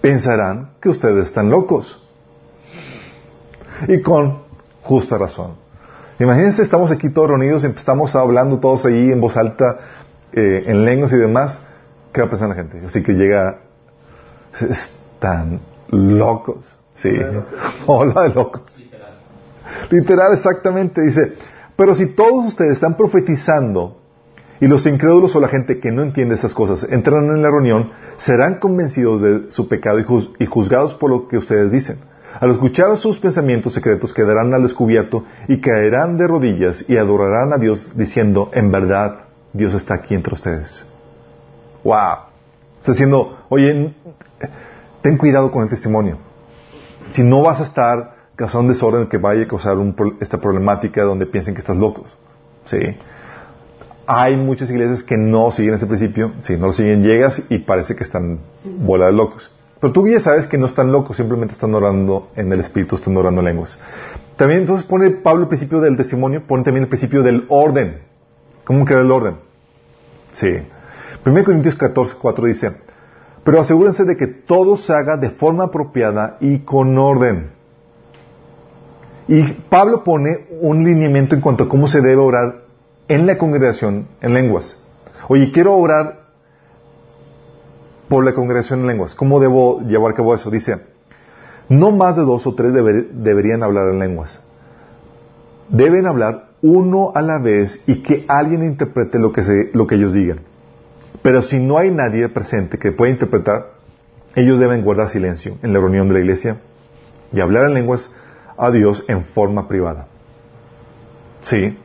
pensarán 0.00 0.70
que 0.80 0.88
ustedes 0.88 1.28
están 1.28 1.50
locos. 1.50 2.00
Y 3.86 4.02
con 4.02 4.42
justa 4.82 5.18
razón. 5.18 5.52
Imagínense, 6.18 6.62
estamos 6.62 6.90
aquí 6.90 7.10
todos 7.10 7.28
reunidos 7.28 7.64
y 7.64 7.68
estamos 7.68 8.14
hablando 8.14 8.58
todos 8.58 8.86
ahí 8.86 9.10
en 9.10 9.20
voz 9.20 9.36
alta, 9.36 9.78
eh, 10.32 10.64
en 10.66 10.84
lenguas 10.84 11.12
y 11.12 11.16
demás. 11.16 11.60
¿Qué 12.12 12.20
va 12.20 12.26
a 12.26 12.30
pensar 12.30 12.48
la 12.48 12.54
gente? 12.56 12.82
Así 12.84 13.02
que 13.02 13.12
llega, 13.12 13.58
están 14.60 15.60
locos. 15.90 16.76
Sí, 16.94 17.10
hola 17.86 18.22
de 18.22 18.28
locos. 18.30 18.62
Literal. 18.78 19.14
Literal, 19.90 20.32
exactamente. 20.32 21.02
Dice, 21.02 21.34
pero 21.76 21.94
si 21.94 22.06
todos 22.06 22.46
ustedes 22.46 22.72
están 22.72 22.96
profetizando 22.96 24.00
y 24.60 24.68
los 24.68 24.86
incrédulos 24.86 25.34
o 25.34 25.40
la 25.40 25.48
gente 25.48 25.80
que 25.80 25.90
no 25.90 26.02
entiende 26.02 26.36
esas 26.36 26.54
cosas 26.54 26.86
entran 26.90 27.24
en 27.24 27.42
la 27.42 27.50
reunión, 27.50 27.90
serán 28.16 28.58
convencidos 28.58 29.22
de 29.22 29.50
su 29.50 29.68
pecado 29.68 29.98
y 30.38 30.46
juzgados 30.46 30.94
por 30.94 31.10
lo 31.10 31.28
que 31.28 31.38
ustedes 31.38 31.72
dicen. 31.72 31.98
Al 32.40 32.50
escuchar 32.50 32.96
sus 32.96 33.18
pensamientos 33.18 33.74
secretos 33.74 34.12
quedarán 34.12 34.52
al 34.54 34.62
descubierto 34.62 35.24
y 35.46 35.60
caerán 35.60 36.16
de 36.16 36.26
rodillas 36.26 36.84
y 36.88 36.96
adorarán 36.96 37.52
a 37.52 37.58
Dios 37.58 37.96
diciendo, 37.96 38.50
en 38.52 38.72
verdad, 38.72 39.26
Dios 39.52 39.72
está 39.74 39.94
aquí 39.94 40.14
entre 40.14 40.34
ustedes. 40.34 40.84
¡Wow! 41.84 42.16
Está 42.80 42.92
diciendo, 42.92 43.38
oye, 43.48 43.94
ten 45.00 45.16
cuidado 45.16 45.52
con 45.52 45.62
el 45.62 45.68
testimonio. 45.68 46.18
Si 47.14 47.22
no 47.22 47.42
vas 47.42 47.60
a 47.60 47.62
estar 47.62 48.16
causando 48.34 48.62
un 48.62 48.68
desorden 48.68 49.06
que 49.06 49.18
vaya 49.18 49.44
a 49.44 49.46
causar 49.46 49.76
esta 50.20 50.38
problemática 50.38 51.04
donde 51.04 51.26
piensen 51.26 51.54
que 51.54 51.60
estás 51.60 51.76
locos. 51.76 52.06
¿Sí? 52.64 52.78
Hay 54.04 54.36
muchas 54.36 54.68
iglesias 54.68 55.04
que 55.04 55.16
no 55.16 55.52
siguen 55.52 55.74
ese 55.74 55.86
principio. 55.86 56.32
Si 56.40 56.56
no 56.56 56.66
lo 56.66 56.72
siguen, 56.72 57.04
llegas 57.04 57.40
y 57.48 57.58
parece 57.58 57.94
que 57.94 58.02
están 58.02 58.40
bola 58.64 59.06
de 59.06 59.12
locos. 59.12 59.54
Pero 59.80 59.92
tú 59.92 60.08
ya 60.08 60.18
sabes 60.18 60.48
que 60.48 60.58
no 60.58 60.66
están 60.66 60.90
locos, 60.90 61.16
simplemente 61.16 61.54
están 61.54 61.72
orando 61.74 62.30
en 62.34 62.52
el 62.52 62.58
Espíritu, 62.58 62.96
están 62.96 63.16
orando 63.16 63.42
en 63.42 63.46
lenguas. 63.46 63.78
También 64.36 64.62
entonces 64.62 64.84
pone 64.84 65.10
Pablo 65.10 65.42
el 65.42 65.48
principio 65.48 65.80
del 65.80 65.96
testimonio, 65.96 66.42
pone 66.48 66.64
también 66.64 66.82
el 66.82 66.88
principio 66.88 67.22
del 67.22 67.44
orden. 67.48 68.00
¿Cómo 68.64 68.84
queda 68.84 69.02
el 69.02 69.12
orden? 69.12 69.36
Sí. 70.32 70.48
1 71.24 71.44
Corintios 71.44 71.76
14, 71.76 72.16
4 72.20 72.46
dice, 72.46 72.76
pero 73.44 73.60
asegúrense 73.60 74.04
de 74.04 74.16
que 74.16 74.26
todo 74.26 74.76
se 74.76 74.92
haga 74.92 75.16
de 75.18 75.30
forma 75.30 75.64
apropiada 75.64 76.38
y 76.40 76.60
con 76.60 76.96
orden. 76.98 77.50
Y 79.28 79.42
Pablo 79.42 80.02
pone 80.02 80.46
un 80.60 80.84
lineamiento 80.84 81.34
en 81.34 81.40
cuanto 81.40 81.64
a 81.64 81.68
cómo 81.68 81.86
se 81.86 82.00
debe 82.00 82.22
orar 82.22 82.62
en 83.08 83.26
la 83.26 83.38
congregación 83.38 84.08
en 84.20 84.34
lenguas. 84.34 84.82
Oye, 85.28 85.52
quiero 85.52 85.76
orar 85.76 86.24
por 88.08 88.24
la 88.24 88.34
congregación 88.34 88.80
en 88.80 88.86
lenguas. 88.86 89.14
¿Cómo 89.14 89.40
debo 89.40 89.80
llevar 89.80 90.12
a 90.12 90.14
cabo 90.14 90.34
eso? 90.34 90.50
Dice, 90.50 90.76
no 91.68 91.90
más 91.90 92.16
de 92.16 92.22
dos 92.22 92.46
o 92.46 92.54
tres 92.54 92.72
deberían 92.72 93.62
hablar 93.62 93.90
en 93.90 93.98
lenguas. 93.98 94.40
Deben 95.68 96.06
hablar 96.06 96.48
uno 96.62 97.12
a 97.14 97.22
la 97.22 97.38
vez 97.38 97.82
y 97.86 98.02
que 98.02 98.24
alguien 98.28 98.62
interprete 98.62 99.18
lo 99.18 99.32
que, 99.32 99.42
lo 99.72 99.86
que 99.86 99.94
ellos 99.96 100.14
digan. 100.14 100.40
Pero 101.24 101.40
si 101.40 101.58
no 101.58 101.78
hay 101.78 101.90
nadie 101.90 102.28
presente 102.28 102.76
que 102.76 102.92
pueda 102.92 103.10
interpretar, 103.10 103.70
ellos 104.34 104.58
deben 104.58 104.82
guardar 104.82 105.08
silencio 105.08 105.56
en 105.62 105.72
la 105.72 105.78
reunión 105.78 106.06
de 106.06 106.12
la 106.12 106.20
iglesia 106.20 106.58
y 107.32 107.40
hablar 107.40 107.64
en 107.64 107.72
lenguas 107.72 108.12
a 108.58 108.70
Dios 108.70 109.06
en 109.08 109.24
forma 109.24 109.66
privada. 109.66 110.06
¿Sí? 111.40 111.78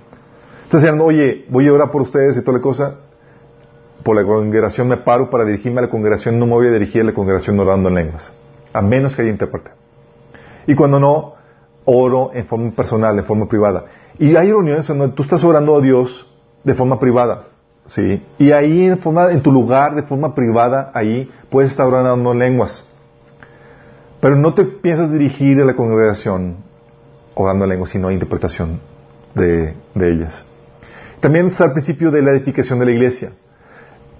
Estás 0.65 0.81
diciendo, 0.81 1.05
oye, 1.05 1.45
voy 1.47 1.69
a 1.69 1.71
orar 1.71 1.89
por 1.89 2.01
ustedes 2.01 2.35
y 2.35 2.41
toda 2.41 2.57
la 2.57 2.61
cosa 2.61 2.95
por 4.03 4.17
la 4.17 4.25
congregación 4.25 4.89
me 4.89 4.97
paro 4.97 5.29
para 5.29 5.45
dirigirme 5.45 5.79
a 5.79 5.83
la 5.83 5.89
congregación, 5.89 6.37
no 6.37 6.45
me 6.45 6.55
voy 6.55 6.67
a 6.67 6.71
dirigir 6.71 7.03
a 7.03 7.05
la 7.05 7.13
congregación 7.13 7.57
orando 7.61 7.87
en 7.87 7.95
lenguas, 7.95 8.33
a 8.73 8.81
menos 8.81 9.15
que 9.15 9.21
haya 9.21 9.31
intérprete. 9.31 9.71
Y 10.67 10.75
cuando 10.75 10.99
no, 10.99 11.35
oro 11.85 12.31
en 12.33 12.45
forma 12.45 12.71
personal, 12.71 13.17
en 13.17 13.23
forma 13.23 13.47
privada. 13.47 13.85
Y 14.17 14.35
hay 14.35 14.49
reuniones 14.49 14.85
donde 14.85 15.07
tú 15.15 15.23
estás 15.23 15.45
orando 15.45 15.77
a 15.77 15.81
Dios 15.81 16.29
de 16.65 16.73
forma 16.73 16.99
privada, 16.99 17.45
¿sí? 17.89 18.23
Y 18.37 18.51
ahí 18.51 18.85
en, 18.85 18.97
forma, 18.97 19.31
en 19.31 19.41
tu 19.41 19.51
lugar, 19.51 19.95
de 19.95 20.03
forma 20.03 20.33
privada, 20.35 20.91
ahí 20.93 21.29
puedes 21.49 21.71
estar 21.71 21.87
orando 21.87 22.31
en 22.31 22.39
lenguas. 22.39 22.85
Pero 24.21 24.35
no 24.35 24.53
te 24.53 24.65
piensas 24.65 25.11
dirigir 25.11 25.61
a 25.61 25.65
la 25.65 25.75
congregación 25.75 26.57
orando 27.35 27.65
en 27.65 27.69
lenguas, 27.69 27.89
sino 27.89 28.11
interpretación 28.11 28.79
de, 29.33 29.73
de 29.95 30.11
ellas. 30.11 30.45
También 31.19 31.47
está 31.47 31.65
el 31.65 31.73
principio 31.73 32.11
de 32.11 32.21
la 32.21 32.31
edificación 32.31 32.79
de 32.79 32.85
la 32.85 32.91
iglesia. 32.91 33.31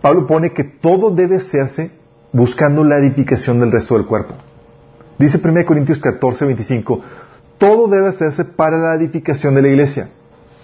Pablo 0.02 0.26
pone 0.26 0.52
que 0.52 0.64
todo 0.64 1.12
debe 1.12 1.38
hacerse 1.38 1.92
buscando 2.32 2.84
la 2.84 2.98
edificación 2.98 3.60
del 3.60 3.72
resto 3.72 3.96
del 3.96 4.06
cuerpo. 4.06 4.36
Dice 5.18 5.40
1 5.44 5.66
Corintios 5.66 6.00
14, 6.00 6.46
25, 6.46 7.02
todo 7.58 7.88
debe 7.88 8.08
hacerse 8.08 8.46
para 8.46 8.78
la 8.78 8.96
edificación 8.96 9.56
de 9.56 9.62
la 9.62 9.68
iglesia. 9.68 10.10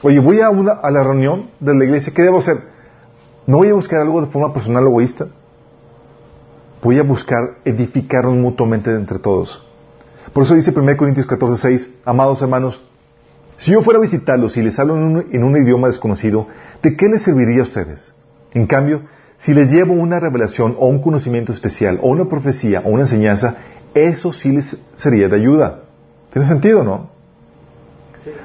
Oye, 0.02 0.20
voy 0.20 0.40
a, 0.40 0.50
una, 0.50 0.74
a 0.74 0.92
la 0.92 1.04
reunión 1.04 1.50
de 1.60 1.76
la 1.76 1.84
iglesia, 1.84 2.14
¿qué 2.16 2.22
debo 2.22 2.38
hacer? 2.38 2.75
No 3.48 3.58
voy 3.58 3.70
a 3.70 3.74
buscar 3.74 4.02
algo 4.02 4.22
de 4.22 4.28
forma 4.28 4.54
personal 4.54 4.86
o 4.86 4.88
egoísta. 4.88 5.28
Voy 6.82 7.00
a 7.00 7.04
buscar 7.04 7.58
edificarnos 7.64 8.36
mutuamente 8.36 8.92
entre 8.92 9.20
todos. 9.20 9.64
Por 10.34 10.44
eso 10.44 10.56
dice 10.56 10.74
1 10.76 10.98
Corintios 10.98 11.28
14, 11.28 11.62
6, 11.62 11.90
amados 12.06 12.42
hermanos, 12.42 12.82
si 13.58 13.72
yo 13.72 13.82
fuera 13.82 14.00
a 14.00 14.02
visitarlos 14.02 14.58
y 14.58 14.62
les 14.62 14.78
hablo 14.80 14.96
en 14.96 15.04
un, 15.04 15.26
en 15.32 15.44
un 15.44 15.56
idioma 15.56 15.88
desconocido, 15.88 16.48
¿de 16.82 16.98
qué 16.98 17.08
les 17.08 17.22
serviría 17.22 17.60
a 17.60 17.64
ustedes? 17.64 18.14
En 18.54 18.68
cambio, 18.68 19.04
si 19.38 19.54
les 19.54 19.72
llevo 19.72 19.94
una 19.94 20.20
revelación 20.20 20.76
o 20.80 20.88
un 20.88 21.02
conocimiento 21.02 21.52
especial 21.52 22.00
o 22.02 22.10
una 22.10 22.26
profecía 22.26 22.82
o 22.84 22.90
una 22.90 23.04
enseñanza, 23.04 23.58
eso 23.94 24.34
sí 24.34 24.52
les 24.52 24.78
sería 24.98 25.30
de 25.30 25.36
ayuda. 25.36 25.84
¿Tiene 26.34 26.48
sentido, 26.48 26.84
no? 26.84 27.10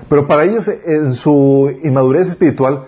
Pero 0.09 0.27
para 0.27 0.45
ellos, 0.45 0.69
en 0.69 1.15
su 1.15 1.73
inmadurez 1.83 2.29
espiritual, 2.29 2.87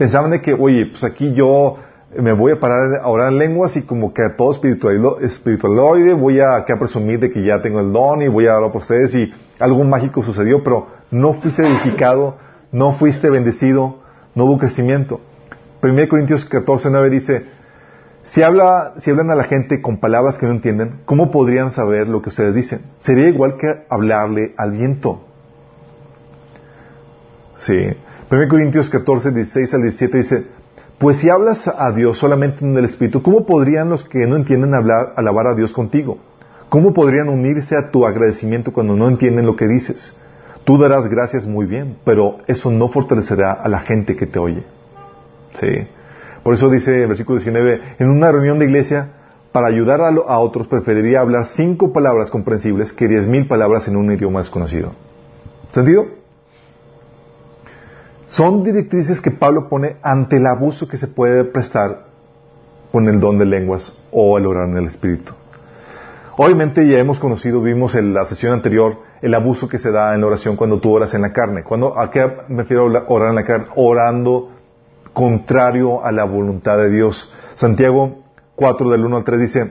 pensaban 0.00 0.30
de 0.30 0.40
que, 0.40 0.54
oye, 0.54 0.86
pues 0.86 1.04
aquí 1.04 1.34
yo 1.34 1.76
me 2.16 2.32
voy 2.32 2.52
a 2.52 2.58
parar 2.58 3.02
a 3.02 3.06
orar 3.06 3.28
en 3.28 3.36
lenguas 3.36 3.76
y 3.76 3.82
como 3.82 4.14
que 4.14 4.22
a 4.22 4.34
todo 4.34 4.50
espiritualoide 4.50 6.14
voy 6.14 6.40
a, 6.40 6.64
presumir 6.78 7.20
de 7.20 7.30
que 7.30 7.44
ya 7.44 7.60
tengo 7.60 7.80
el 7.80 7.92
don 7.92 8.22
y 8.22 8.28
voy 8.28 8.46
a 8.46 8.54
hablar 8.54 8.72
por 8.72 8.80
ustedes 8.80 9.14
y 9.14 9.30
algo 9.58 9.84
mágico 9.84 10.22
sucedió, 10.22 10.64
pero 10.64 10.86
no 11.10 11.34
fuiste 11.34 11.66
edificado, 11.66 12.38
no 12.72 12.94
fuiste 12.94 13.28
bendecido, 13.28 13.96
no 14.34 14.46
hubo 14.46 14.56
crecimiento. 14.56 15.20
1 15.82 16.08
Corintios 16.08 16.46
14, 16.46 16.88
9 16.90 17.10
dice, 17.10 17.44
si, 18.22 18.40
si 18.40 18.42
hablan 18.42 19.30
a 19.30 19.34
la 19.34 19.44
gente 19.44 19.82
con 19.82 19.98
palabras 19.98 20.38
que 20.38 20.46
no 20.46 20.52
entienden, 20.52 21.02
¿cómo 21.04 21.30
podrían 21.30 21.72
saber 21.72 22.08
lo 22.08 22.22
que 22.22 22.30
ustedes 22.30 22.54
dicen? 22.54 22.80
Sería 23.00 23.28
igual 23.28 23.58
que 23.58 23.84
hablarle 23.90 24.54
al 24.56 24.72
viento. 24.72 25.20
Sí. 27.58 27.90
1 28.30 28.48
Corintios 28.48 28.88
14, 28.88 29.32
16 29.32 29.74
al 29.74 29.82
17 29.82 30.16
dice, 30.16 30.44
pues 30.98 31.16
si 31.16 31.28
hablas 31.28 31.66
a 31.66 31.90
Dios 31.90 32.16
solamente 32.16 32.64
en 32.64 32.76
el 32.76 32.84
Espíritu, 32.84 33.22
¿cómo 33.22 33.44
podrían 33.44 33.88
los 33.88 34.04
que 34.04 34.20
no 34.28 34.36
entienden 34.36 34.72
hablar, 34.72 35.14
alabar 35.16 35.48
a 35.48 35.54
Dios 35.56 35.72
contigo? 35.72 36.18
¿Cómo 36.68 36.94
podrían 36.94 37.28
unirse 37.28 37.74
a 37.74 37.90
tu 37.90 38.06
agradecimiento 38.06 38.72
cuando 38.72 38.94
no 38.94 39.08
entienden 39.08 39.46
lo 39.46 39.56
que 39.56 39.66
dices? 39.66 40.16
Tú 40.62 40.78
darás 40.78 41.08
gracias 41.08 41.44
muy 41.44 41.66
bien, 41.66 41.96
pero 42.04 42.38
eso 42.46 42.70
no 42.70 42.88
fortalecerá 42.88 43.52
a 43.52 43.68
la 43.68 43.80
gente 43.80 44.14
que 44.14 44.26
te 44.26 44.38
oye. 44.38 44.62
Sí. 45.54 45.88
Por 46.44 46.54
eso 46.54 46.70
dice 46.70 47.02
el 47.02 47.08
versículo 47.08 47.38
19, 47.38 47.80
en 47.98 48.08
una 48.08 48.30
reunión 48.30 48.60
de 48.60 48.66
iglesia, 48.66 49.08
para 49.50 49.66
ayudar 49.66 50.00
a, 50.02 50.38
otros 50.38 50.68
preferiría 50.68 51.20
hablar 51.20 51.48
cinco 51.48 51.92
palabras 51.92 52.30
comprensibles 52.30 52.92
que 52.92 53.08
diez 53.08 53.26
mil 53.26 53.48
palabras 53.48 53.88
en 53.88 53.96
un 53.96 54.12
idioma 54.12 54.38
desconocido. 54.38 54.92
¿Sentido? 55.72 56.19
Son 58.30 58.62
directrices 58.62 59.20
que 59.20 59.32
Pablo 59.32 59.68
pone 59.68 59.96
ante 60.02 60.36
el 60.36 60.46
abuso 60.46 60.86
que 60.86 60.96
se 60.96 61.08
puede 61.08 61.42
prestar 61.44 62.04
con 62.92 63.08
el 63.08 63.18
don 63.18 63.38
de 63.38 63.44
lenguas 63.44 64.00
o 64.12 64.38
el 64.38 64.46
orar 64.46 64.68
en 64.68 64.76
el 64.76 64.86
Espíritu. 64.86 65.32
Obviamente 66.36 66.86
ya 66.86 66.98
hemos 66.98 67.18
conocido, 67.18 67.60
vimos 67.60 67.96
en 67.96 68.14
la 68.14 68.24
sesión 68.26 68.52
anterior, 68.52 68.98
el 69.20 69.34
abuso 69.34 69.68
que 69.68 69.78
se 69.78 69.90
da 69.90 70.14
en 70.14 70.20
la 70.20 70.28
oración 70.28 70.54
cuando 70.54 70.78
tú 70.78 70.92
oras 70.92 71.12
en 71.12 71.22
la 71.22 71.32
carne. 71.32 71.64
Cuando, 71.64 71.98
¿A 71.98 72.08
qué 72.12 72.24
me 72.46 72.62
refiero 72.62 72.84
orar 73.08 73.30
en 73.30 73.34
la 73.34 73.44
carne? 73.44 73.66
Orando 73.74 74.50
contrario 75.12 76.04
a 76.04 76.12
la 76.12 76.22
voluntad 76.22 76.78
de 76.78 76.88
Dios. 76.88 77.34
Santiago 77.56 78.22
4 78.54 78.90
del 78.90 79.04
1 79.06 79.16
al 79.16 79.24
3 79.24 79.40
dice, 79.40 79.64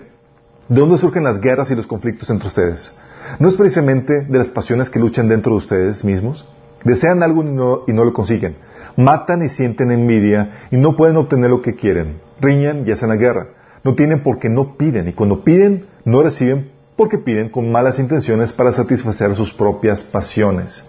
¿de 0.67 0.81
dónde 0.81 0.97
surgen 0.97 1.23
las 1.23 1.39
guerras 1.39 1.71
y 1.71 1.75
los 1.75 1.87
conflictos 1.87 2.29
entre 2.29 2.49
ustedes? 2.49 2.93
¿No 3.39 3.47
es 3.47 3.55
precisamente 3.55 4.19
de 4.19 4.37
las 4.37 4.49
pasiones 4.49 4.89
que 4.89 4.99
luchan 4.99 5.29
dentro 5.29 5.53
de 5.53 5.59
ustedes 5.59 6.03
mismos? 6.03 6.45
Desean 6.83 7.23
algo 7.23 7.43
y 7.87 7.93
no, 7.93 8.05
lo 8.05 8.13
consiguen. 8.13 8.55
Matan 8.95 9.43
y 9.43 9.49
sienten 9.49 9.91
envidia 9.91 10.67
y 10.71 10.77
no 10.77 10.95
pueden 10.95 11.17
obtener 11.17 11.49
lo 11.49 11.61
que 11.61 11.75
quieren. 11.75 12.19
Riñan 12.41 12.87
y 12.87 12.91
hacen 12.91 13.09
la 13.09 13.15
guerra. 13.15 13.47
No 13.83 13.95
tienen 13.95 14.23
porque 14.23 14.49
no 14.49 14.75
piden 14.77 15.07
y 15.07 15.13
cuando 15.13 15.43
piden 15.43 15.87
no 16.05 16.21
reciben 16.21 16.71
porque 16.95 17.17
piden 17.17 17.49
con 17.49 17.71
malas 17.71 17.97
intenciones 17.97 18.51
para 18.51 18.73
satisfacer 18.73 19.35
sus 19.35 19.53
propias 19.53 20.03
pasiones. 20.03 20.83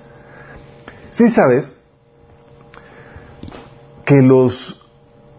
Si 1.11 1.29
sabes 1.29 1.73
que 4.05 4.17
los 4.17 4.89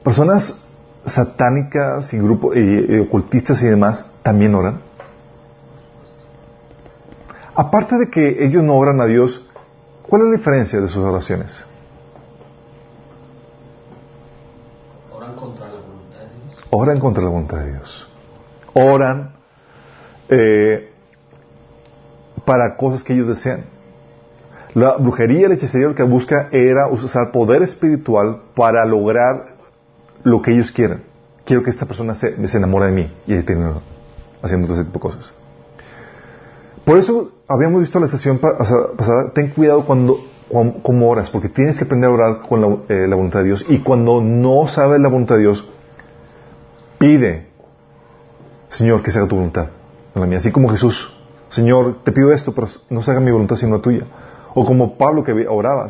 personas 0.04 0.62
satánicas 1.06 2.14
y 2.14 2.18
grupos 2.18 2.56
ocultistas 3.06 3.62
y 3.64 3.68
demás 3.68 4.06
también 4.24 4.56
oran? 4.56 4.80
Aparte 7.54 7.98
de 7.98 8.10
que 8.10 8.46
ellos 8.46 8.64
no 8.64 8.76
oran 8.78 9.02
a 9.02 9.06
Dios, 9.06 9.48
¿cuál 10.12 10.24
es 10.24 10.28
la 10.28 10.36
diferencia 10.36 10.82
de 10.82 10.90
sus 10.90 10.98
oraciones? 10.98 11.64
Oran 15.10 15.36
contra 15.36 15.68
la 15.68 15.80
voluntad 15.80 16.20
de 16.20 16.46
Dios. 16.46 16.66
Oran 16.70 17.00
contra 17.00 17.24
la 17.24 17.30
voluntad 17.30 17.58
de 17.60 17.72
Dios. 17.72 18.08
Oran 18.74 19.36
eh, 20.28 20.92
para 22.44 22.76
cosas 22.76 23.04
que 23.06 23.14
ellos 23.14 23.30
desean. 23.30 23.64
La 24.74 24.98
brujería, 24.98 25.48
la 25.48 25.54
hechicería 25.56 25.88
lo 25.88 25.96
que 25.96 26.04
busca 26.04 26.50
era 26.52 26.90
usar 26.90 27.32
poder 27.32 27.62
espiritual 27.62 28.42
para 28.54 28.86
lograr 28.86 29.56
lo 30.24 30.42
que 30.42 30.52
ellos 30.52 30.74
quieren. 30.74 31.04
Quiero 31.46 31.64
que 31.64 31.70
esta 31.70 31.86
persona 31.86 32.16
se, 32.16 32.48
se 32.48 32.58
enamore 32.58 32.88
de 32.88 32.92
mí 32.92 33.14
y 33.28 33.42
termino 33.44 33.82
haciendo 34.42 34.68
todo 34.68 34.76
ese 34.76 34.86
tipo 34.86 35.00
de 35.00 35.16
cosas. 35.16 35.41
Por 36.86 36.98
eso 36.98 37.32
habíamos 37.48 37.82
visto 37.82 38.00
la 38.00 38.08
sesión 38.08 38.40
pasada, 38.40 39.32
ten 39.34 39.50
cuidado 39.50 39.86
cuando, 39.86 40.20
como 40.82 41.10
oras, 41.10 41.30
porque 41.30 41.50
tienes 41.50 41.78
que 41.78 41.84
aprender 41.84 42.10
a 42.10 42.14
orar 42.14 42.42
con 42.42 42.62
la, 42.62 42.68
eh, 42.90 43.08
voluntad 43.08 43.40
de 43.40 43.46
Dios. 43.46 43.66
Y 43.70 43.80
cuando 43.80 44.22
no 44.22 44.68
sabes 44.68 45.00
la 45.00 45.10
voluntad 45.10 45.36
de 45.36 45.42
Dios, 45.42 45.64
pide, 46.98 47.48
Señor, 48.70 49.04
que 49.04 49.12
se 49.12 49.20
haga 49.20 49.28
tu 49.28 49.36
voluntad, 49.36 49.68
mía. 50.16 50.40
Así 50.40 50.52
como 50.52 50.70
Jesús, 50.70 51.14
Señor, 51.50 51.98
te 52.04 52.12
pido 52.12 52.32
esto, 52.32 52.54
pero 52.54 52.68
no 52.90 53.02
se 53.02 53.12
haga 53.12 53.20
mi 53.20 53.32
voluntad 53.32 53.58
sino 53.58 53.76
la 53.76 53.82
tuya. 53.82 54.06
O 54.54 54.66
como 54.66 54.98
Pablo 54.98 55.24
que 55.24 55.34
oraba, 55.48 55.88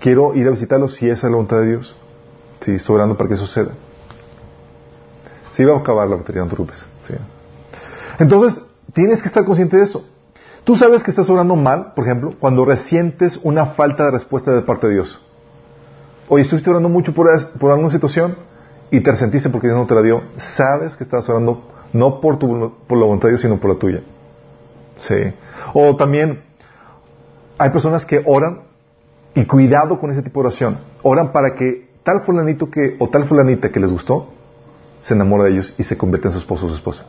quiero 0.00 0.34
ir 0.34 0.48
a 0.48 0.50
visitarlo 0.50 0.88
si 0.88 1.06
esa 1.06 1.26
es 1.26 1.30
la 1.30 1.36
voluntad 1.36 1.60
de 1.60 1.68
Dios. 1.68 1.96
Si 2.60 2.72
estoy 2.72 2.96
orando 2.96 3.16
para 3.16 3.28
que 3.28 3.36
suceda. 3.36 3.72
Si 5.52 5.64
va 5.64 5.74
a 5.76 5.78
acabar 5.78 6.08
la 6.08 6.16
batería, 6.16 6.42
no 6.42 6.48
te 6.48 6.54
preocupes. 6.54 6.86
Entonces, 8.18 8.62
tienes 8.92 9.22
que 9.22 9.28
estar 9.28 9.44
consciente 9.44 9.76
de 9.76 9.84
eso. 9.84 10.04
Tú 10.66 10.74
sabes 10.74 11.04
que 11.04 11.12
estás 11.12 11.30
orando 11.30 11.54
mal, 11.54 11.92
por 11.94 12.04
ejemplo, 12.04 12.34
cuando 12.40 12.64
resientes 12.64 13.38
una 13.44 13.66
falta 13.66 14.06
de 14.06 14.10
respuesta 14.10 14.52
de 14.52 14.62
parte 14.62 14.88
de 14.88 14.94
Dios. 14.94 15.24
Oye, 16.28 16.42
estuviste 16.42 16.68
orando 16.68 16.88
mucho 16.88 17.14
por, 17.14 17.30
alguna 17.30 17.88
situación 17.88 18.34
y 18.90 19.00
te 19.00 19.12
resentiste 19.12 19.48
porque 19.48 19.68
Dios 19.68 19.78
no 19.78 19.86
te 19.86 19.94
la 19.94 20.02
dio. 20.02 20.22
Sabes 20.38 20.96
que 20.96 21.04
estás 21.04 21.28
orando 21.28 21.62
no 21.92 22.20
por, 22.20 22.40
tu, 22.40 22.48
por 22.88 22.98
la 22.98 23.04
voluntad 23.04 23.28
de 23.28 23.34
Dios, 23.34 23.42
sino 23.42 23.58
por 23.58 23.74
la 23.74 23.78
tuya. 23.78 24.02
Sí. 24.98 25.14
O 25.72 25.94
también 25.94 26.42
hay 27.58 27.70
personas 27.70 28.04
que 28.04 28.24
oran 28.26 28.62
y 29.36 29.44
cuidado 29.44 30.00
con 30.00 30.10
ese 30.10 30.22
tipo 30.22 30.40
de 30.40 30.48
oración. 30.48 30.78
Oran 31.04 31.30
para 31.30 31.54
que 31.54 31.90
tal 32.02 32.22
fulanito 32.22 32.72
que, 32.72 32.96
o 32.98 33.08
tal 33.08 33.28
fulanita 33.28 33.70
que 33.70 33.78
les 33.78 33.92
gustó, 33.92 34.30
se 35.02 35.14
enamore 35.14 35.44
de 35.44 35.50
ellos 35.50 35.74
y 35.78 35.84
se 35.84 35.96
convierta 35.96 36.26
en 36.26 36.32
su 36.32 36.38
esposo 36.40 36.66
o 36.66 36.70
su 36.70 36.74
esposa. 36.74 37.06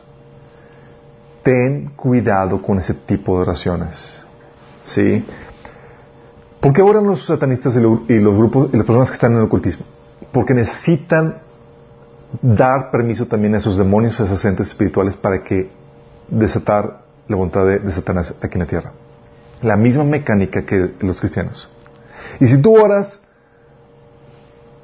Ten 1.42 1.90
cuidado 1.96 2.60
con 2.62 2.78
ese 2.78 2.94
tipo 2.94 3.36
de 3.36 3.42
oraciones. 3.42 4.22
¿Sí? 4.84 5.24
¿Por 6.60 6.72
qué 6.72 6.82
oran 6.82 7.04
los 7.04 7.26
satanistas 7.26 7.76
y 7.76 7.80
los 8.18 8.36
grupos 8.36 8.70
y 8.72 8.76
las 8.76 8.86
personas 8.86 9.10
que 9.10 9.14
están 9.14 9.32
en 9.32 9.38
el 9.38 9.44
ocultismo? 9.44 9.84
Porque 10.32 10.54
necesitan 10.54 11.38
dar 12.42 12.90
permiso 12.90 13.26
también 13.26 13.54
a 13.54 13.58
esos 13.58 13.76
demonios, 13.76 14.18
a 14.20 14.24
esos 14.24 14.44
entes 14.44 14.68
espirituales 14.68 15.16
para 15.16 15.42
que 15.42 15.70
desatar 16.28 17.02
la 17.26 17.36
voluntad 17.36 17.64
de, 17.66 17.92
Satanás 17.92 18.36
aquí 18.42 18.54
en 18.54 18.60
la 18.60 18.66
tierra 18.66 18.92
la 19.62 19.76
misma 19.76 20.04
mecánica 20.04 20.64
que 20.64 20.94
los 21.00 21.18
cristianos. 21.18 21.68
Y 22.40 22.46
si 22.46 22.60
tú 22.60 22.76
oras 22.76 23.20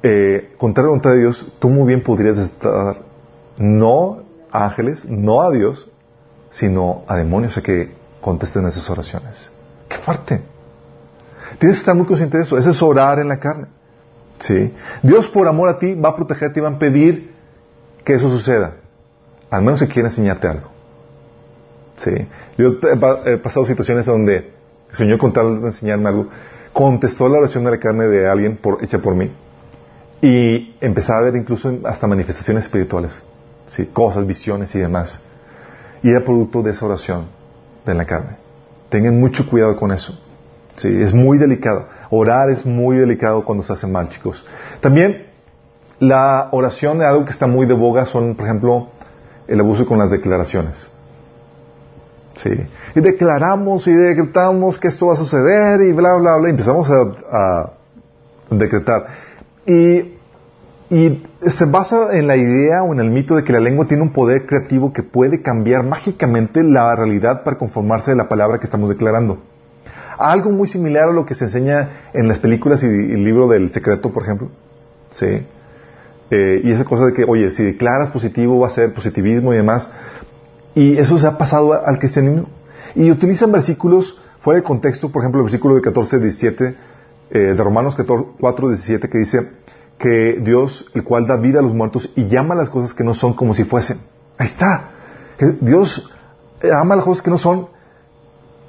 eh, 0.03 0.53
contra 0.57 0.83
la 0.83 0.89
voluntad 0.89 1.11
de 1.11 1.19
Dios, 1.19 1.53
tú 1.59 1.69
muy 1.69 1.87
bien 1.87 2.03
podrías 2.03 2.37
estar 2.37 2.97
no 3.57 4.23
a 4.51 4.65
ángeles, 4.65 5.09
no 5.09 5.41
a 5.41 5.51
Dios, 5.51 5.89
sino 6.55 7.03
a 7.07 7.15
demonios 7.15 7.57
a 7.57 7.61
que 7.61 7.91
contesten 8.21 8.65
esas 8.65 8.89
oraciones. 8.89 9.51
¡Qué 9.89 9.97
fuerte! 9.97 10.41
Tienes 11.59 11.77
que 11.77 11.81
estar 11.81 11.95
muy 11.95 12.05
consciente 12.05 12.37
de 12.37 12.43
eso. 12.43 12.57
Ese 12.57 12.69
es 12.71 12.81
orar 12.81 13.19
en 13.19 13.27
la 13.27 13.39
carne. 13.39 13.67
¿Sí? 14.39 14.73
Dios 15.03 15.27
por 15.27 15.47
amor 15.47 15.69
a 15.69 15.79
ti 15.79 15.93
va 15.93 16.09
a 16.09 16.15
protegerte 16.15 16.59
y 16.59 16.63
va 16.63 16.69
a 16.69 16.79
pedir 16.79 17.33
que 18.03 18.13
eso 18.13 18.29
suceda. 18.29 18.75
Al 19.49 19.61
menos 19.61 19.79
si 19.79 19.87
quiere 19.87 20.07
enseñarte 20.07 20.47
algo. 20.47 20.69
¿Sí? 21.97 22.11
Yo 22.57 22.77
he 23.25 23.37
pasado 23.37 23.65
situaciones 23.65 24.05
donde 24.05 24.51
el 24.89 24.95
Señor, 24.95 25.19
con 25.19 25.33
tal 25.33 25.61
de 25.61 25.67
enseñarme 25.67 26.09
algo, 26.09 26.27
contestó 26.73 27.29
la 27.29 27.39
oración 27.39 27.63
de 27.63 27.71
la 27.71 27.79
carne 27.79 28.07
de 28.07 28.27
alguien 28.27 28.57
por, 28.57 28.83
hecha 28.83 28.99
por 28.99 29.15
mí 29.15 29.31
y 30.21 30.75
empezaba 30.81 31.19
a 31.19 31.23
ver 31.23 31.35
incluso 31.35 31.71
hasta 31.85 32.07
manifestaciones 32.07 32.65
espirituales, 32.65 33.11
¿sí? 33.69 33.85
cosas, 33.85 34.25
visiones 34.25 34.73
y 34.75 34.79
demás. 34.79 35.21
Y 36.03 36.09
era 36.09 36.23
producto 36.23 36.61
de 36.61 36.71
esa 36.71 36.85
oración. 36.85 37.25
de 37.85 37.93
la 37.93 38.05
carne. 38.05 38.37
Tengan 38.89 39.19
mucho 39.19 39.47
cuidado 39.47 39.77
con 39.77 39.91
eso. 39.91 40.19
Sí, 40.77 40.89
es 40.89 41.13
muy 41.13 41.37
delicado. 41.37 41.87
Orar 42.09 42.49
es 42.49 42.65
muy 42.65 42.97
delicado 42.97 43.45
cuando 43.45 43.63
se 43.63 43.73
hace 43.73 43.87
mal, 43.87 44.09
chicos. 44.09 44.45
También 44.81 45.27
la 45.99 46.49
oración, 46.51 47.01
algo 47.01 47.25
que 47.25 47.31
está 47.31 47.47
muy 47.47 47.65
de 47.67 47.73
boga, 47.73 48.05
son, 48.05 48.35
por 48.35 48.45
ejemplo, 48.45 48.87
el 49.47 49.59
abuso 49.59 49.85
con 49.85 49.99
las 49.99 50.11
declaraciones. 50.11 50.91
Sí. 52.37 52.49
Y 52.95 52.99
declaramos 52.99 53.87
y 53.87 53.93
decretamos 53.93 54.79
que 54.79 54.89
esto 54.89 55.07
va 55.07 55.13
a 55.13 55.17
suceder 55.17 55.81
y 55.81 55.93
bla, 55.93 56.15
bla, 56.15 56.35
bla. 56.37 56.47
Y 56.47 56.51
empezamos 56.51 56.89
a, 56.89 57.01
a 57.31 57.71
decretar. 58.49 59.05
Y, 59.65 60.14
y 60.89 61.23
se 61.47 61.65
basa 61.65 62.15
en 62.15 62.27
la 62.27 62.35
idea 62.35 62.83
o 62.83 62.93
en 62.93 62.99
el 62.99 63.09
mito 63.09 63.35
de 63.35 63.43
que 63.43 63.51
la 63.51 63.59
lengua 63.59 63.87
tiene 63.87 64.03
un 64.03 64.13
poder 64.13 64.45
creativo 64.45 64.93
que 64.93 65.01
puede 65.01 65.41
cambiar 65.41 65.83
mágicamente 65.83 66.61
la 66.63 66.95
realidad 66.95 67.43
para 67.43 67.57
conformarse 67.57 68.11
de 68.11 68.17
la 68.17 68.29
palabra 68.29 68.59
que 68.59 68.65
estamos 68.65 68.89
declarando. 68.89 69.39
Algo 70.17 70.51
muy 70.51 70.67
similar 70.67 71.09
a 71.09 71.11
lo 71.11 71.25
que 71.25 71.33
se 71.33 71.45
enseña 71.45 72.09
en 72.13 72.27
las 72.27 72.39
películas 72.39 72.83
y 72.83 72.85
el 72.85 73.23
libro 73.23 73.47
del 73.47 73.73
secreto, 73.73 74.11
por 74.11 74.23
ejemplo. 74.23 74.49
¿Sí? 75.11 75.45
Eh, 76.31 76.61
y 76.63 76.71
esa 76.71 76.85
cosa 76.85 77.05
de 77.05 77.13
que, 77.13 77.23
oye, 77.23 77.49
si 77.51 77.63
declaras 77.63 78.11
positivo 78.11 78.59
va 78.59 78.67
a 78.67 78.71
ser 78.71 78.93
positivismo 78.93 79.53
y 79.53 79.57
demás. 79.57 79.91
Y 80.75 80.97
eso 80.97 81.17
se 81.17 81.27
ha 81.27 81.37
pasado 81.37 81.73
al 81.85 81.97
cristianismo. 81.97 82.47
Y 82.93 83.09
utilizan 83.11 83.51
versículos 83.51 84.21
fuera 84.39 84.59
de 84.59 84.63
contexto, 84.63 85.11
por 85.11 85.23
ejemplo, 85.23 85.39
el 85.39 85.45
versículo 85.45 85.75
de 85.75 85.81
14, 85.81 86.19
17, 86.19 86.75
eh, 87.31 87.39
de 87.39 87.55
Romanos 87.55 87.97
4, 87.97 88.69
17, 88.69 89.09
que 89.09 89.17
dice 89.17 89.39
que 89.97 90.39
Dios, 90.41 90.89
el 90.93 91.03
cual 91.03 91.25
da 91.27 91.37
vida 91.37 91.59
a 91.59 91.61
los 91.61 91.73
muertos 91.73 92.11
y 92.15 92.27
llama 92.27 92.55
las 92.55 92.69
cosas 92.69 92.93
que 92.93 93.03
no 93.03 93.13
son 93.13 93.33
como 93.33 93.53
si 93.53 93.63
fuesen. 93.63 93.99
Ahí 94.37 94.47
está. 94.47 94.91
Dios 95.61 96.11
ama 96.73 96.95
las 96.95 97.05
cosas 97.05 97.23
que 97.23 97.31
no 97.31 97.37
son 97.37 97.67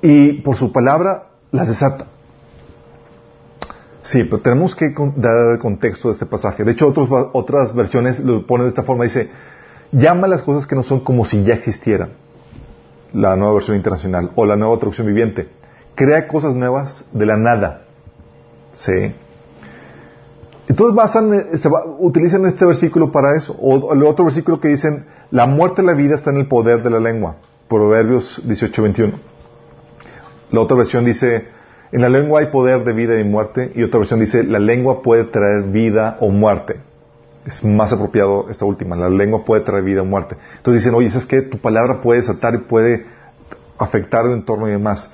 y 0.03 0.35
por 0.43 0.57
su 0.57 0.73
palabra 0.73 1.29
las 1.51 1.69
desata. 1.69 2.07
Sí, 4.03 4.23
pero 4.25 4.41
tenemos 4.41 4.77
que 4.77 4.95
dar 5.17 5.53
el 5.55 5.59
contexto 5.59 6.09
de 6.09 6.13
este 6.13 6.27
pasaje. 6.27 6.63
De 6.63 6.73
hecho, 6.73 6.93
otras 7.33 7.75
versiones 7.75 8.21
lo 8.21 8.47
ponen 8.47 8.67
de 8.67 8.69
esta 8.69 8.85
forma. 8.85 9.03
Dice, 9.03 9.31
llama 9.91 10.29
las 10.29 10.43
cosas 10.43 10.67
que 10.67 10.77
no 10.77 10.85
son 10.85 11.01
como 11.01 11.25
si 11.25 11.43
ya 11.43 11.55
existieran. 11.55 12.11
La 13.13 13.35
nueva 13.35 13.55
versión 13.55 13.77
internacional 13.77 14.31
o 14.37 14.45
la 14.45 14.57
nueva 14.57 14.77
traducción 14.77 15.09
viviente. 15.09 15.49
Crea 15.97 16.29
cosas 16.29 16.55
nuevas 16.55 17.05
de 17.13 17.27
la 17.27 17.37
nada. 17.37 17.83
Sí. 18.75 19.13
Entonces 20.69 20.97
basan, 20.97 21.59
se 21.59 21.69
utilizan 21.99 22.45
este 22.47 22.67
versículo 22.67 23.13
para 23.13 23.37
eso. 23.37 23.57
O 23.61 23.93
el 23.93 24.03
otro 24.05 24.25
versículo 24.25 24.61
que 24.61 24.69
dicen, 24.69 25.07
la 25.31 25.47
muerte 25.47 25.83
y 25.83 25.87
la 25.87 25.95
vida 25.95 26.17
está 26.17 26.31
en 26.31 26.39
el 26.39 26.49
poder 26.49 26.83
de 26.83 26.91
la 26.91 27.01
lengua. 27.01 27.37
Proverbios 27.69 28.43
18-21. 28.47 29.13
La 30.51 30.61
otra 30.61 30.77
versión 30.77 31.05
dice, 31.05 31.49
en 31.93 32.01
la 32.01 32.09
lengua 32.09 32.41
hay 32.41 32.47
poder 32.47 32.85
de 32.85 32.93
vida 32.93 33.19
y 33.19 33.25
muerte, 33.25 33.73
y 33.75 33.83
otra 33.83 33.99
versión 33.99 34.21
dice, 34.21 34.45
la 34.45 34.59
lengua 34.59 35.03
puede 35.03 35.25
traer 35.25 35.65
vida 35.65 36.17
o 36.21 36.31
muerte. 36.31 36.81
Es 37.45 37.65
más 37.65 37.93
apropiado 37.93 38.49
esta 38.51 38.65
última, 38.65 38.97
la 38.97 39.09
lengua 39.09 39.45
puede 39.45 39.63
traer 39.63 39.85
vida 39.85 40.03
o 40.03 40.05
muerte. 40.05 40.37
Entonces 40.57 40.83
dicen, 40.83 40.97
oye, 40.97 41.11
¿sabes 41.11 41.27
qué? 41.27 41.43
Tu 41.43 41.59
palabra 41.59 42.01
puede 42.01 42.23
saltar 42.23 42.55
y 42.55 42.59
puede 42.59 43.07
afectar 43.79 44.27
el 44.27 44.33
entorno 44.33 44.69
y 44.69 44.73
demás. 44.73 45.13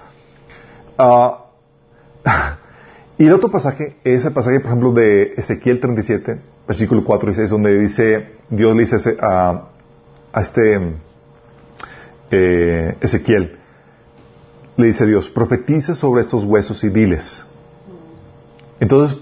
Ah, 0.96 1.44
y 3.22 3.26
el 3.28 3.34
otro 3.34 3.52
pasaje 3.52 3.94
es 4.02 4.24
el 4.24 4.32
pasaje, 4.32 4.58
por 4.58 4.70
ejemplo, 4.70 4.92
de 4.92 5.34
Ezequiel 5.36 5.78
37, 5.78 6.40
versículo 6.66 7.04
4 7.04 7.30
y 7.30 7.34
6, 7.34 7.50
donde 7.50 7.78
dice, 7.78 8.32
Dios 8.50 8.74
le 8.74 8.82
dice 8.82 9.16
a, 9.20 9.68
este 10.40 10.96
eh, 12.32 12.96
Ezequiel, 13.00 13.60
le 14.76 14.86
dice 14.86 15.06
Dios, 15.06 15.28
profetiza 15.28 15.94
sobre 15.94 16.22
estos 16.22 16.44
huesos 16.44 16.82
y 16.82 16.88
diles. 16.88 17.46
Entonces, 18.80 19.16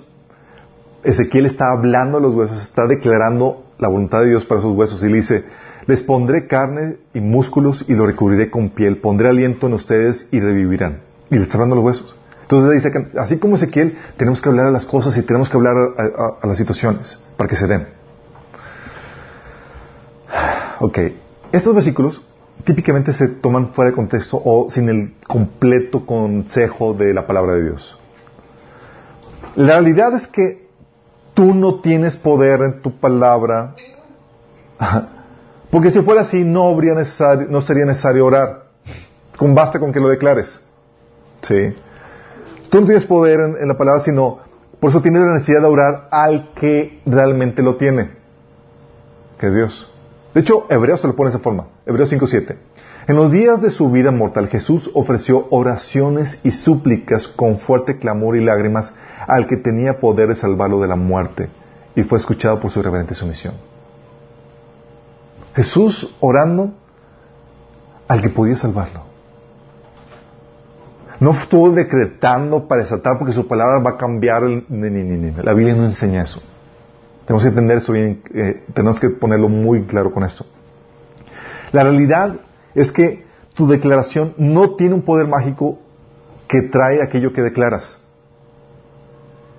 Ezequiel 1.05 1.45
está 1.45 1.71
hablando 1.71 2.17
a 2.17 2.21
los 2.23 2.35
huesos, 2.35 2.63
está 2.63 2.87
declarando 2.87 3.67
la 3.79 3.89
voluntad 3.89 4.23
de 4.23 4.31
Dios 4.31 4.47
para 4.47 4.61
esos 4.61 4.75
huesos 4.75 5.05
y 5.05 5.11
le 5.11 5.17
dice, 5.17 5.45
les 5.85 6.03
pondré 6.03 6.47
carne 6.47 6.97
y 7.13 7.21
músculos 7.21 7.85
y 7.87 7.93
lo 7.93 8.07
recubriré 8.07 8.51
con 8.51 8.71
piel, 8.71 8.97
pondré 8.97 9.29
aliento 9.29 9.67
en 9.67 9.75
ustedes 9.75 10.27
y 10.33 10.41
revivirán. 10.41 11.01
Y 11.31 11.37
le 11.37 11.43
está 11.43 11.59
hablando 11.59 11.75
a 11.75 11.81
los 11.81 11.85
huesos. 11.85 12.20
Entonces 12.51 12.83
dice 12.83 12.91
que 12.91 13.17
así 13.17 13.39
como 13.39 13.55
Ezequiel, 13.55 13.97
tenemos 14.17 14.43
que 14.43 14.49
hablar 14.49 14.67
a 14.67 14.71
las 14.73 14.85
cosas 14.85 15.17
y 15.17 15.23
tenemos 15.23 15.49
que 15.49 15.57
hablar 15.57 15.73
a, 16.43 16.45
las 16.49 16.59
situaciones 16.59 17.17
para 17.37 17.49
que 17.49 17.55
se 17.55 17.69
den. 17.69 17.87
Ok, 20.81 20.99
estos 21.53 21.75
versículos 21.75 22.25
típicamente 22.65 23.13
se 23.13 23.29
toman 23.29 23.69
fuera 23.69 23.91
de 23.91 23.95
contexto 23.95 24.41
o 24.43 24.69
sin 24.69 24.89
el 24.89 25.15
completo 25.29 26.05
consejo 26.05 26.95
de 26.95 27.15
la 27.15 27.27
palabra 27.27 27.53
de 27.53 27.65
Dios. 27.65 27.97
La 29.55 29.75
realidad 29.75 30.15
es 30.15 30.27
que 30.27 30.67
tú 31.35 31.55
no 31.55 31.81
tienes 31.81 32.17
poder 32.17 32.63
en 32.63 32.83
tu 32.83 32.99
palabra, 32.99 33.75
porque 35.71 35.91
si 35.91 36.01
fuera 36.01 36.23
así 36.23 36.43
no, 36.43 36.69
habría 36.69 36.95
necesario, 36.95 37.47
no 37.49 37.61
sería 37.61 37.85
necesario 37.85 38.27
orar, 38.27 38.65
basta 39.39 39.79
con 39.79 39.93
que 39.93 40.01
lo 40.01 40.09
declares. 40.09 40.61
¿Sí? 41.43 41.75
Tú 42.71 42.81
no 42.81 42.87
tienes 42.87 43.05
poder 43.05 43.41
en, 43.41 43.69
la 43.69 43.77
palabra, 43.77 44.01
sino 44.01 44.39
por 44.79 44.91
eso 44.91 45.03
tienes 45.03 45.23
la 45.23 45.35
necesidad 45.35 45.61
de 45.61 45.67
orar 45.67 46.09
al 46.13 46.53
que 46.55 47.01
realmente 47.05 47.63
lo 47.63 47.77
tiene, 47.77 48.13
que 49.39 49.49
es 49.49 49.55
Dios. 49.55 49.93
De 50.33 50.41
hecho, 50.41 50.67
Hebreos 50.71 51.01
se 51.01 51.09
lo 51.09 51.17
pone 51.17 51.31
de 51.31 51.37
esa 51.37 51.43
forma. 51.43 51.67
Hebreos 51.85 52.13
5.7. 52.13 52.57
En 53.09 53.17
los 53.17 53.33
días 53.33 53.61
de 53.61 53.71
su 53.71 53.91
vida 53.91 54.13
mortal, 54.13 54.47
Jesús 54.47 54.89
ofreció 54.95 55.49
oraciones 55.51 56.41
y 56.45 56.53
súplicas 56.53 57.27
con 57.27 57.59
fuerte 57.59 57.99
clamor 57.99 58.37
y 58.37 58.45
lágrimas 58.45 58.95
al 59.27 59.49
que 59.49 59.57
tenía 59.57 59.99
poder 59.99 60.29
de 60.29 60.37
salvarlo 60.37 60.81
de 60.81 60.87
la 60.87 60.97
muerte 60.97 61.49
y 61.97 62.05
fue 62.05 62.19
escuchado 62.19 62.61
por 62.61 62.71
su 62.71 62.81
reverente 62.83 63.15
sumisión. 63.15 63.55
Jesús 65.57 66.17
orando 66.21 66.73
al 68.07 68.23
que 68.23 68.29
podía 68.29 68.57
salvarlo. 68.57 69.10
No 71.21 71.33
estuvo 71.33 71.71
decretando 71.71 72.67
para 72.67 72.83
desatar 72.83 73.19
porque 73.19 73.35
su 73.35 73.47
palabra 73.47 73.79
va 73.79 73.91
a 73.91 73.97
cambiar. 73.97 74.43
El... 74.45 74.65
La 75.45 75.53
Biblia 75.53 75.75
no 75.75 75.85
enseña 75.85 76.23
eso. 76.23 76.43
Tenemos 77.27 77.43
que 77.43 77.51
entender 77.51 77.79
esto 77.79 77.93
bien, 77.93 78.23
eh, 78.35 78.65
tenemos 78.75 78.99
que 78.99 79.11
ponerlo 79.11 79.49
muy 79.49 79.85
claro 79.85 80.11
con 80.13 80.25
esto. 80.25 80.45
La 81.73 81.85
realidad 81.85 82.37
es 82.75 82.91
que 82.91 83.25
tu 83.55 83.69
declaración 83.69 84.35
no 84.39 84.75
tiene 84.75 84.95
un 84.95 85.03
poder 85.03 85.29
mágico 85.29 85.79
que 86.49 86.63
trae 86.63 87.03
aquello 87.03 87.33
que 87.33 87.43
declaras. 87.43 88.01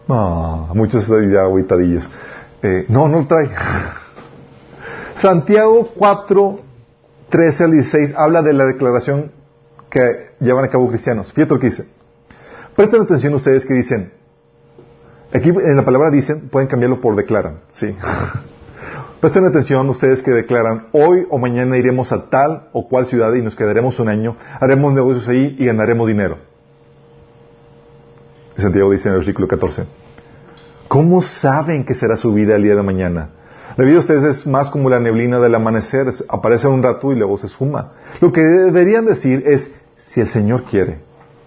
Ah, 0.09 0.71
muchos 0.73 1.07
ya 1.07 1.43
aguitadillos. 1.43 2.09
Eh, 2.63 2.85
no, 2.89 3.07
no 3.07 3.19
lo 3.19 3.27
trae. 3.27 3.49
Santiago 5.15 5.89
4, 5.95 6.59
13 7.29 7.63
al 7.63 7.71
16 7.71 8.15
habla 8.17 8.41
de 8.41 8.53
la 8.53 8.65
declaración 8.65 9.31
que 9.89 10.30
llevan 10.41 10.65
a 10.65 10.67
cabo 10.67 10.89
cristianos. 10.89 11.31
Fíjate 11.31 11.53
lo 11.53 11.59
dice. 11.59 11.85
Presten 12.75 13.01
atención 13.01 13.33
ustedes 13.33 13.65
que 13.65 13.73
dicen, 13.73 14.11
Aquí 15.33 15.47
en 15.49 15.77
la 15.77 15.85
palabra 15.85 16.09
dicen, 16.09 16.49
pueden 16.49 16.67
cambiarlo 16.67 16.99
por 16.99 17.15
declaran, 17.15 17.59
sí. 17.73 17.95
Presten 19.21 19.45
atención 19.45 19.87
ustedes 19.89 20.21
que 20.21 20.31
declaran, 20.31 20.87
hoy 20.91 21.25
o 21.29 21.37
mañana 21.37 21.77
iremos 21.77 22.11
a 22.11 22.29
tal 22.29 22.69
o 22.73 22.89
cual 22.89 23.05
ciudad 23.05 23.33
y 23.35 23.41
nos 23.41 23.55
quedaremos 23.55 23.99
un 23.99 24.09
año, 24.09 24.35
haremos 24.59 24.93
negocios 24.93 25.27
ahí 25.27 25.55
y 25.57 25.65
ganaremos 25.65 26.07
dinero. 26.07 26.37
Santiago 28.57 28.91
dice 28.91 29.07
en 29.07 29.13
el 29.13 29.19
versículo 29.19 29.47
14, 29.47 29.85
¿cómo 30.87 31.21
saben 31.21 31.85
que 31.85 31.95
será 31.95 32.17
su 32.17 32.33
vida 32.33 32.55
el 32.55 32.63
día 32.63 32.75
de 32.75 32.83
mañana? 32.83 33.29
La 33.77 33.85
vida 33.85 33.93
de 33.93 33.99
ustedes 33.99 34.23
es 34.23 34.47
más 34.47 34.69
como 34.69 34.89
la 34.89 34.99
neblina 34.99 35.39
del 35.39 35.55
amanecer, 35.55 36.11
aparece 36.27 36.67
un 36.67 36.83
rato 36.83 37.13
y 37.13 37.15
luego 37.15 37.37
se 37.37 37.45
esfuma. 37.45 37.93
Lo 38.19 38.33
que 38.33 38.41
deberían 38.41 39.05
decir 39.05 39.43
es, 39.47 39.71
si 40.05 40.21
el 40.21 40.27
Señor 40.27 40.63
quiere, 40.63 40.99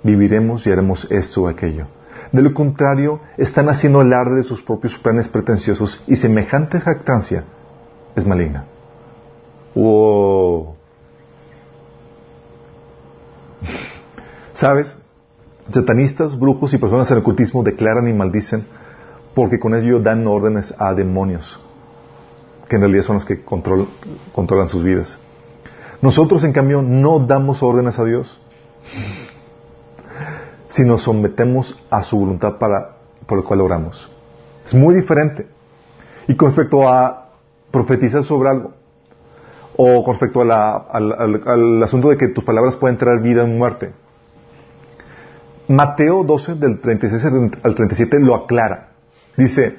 viviremos 0.03 0.67
y 0.67 0.71
haremos 0.71 1.07
esto 1.11 1.43
o 1.43 1.49
aquello. 1.49 1.87
De 2.33 2.43
lo 2.43 2.53
contrario, 2.53 3.21
están 3.37 3.69
haciendo 3.69 4.01
alarde 4.01 4.37
de 4.37 4.45
sus 4.45 4.63
propios 4.63 4.97
planes 4.97 5.29
pretenciosos 5.29 6.03
y 6.07 6.17
semejante 6.17 6.81
jactancia 6.81 7.45
es 8.17 8.27
maligna. 8.27 8.65
Wow. 9.75 10.75
¿Sabes? 14.55 14.97
Satanistas, 15.71 16.39
brujos 16.39 16.75
y 16.75 16.79
personas 16.79 17.11
en 17.11 17.19
ocultismo 17.19 17.63
declaran 17.63 18.09
y 18.09 18.13
maldicen 18.13 18.67
porque 19.35 19.59
con 19.59 19.75
ello 19.75 20.01
dan 20.01 20.27
órdenes 20.27 20.75
a 20.79 20.95
demonios, 20.95 21.61
que 22.69 22.77
en 22.77 22.83
realidad 22.83 23.03
son 23.03 23.17
los 23.17 23.25
que 23.25 23.43
controlan 23.43 24.69
sus 24.69 24.85
vidas. 24.85 25.19
Nosotros, 26.01 26.45
en 26.45 26.53
cambio, 26.53 26.83
no 26.83 27.19
damos 27.21 27.63
órdenes 27.63 27.99
a 27.99 28.05
Dios 28.05 28.41
si 30.69 30.83
nos 30.85 31.03
sometemos 31.03 31.79
a 31.91 32.03
su 32.05 32.19
voluntad 32.19 32.57
para, 32.59 32.97
por 33.27 33.39
el 33.39 33.45
cual 33.45 33.61
oramos. 33.61 34.11
Es 34.65 34.75
muy 34.75 34.95
diferente. 34.95 35.47
Y 36.27 36.35
con 36.37 36.49
respecto 36.49 36.89
a 36.89 37.29
profetizar 37.71 38.23
sobre 38.23 38.49
algo, 38.51 38.73
O 39.77 40.05
con 40.05 40.15
respecto 40.15 40.41
al, 40.41 40.51
al- 40.53 41.83
asunto 41.83 42.09
de 42.09 42.17
que 42.17 42.29
tus 42.29 42.45
palabras 42.45 42.77
pueden 42.77 42.97
traer 42.97 43.19
vida 43.21 43.43
o 43.43 43.47
muerte. 43.49 43.93
Mateo 45.67 46.23
12, 46.25 46.55
del 46.57 46.79
36 46.81 47.25
al 47.63 47.75
37, 47.75 48.21
lo 48.21 48.35
aclara. 48.35 48.91
Dice, 49.37 49.77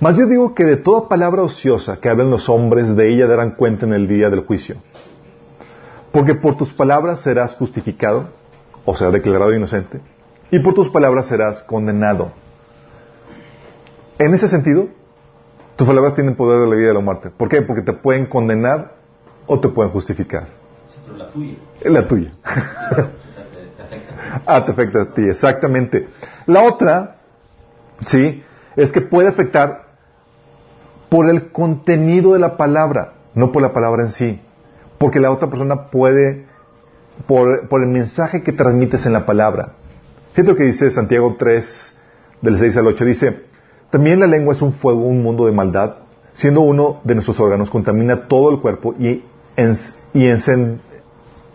mas 0.00 0.16
yo 0.16 0.26
digo 0.26 0.54
que 0.54 0.64
de 0.64 0.76
toda 0.76 1.08
palabra 1.08 1.42
ociosa 1.42 2.00
que 2.00 2.08
hablan 2.08 2.30
los 2.30 2.48
hombres, 2.48 2.96
de 2.96 3.12
ella 3.12 3.26
darán 3.26 3.52
cuenta 3.52 3.86
en 3.86 3.92
el 3.92 4.08
día 4.08 4.28
del 4.30 4.40
juicio. 4.44 4.76
Porque 6.12 6.34
por 6.34 6.56
tus 6.56 6.72
palabras 6.72 7.20
serás 7.20 7.54
justificado, 7.54 8.30
o 8.90 8.94
sea, 8.94 9.10
declarado 9.10 9.52
inocente, 9.52 10.00
y 10.50 10.60
por 10.60 10.72
tus 10.72 10.88
palabras 10.88 11.26
serás 11.26 11.62
condenado. 11.64 12.32
En 14.18 14.32
ese 14.32 14.48
sentido, 14.48 14.88
tus 15.76 15.86
palabras 15.86 16.14
tienen 16.14 16.36
poder 16.36 16.60
de 16.60 16.66
la 16.66 16.74
vida 16.74 16.84
y 16.86 16.88
de 16.88 16.94
la 16.94 17.00
muerte. 17.00 17.28
¿Por 17.28 17.50
qué? 17.50 17.60
Porque 17.60 17.82
te 17.82 17.92
pueden 17.92 18.24
condenar 18.24 18.94
o 19.46 19.60
te 19.60 19.68
pueden 19.68 19.92
justificar. 19.92 20.46
Sí, 20.86 21.00
pero 21.04 21.18
la 21.18 21.30
tuya. 21.30 21.54
Es 21.82 21.90
la 21.90 22.06
tuya. 22.06 22.32
O 22.48 23.34
sea, 23.34 23.44
te, 23.44 23.66
te 23.76 23.82
afecta. 23.82 24.42
ah, 24.46 24.64
te 24.64 24.72
afecta 24.72 25.02
a 25.02 25.12
ti, 25.12 25.22
exactamente. 25.28 26.06
La 26.46 26.62
otra, 26.62 27.16
sí, 28.06 28.42
es 28.74 28.90
que 28.90 29.02
puede 29.02 29.28
afectar 29.28 29.84
por 31.10 31.28
el 31.28 31.52
contenido 31.52 32.32
de 32.32 32.38
la 32.38 32.56
palabra, 32.56 33.12
no 33.34 33.52
por 33.52 33.60
la 33.60 33.74
palabra 33.74 34.04
en 34.04 34.12
sí. 34.12 34.40
Porque 34.96 35.20
la 35.20 35.30
otra 35.30 35.50
persona 35.50 35.90
puede, 35.90 36.46
por, 37.26 37.68
el 37.82 37.88
mensaje 37.88 38.42
que 38.42 38.52
transmites 38.52 39.04
en 39.06 39.12
la 39.12 39.26
palabra. 39.26 39.72
Fíjate 40.32 40.52
lo 40.52 40.56
que 40.56 40.64
dice 40.64 40.90
Santiago 40.90 41.36
3, 41.38 41.98
del 42.42 42.58
6 42.58 42.76
al 42.76 42.86
8. 42.86 43.04
Dice, 43.04 43.40
también 43.90 44.20
la 44.20 44.26
lengua 44.26 44.54
es 44.54 44.62
un 44.62 44.72
fuego, 44.74 45.00
un 45.06 45.22
mundo 45.22 45.46
de 45.46 45.52
maldad. 45.52 45.96
Siendo 46.32 46.60
uno 46.60 47.00
de 47.04 47.14
nuestros 47.14 47.40
órganos, 47.40 47.70
contamina 47.70 48.28
todo 48.28 48.50
el 48.50 48.60
cuerpo 48.60 48.94
y, 48.98 49.24
ens- 49.56 49.94
y 50.14 50.26
encen- 50.26 50.78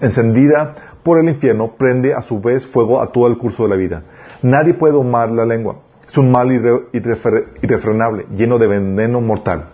encendida 0.02 0.76
por 1.04 1.20
el 1.20 1.30
infierno, 1.30 1.72
prende 1.78 2.14
a 2.14 2.22
su 2.22 2.42
vez 2.42 2.66
fuego 2.68 3.02
a 3.02 3.12
todo 3.12 3.28
el 3.28 3.38
curso 3.38 3.64
de 3.64 3.70
la 3.70 3.76
vida. 3.76 4.04
Nadie 4.42 4.74
puede 4.74 4.94
domar 4.94 5.32
la 5.32 5.46
lengua. 5.46 5.78
Es 6.08 6.18
un 6.18 6.32
mal 6.32 6.52
irrefrenable, 6.52 8.26
lleno 8.36 8.58
de 8.60 8.68
veneno 8.68 9.22
mortal. 9.22 9.70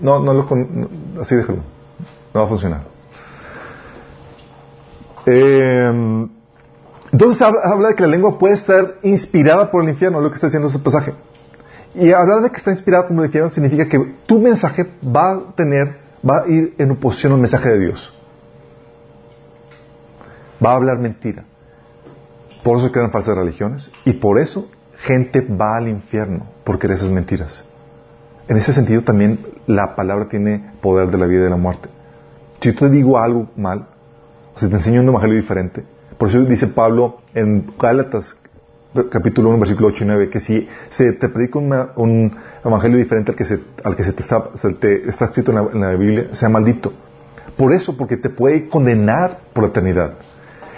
No, 0.00 0.18
no 0.20 0.32
lo 0.34 0.46
no, 0.50 0.88
así 1.20 1.36
déjalo. 1.36 1.58
No 2.34 2.40
va 2.40 2.46
a 2.46 2.48
funcionar. 2.48 2.91
Eh, 5.26 6.28
entonces 7.12 7.42
habla, 7.42 7.88
de 7.88 7.94
que 7.94 8.02
la 8.02 8.08
lengua 8.08 8.38
puede 8.38 8.54
estar 8.54 8.94
inspirada 9.02 9.70
por 9.70 9.82
el 9.82 9.90
infierno, 9.90 10.20
lo 10.20 10.30
que 10.30 10.36
está 10.36 10.46
diciendo 10.46 10.68
ese 10.68 10.78
pasaje. 10.78 11.12
Y 11.94 12.10
hablar 12.10 12.40
de 12.40 12.50
que 12.50 12.56
está 12.56 12.70
inspirada 12.70 13.06
por 13.06 13.18
el 13.18 13.26
infierno 13.26 13.50
significa 13.50 13.86
que 13.86 13.98
tu 14.24 14.40
mensaje 14.40 14.86
va 15.04 15.32
a 15.32 15.40
tener, 15.54 15.98
va 16.28 16.44
a 16.44 16.48
ir 16.48 16.74
en 16.78 16.90
oposición 16.90 17.34
al 17.34 17.40
mensaje 17.40 17.68
de 17.68 17.78
Dios. 17.80 18.18
Va 20.64 20.72
a 20.72 20.76
hablar 20.76 20.98
mentira. 20.98 21.44
Por 22.62 22.78
eso 22.78 22.90
crean 22.90 23.10
falsas 23.10 23.36
religiones 23.36 23.90
y 24.06 24.14
por 24.14 24.38
eso 24.38 24.70
gente 25.00 25.40
va 25.42 25.76
al 25.76 25.88
infierno 25.88 26.46
por 26.64 26.78
creer 26.78 26.96
esas 26.96 27.10
mentiras. 27.10 27.62
En 28.48 28.56
ese 28.56 28.72
sentido 28.72 29.02
también 29.02 29.38
la 29.66 29.94
palabra 29.94 30.28
tiene 30.28 30.72
poder 30.80 31.10
de 31.10 31.18
la 31.18 31.26
vida 31.26 31.40
y 31.40 31.44
de 31.44 31.50
la 31.50 31.56
muerte. 31.56 31.90
Si 32.60 32.72
yo 32.72 32.78
te 32.78 32.88
digo 32.88 33.18
algo 33.18 33.50
mal, 33.56 33.88
si 34.56 34.68
te 34.68 34.74
enseño 34.74 35.00
un 35.00 35.08
evangelio 35.08 35.36
diferente, 35.36 35.84
por 36.18 36.28
eso 36.28 36.40
dice 36.42 36.68
Pablo 36.68 37.18
en 37.34 37.72
Gálatas 37.80 38.36
capítulo 39.10 39.48
1, 39.50 39.58
versículo 39.58 39.88
8 39.88 40.04
y 40.04 40.06
9, 40.06 40.28
que 40.28 40.40
si 40.40 40.68
se 40.90 41.12
te 41.12 41.28
predica 41.30 41.58
una- 41.58 41.88
un 41.96 42.36
evangelio 42.64 42.98
diferente 42.98 43.30
al 43.32 43.36
que 43.36 43.44
se, 43.46 43.58
al 43.84 43.96
que 43.96 44.04
se 44.04 44.12
te, 44.12 44.22
está, 44.22 44.50
se 44.54 44.72
te 44.74 45.08
está 45.08 45.26
escrito 45.26 45.50
en 45.50 45.56
la, 45.56 45.70
en 45.72 45.80
la 45.80 45.90
Biblia, 45.96 46.26
sea 46.34 46.50
maldito. 46.50 46.92
Por 47.56 47.72
eso, 47.72 47.96
porque 47.96 48.16
te 48.18 48.28
puede 48.28 48.68
condenar 48.68 49.38
por 49.54 49.64
la 49.64 49.70
eternidad. 49.70 50.12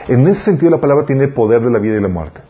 En 0.06 0.26
ese 0.28 0.42
sentido, 0.42 0.70
la 0.70 0.80
palabra 0.80 1.04
tiene 1.06 1.24
el 1.24 1.32
poder 1.32 1.62
de 1.62 1.70
la 1.70 1.78
vida 1.80 1.96
y 1.96 2.00
la 2.00 2.08
muerte. 2.08 2.40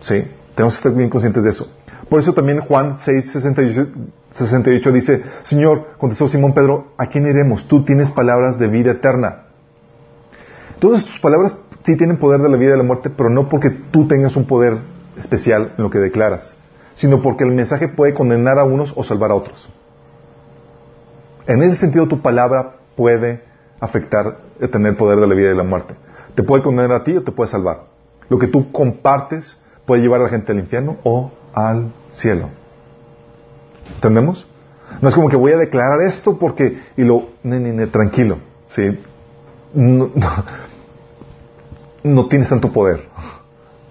¿Sí? 0.00 0.24
Tenemos 0.54 0.74
que 0.74 0.78
estar 0.78 0.94
bien 0.94 1.10
conscientes 1.10 1.42
de 1.42 1.50
eso. 1.50 1.68
Por 2.08 2.20
eso 2.20 2.32
también 2.32 2.60
Juan 2.60 2.98
6, 2.98 3.32
68, 3.32 3.88
68 4.34 4.92
dice, 4.92 5.22
Señor, 5.42 5.88
contestó 5.98 6.28
Simón 6.28 6.54
Pedro, 6.54 6.92
¿a 6.96 7.06
quién 7.06 7.26
iremos? 7.26 7.66
Tú 7.66 7.84
tienes 7.84 8.10
palabras 8.12 8.58
de 8.58 8.68
vida 8.68 8.92
eterna. 8.92 9.46
Todas 10.80 11.04
tus 11.04 11.18
palabras 11.20 11.56
sí 11.84 11.96
tienen 11.96 12.18
poder 12.18 12.40
de 12.40 12.48
la 12.48 12.56
vida 12.56 12.68
y 12.68 12.72
de 12.72 12.78
la 12.78 12.84
muerte, 12.84 13.10
pero 13.10 13.30
no 13.30 13.48
porque 13.48 13.70
tú 13.70 14.06
tengas 14.06 14.36
un 14.36 14.46
poder 14.46 14.78
especial 15.16 15.74
en 15.76 15.84
lo 15.84 15.90
que 15.90 15.98
declaras, 15.98 16.54
sino 16.94 17.22
porque 17.22 17.44
el 17.44 17.52
mensaje 17.52 17.88
puede 17.88 18.14
condenar 18.14 18.58
a 18.58 18.64
unos 18.64 18.92
o 18.96 19.02
salvar 19.02 19.30
a 19.30 19.34
otros. 19.34 19.68
En 21.46 21.62
ese 21.62 21.76
sentido, 21.76 22.06
tu 22.06 22.20
palabra 22.20 22.76
puede 22.94 23.42
afectar, 23.80 24.38
eh, 24.60 24.68
tener 24.68 24.96
poder 24.96 25.18
de 25.18 25.26
la 25.26 25.34
vida 25.34 25.46
y 25.46 25.50
de 25.50 25.56
la 25.56 25.64
muerte. 25.64 25.94
Te 26.34 26.42
puede 26.42 26.62
condenar 26.62 26.92
a 26.92 27.04
ti 27.04 27.16
o 27.16 27.22
te 27.22 27.32
puede 27.32 27.50
salvar. 27.50 27.84
Lo 28.28 28.38
que 28.38 28.46
tú 28.46 28.70
compartes 28.70 29.58
puede 29.86 30.02
llevar 30.02 30.20
a 30.20 30.24
la 30.24 30.28
gente 30.28 30.52
al 30.52 30.58
infierno 30.58 30.98
o 31.04 31.32
al 31.54 31.92
cielo. 32.10 32.50
¿Entendemos? 33.94 34.46
No 35.00 35.08
es 35.08 35.14
como 35.14 35.28
que 35.28 35.36
voy 35.36 35.52
a 35.52 35.56
declarar 35.56 36.00
esto 36.02 36.38
porque, 36.38 36.82
y 36.96 37.04
lo, 37.04 37.30
ne, 37.42 37.58
ne, 37.58 37.72
ne, 37.72 37.86
tranquilo, 37.86 38.38
¿sí? 38.68 38.98
no 42.08 42.26
tienes 42.26 42.48
tanto 42.48 42.72
poder. 42.72 43.08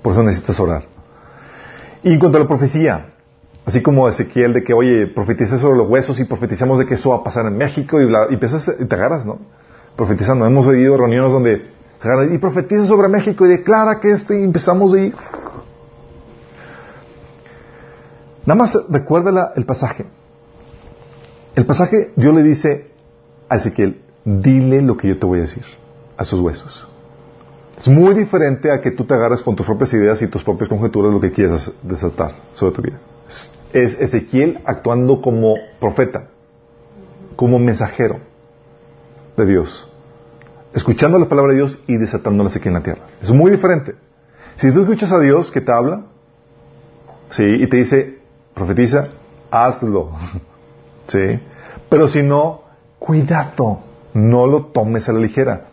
Por 0.02 0.14
eso 0.14 0.24
necesitas 0.24 0.60
orar. 0.60 0.84
Y 2.04 2.14
en 2.14 2.20
cuanto 2.20 2.38
a 2.38 2.42
la 2.42 2.48
profecía, 2.48 3.14
así 3.66 3.82
como 3.82 4.08
Ezequiel 4.08 4.54
de 4.54 4.64
que, 4.64 4.74
oye, 4.74 5.08
profetiza 5.08 5.58
sobre 5.58 5.78
los 5.78 5.90
huesos 5.90 6.20
y 6.20 6.26
profetizamos 6.26 6.80
de 6.80 6.86
que 6.86 6.94
eso 6.94 7.10
va 7.10 7.18
a 7.18 7.24
pasar 7.24 7.46
en 7.46 7.58
México 7.58 8.00
y, 8.00 8.06
bla, 8.06 8.28
y 8.30 8.36
empiezas, 8.36 8.72
y 8.80 8.86
te 8.86 8.96
agarras, 8.96 9.26
¿no? 9.26 9.40
Profetizando. 9.96 10.46
Hemos 10.46 10.68
oído 10.68 10.98
reuniones 10.98 11.32
donde 11.32 11.72
se 12.02 12.08
agarra 12.08 12.34
y 12.34 12.38
profetiza 12.38 12.86
sobre 12.86 13.08
México 13.08 13.46
y 13.46 13.50
declara 13.50 14.00
que 14.00 14.12
este, 14.12 14.40
y 14.40 14.44
empezamos 14.44 14.94
ahí. 14.94 15.14
Nada 18.46 18.58
más 18.58 18.78
recuerda 18.90 19.52
el 19.56 19.66
pasaje. 19.66 20.06
El 21.56 21.66
pasaje, 21.66 22.14
Dios 22.16 22.34
le 22.34 22.44
dice 22.44 22.92
a 23.50 23.56
Ezequiel, 23.58 24.02
dile 24.24 24.82
lo 24.82 24.96
que 24.96 25.10
yo 25.10 25.20
te 25.20 25.26
voy 25.26 25.40
a 25.40 25.42
decir 25.42 25.64
a 26.16 26.24
sus 26.24 26.40
huesos. 26.40 26.88
Es 27.78 27.88
muy 27.88 28.16
diferente 28.16 28.72
a 28.72 28.82
que 28.82 28.90
tú 28.90 29.06
te 29.06 29.14
agarres 29.14 29.44
con 29.44 29.56
tus 29.56 29.66
propias 29.66 29.94
ideas 29.94 30.20
y 30.24 30.28
tus 30.28 30.44
propias 30.44 30.68
conjeturas 30.68 31.14
lo 31.14 31.22
que 31.22 31.32
quieres 31.32 31.72
desatar 31.84 32.34
sobre 32.56 32.76
tu 32.76 32.82
vida. 32.82 32.98
Es, 33.72 33.94
es 33.94 34.02
Ezequiel 34.02 34.60
actuando 34.66 35.22
como 35.22 35.54
profeta, 35.80 36.30
como 37.36 37.60
mensajero 37.60 38.20
de 39.38 39.46
Dios, 39.46 39.88
escuchando 40.74 41.20
la 41.20 41.30
palabra 41.30 41.52
de 41.52 41.60
Dios 41.60 41.80
y 41.86 41.98
desatándolas 41.98 42.56
aquí 42.56 42.68
en 42.68 42.74
la 42.74 42.82
tierra. 42.82 43.04
Es 43.22 43.32
muy 43.32 43.52
diferente. 43.52 43.94
Si 44.58 44.72
tú 44.72 44.82
escuchas 44.82 45.12
a 45.12 45.20
Dios 45.20 45.52
que 45.52 45.62
te 45.62 45.72
habla, 45.72 46.06
sí, 47.30 47.44
y 47.44 47.68
te 47.68 47.78
dice, 47.78 48.18
profetiza, 48.56 49.10
hazlo. 49.52 50.14
¿Sí? 51.08 51.40
Pero 51.90 52.08
si 52.08 52.24
no, 52.24 52.64
cuidado, 52.98 53.82
no 54.16 54.48
lo 54.48 54.66
tomes 54.66 55.08
a 55.08 55.14
la 55.14 55.20
ligera. 55.20 55.68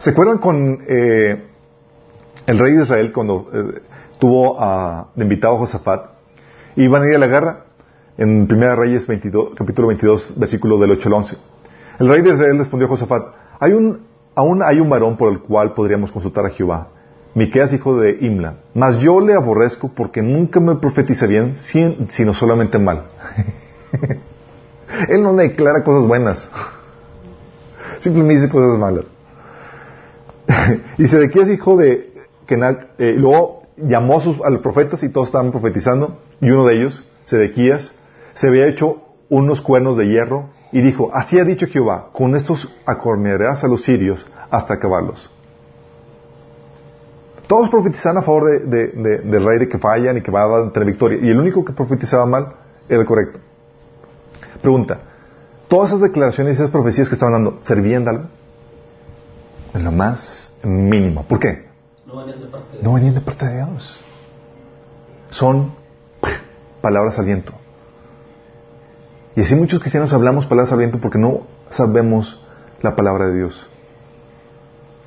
¿Se 0.00 0.10
acuerdan 0.10 0.38
con 0.38 0.78
eh, 0.88 1.44
el 2.46 2.58
rey 2.58 2.72
de 2.74 2.82
Israel 2.84 3.12
cuando 3.12 3.50
eh, 3.52 3.82
tuvo 4.18 4.58
de 5.14 5.22
invitado 5.22 5.56
a 5.56 5.58
Josafat? 5.58 6.06
Iban 6.76 7.02
a 7.02 7.08
ir 7.08 7.16
a 7.16 7.18
la 7.18 7.26
guerra 7.26 7.64
en 8.16 8.48
1 8.50 8.76
Reyes 8.76 9.06
22, 9.06 9.50
capítulo 9.56 9.88
22, 9.88 10.34
versículo 10.38 10.78
del 10.78 10.92
8 10.92 11.08
al 11.08 11.12
11. 11.14 11.36
El 11.98 12.08
rey 12.08 12.22
de 12.22 12.30
Israel 12.32 12.56
respondió 12.58 12.86
a 12.86 12.90
Josafat, 12.90 13.22
hay 13.58 13.72
un, 13.72 14.06
aún 14.34 14.62
hay 14.62 14.80
un 14.80 14.88
varón 14.88 15.16
por 15.18 15.30
el 15.32 15.40
cual 15.40 15.74
podríamos 15.74 16.10
consultar 16.12 16.46
a 16.46 16.50
Jehová, 16.50 16.88
Miqueas 17.34 17.72
hijo 17.74 17.98
de 18.00 18.16
Imla, 18.22 18.54
mas 18.74 18.98
yo 18.98 19.20
le 19.20 19.34
aborrezco 19.34 19.88
porque 19.94 20.22
nunca 20.22 20.58
me 20.60 20.76
profetiza 20.76 21.26
bien, 21.26 21.54
sin- 21.56 22.08
sino 22.10 22.32
solamente 22.34 22.78
mal. 22.78 23.04
Él 25.08 25.22
no 25.22 25.34
declara 25.34 25.84
cosas 25.84 26.08
buenas. 26.08 26.48
Simplemente 28.00 28.40
dice 28.40 28.50
cosas 28.52 28.78
malas. 28.78 29.04
y 30.98 31.06
Sedequías, 31.06 31.48
hijo 31.48 31.76
de 31.76 32.12
Kenac, 32.46 32.88
eh, 32.98 33.14
luego 33.16 33.62
llamó 33.76 34.20
a, 34.44 34.50
los 34.50 34.60
profetas 34.60 35.02
y 35.02 35.08
todos 35.10 35.28
estaban 35.28 35.50
profetizando. 35.52 36.18
Y 36.40 36.50
uno 36.50 36.66
de 36.66 36.76
ellos, 36.76 37.08
Sedequías, 37.26 37.94
se 38.34 38.48
había 38.48 38.66
hecho 38.66 39.02
unos 39.28 39.60
cuernos 39.60 39.96
de 39.96 40.06
hierro 40.06 40.50
y 40.72 40.80
dijo, 40.82 41.10
así 41.12 41.38
ha 41.38 41.44
dicho 41.44 41.66
Jehová, 41.66 42.08
con 42.12 42.34
estos 42.34 42.74
acornearás 42.86 43.64
a 43.64 43.68
los 43.68 43.82
sirios 43.84 44.26
hasta 44.50 44.74
acabarlos. 44.74 45.30
Todos 47.46 47.68
profetizaban 47.68 48.18
a 48.18 48.22
favor 48.22 48.44
de- 48.50 48.58
de- 48.66 48.92
de- 48.92 49.18
del 49.18 49.44
rey 49.44 49.58
de 49.58 49.68
que 49.68 49.78
fallan 49.78 50.16
y 50.16 50.22
que 50.22 50.30
va 50.30 50.44
a 50.44 50.70
tener 50.72 50.86
victoria. 50.88 51.18
Y 51.20 51.30
el 51.30 51.38
único 51.38 51.64
que 51.64 51.72
profetizaba 51.72 52.24
mal 52.26 52.54
era 52.88 53.00
el 53.00 53.06
correcto. 53.06 53.40
Pregunta, 54.62 54.98
¿todas 55.68 55.90
esas 55.90 56.00
declaraciones 56.02 56.54
y 56.54 56.62
esas 56.62 56.70
profecías 56.70 57.08
que 57.08 57.14
estaban 57.14 57.32
dando 57.32 57.58
servían 57.62 58.04
de? 58.04 58.20
En 59.74 59.84
lo 59.84 59.92
más 59.92 60.52
mínimo. 60.62 61.24
¿Por 61.24 61.38
qué? 61.38 61.68
No 62.06 62.16
venían 62.16 62.40
de 62.40 62.46
parte 62.46 62.76
de 62.76 62.82
No 62.82 62.92
venían 62.94 63.14
de 63.14 63.20
parte 63.20 63.46
de 63.46 63.56
Dios. 63.56 64.00
Son 65.30 65.72
palabras 66.80 67.18
al 67.18 67.26
viento. 67.26 67.52
Y 69.36 69.42
así 69.42 69.54
muchos 69.54 69.80
cristianos 69.80 70.12
hablamos 70.12 70.46
palabras 70.46 70.72
al 70.72 70.78
viento 70.78 70.98
porque 70.98 71.18
no 71.18 71.42
sabemos 71.68 72.44
la 72.82 72.96
palabra 72.96 73.26
de 73.26 73.36
Dios. 73.36 73.68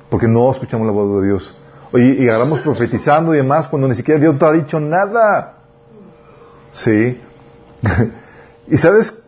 Porque 0.08 0.28
no 0.28 0.50
escuchamos 0.50 0.86
la 0.86 0.92
voz 0.92 1.20
de 1.20 1.28
Dios. 1.28 1.56
Oye, 1.92 2.16
y 2.20 2.28
agarramos 2.28 2.60
profetizando 2.62 3.34
y 3.34 3.38
demás 3.38 3.68
cuando 3.68 3.88
ni 3.88 3.94
siquiera 3.94 4.20
Dios 4.20 4.38
te 4.38 4.44
ha 4.44 4.52
dicho 4.52 4.80
nada. 4.80 5.58
Sí. 6.72 7.20
y 8.68 8.76
sabes, 8.76 9.22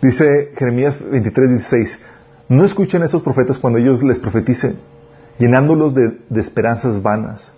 dice 0.00 0.52
Jeremías 0.56 0.98
23, 1.10 1.50
16, 1.50 2.06
no 2.48 2.64
escuchen 2.64 3.02
a 3.02 3.06
esos 3.06 3.22
profetas 3.22 3.58
cuando 3.58 3.78
ellos 3.78 4.02
les 4.02 4.18
profeticen, 4.18 4.78
llenándolos 5.38 5.94
de, 5.94 6.18
esperanzas 6.36 7.02
vanas. 7.02 7.52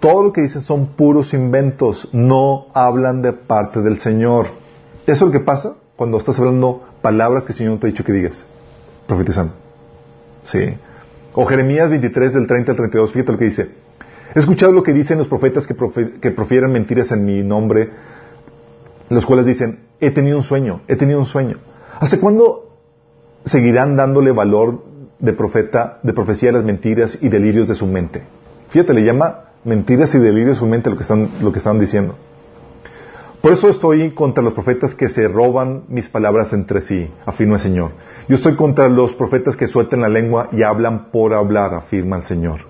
Todo 0.00 0.22
lo 0.22 0.32
que 0.32 0.40
dicen 0.40 0.62
son 0.62 0.88
puros 0.88 1.34
inventos, 1.34 2.08
no 2.12 2.66
hablan 2.72 3.20
de 3.20 3.32
parte 3.32 3.80
del 3.82 3.98
Señor. 3.98 4.46
Eso 5.06 5.12
es 5.12 5.20
lo 5.20 5.30
que 5.30 5.40
pasa 5.40 5.76
cuando 5.96 6.18
estás 6.18 6.38
hablando 6.38 6.82
palabras 7.02 7.44
que 7.44 7.52
el 7.52 7.58
Señor 7.58 7.74
no 7.74 7.78
te 7.80 7.86
ha 7.86 7.90
dicho 7.90 8.04
que 8.04 8.12
digas, 8.12 8.44
profetizando. 9.06 9.52
Sí. 10.44 10.74
O 11.34 11.44
Jeremías 11.44 11.90
23 11.90 12.32
del 12.32 12.46
30 12.46 12.72
al 12.72 12.76
32, 12.76 13.12
fíjate 13.12 13.32
lo 13.32 13.38
que 13.38 13.44
dice. 13.44 13.70
He 14.34 14.38
escuchado 14.38 14.72
lo 14.72 14.82
que 14.82 14.92
dicen 14.92 15.18
los 15.18 15.28
profetas 15.28 15.66
que, 15.66 15.74
profieren 15.74 16.72
mentiras 16.72 17.10
en 17.12 17.24
mi 17.24 17.42
nombre, 17.42 17.90
los 19.08 19.26
cuales 19.26 19.44
dicen, 19.44 19.80
he 20.00 20.12
tenido 20.12 20.38
un 20.38 20.44
sueño, 20.44 20.82
he 20.88 20.96
tenido 20.96 21.18
un 21.18 21.26
sueño. 21.26 21.58
¿Hasta 21.98 22.18
cuándo 22.20 22.69
seguirán 23.44 23.96
dándole 23.96 24.32
valor 24.32 24.84
de 25.18 25.32
profeta, 25.32 25.98
de 26.02 26.12
profecía 26.12 26.50
a 26.50 26.54
las 26.54 26.64
mentiras 26.64 27.18
y 27.20 27.28
delirios 27.28 27.68
de 27.68 27.74
su 27.74 27.86
mente? 27.86 28.22
Fíjate, 28.70 28.94
le 28.94 29.04
llama 29.04 29.50
mentiras 29.64 30.14
y 30.14 30.18
delirios 30.18 30.56
de 30.56 30.60
su 30.60 30.66
mente 30.66 30.90
lo 30.90 30.96
que 30.96 31.02
están, 31.02 31.28
lo 31.42 31.52
que 31.52 31.58
están 31.58 31.78
diciendo. 31.78 32.14
Por 33.40 33.52
eso 33.52 33.70
estoy 33.70 34.10
contra 34.12 34.42
los 34.42 34.52
profetas 34.52 34.94
que 34.94 35.08
se 35.08 35.26
roban 35.26 35.84
mis 35.88 36.08
palabras 36.08 36.52
entre 36.52 36.82
sí, 36.82 37.10
afirma 37.24 37.54
el 37.54 37.60
Señor. 37.60 37.92
Yo 38.28 38.36
estoy 38.36 38.54
contra 38.54 38.86
los 38.88 39.14
profetas 39.14 39.56
que 39.56 39.66
sueltan 39.66 40.02
la 40.02 40.10
lengua 40.10 40.50
y 40.52 40.62
hablan 40.62 41.10
por 41.10 41.32
hablar, 41.32 41.72
afirma 41.72 42.16
el 42.16 42.22
Señor. 42.24 42.60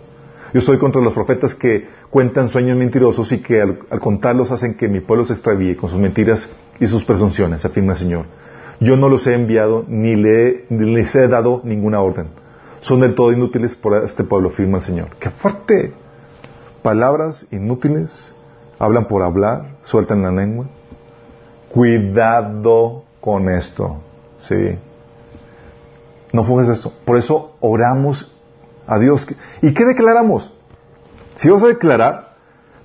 Yo 0.52 0.60
estoy 0.60 0.78
contra 0.78 1.02
los 1.02 1.12
profetas 1.12 1.56
que 1.56 1.88
cuentan 2.08 2.48
sueños 2.48 2.78
mentirosos 2.78 3.32
y 3.32 3.38
que 3.38 3.60
al, 3.60 3.78
contarlos 4.00 4.52
hacen 4.52 4.74
que 4.74 4.88
mi 4.88 5.00
pueblo 5.00 5.24
se 5.24 5.32
extravíe 5.32 5.76
con 5.76 5.90
sus 5.90 5.98
mentiras 5.98 6.48
y 6.78 6.86
sus 6.86 7.04
presunciones, 7.04 7.64
afirma 7.64 7.92
el 7.92 7.98
Señor. 7.98 8.26
Yo 8.80 8.96
no 8.96 9.10
los 9.10 9.26
he 9.26 9.34
enviado 9.34 9.84
ni, 9.86 10.14
les 10.14 11.14
he 11.14 11.28
dado 11.28 11.60
ninguna 11.64 12.00
orden. 12.00 12.28
Son 12.80 13.00
del 13.00 13.14
todo 13.14 13.30
inútiles 13.30 13.74
por 13.74 14.02
este 14.04 14.24
pueblo, 14.24 14.48
afirma 14.48 14.78
el 14.78 14.84
Señor. 14.84 15.08
¡Qué 15.20 15.28
fuerte! 15.30 15.92
Palabras 16.82 17.46
inútiles 17.50 18.34
hablan 18.78 19.06
por 19.06 19.22
hablar, 19.22 19.76
sueltan 19.84 20.22
la 20.22 20.30
lengua. 20.30 20.66
Cuidado 21.68 23.04
con 23.20 23.50
esto, 23.50 23.98
¿sí? 24.38 24.78
No 26.32 26.44
fumes 26.44 26.68
esto. 26.70 26.90
Por 27.04 27.18
eso 27.18 27.56
oramos 27.60 28.34
a 28.86 28.98
Dios. 28.98 29.26
¿Y 29.60 29.74
qué 29.74 29.84
declaramos? 29.84 30.50
Si 31.36 31.50
vas 31.50 31.62
a 31.62 31.68
declarar, 31.68 32.34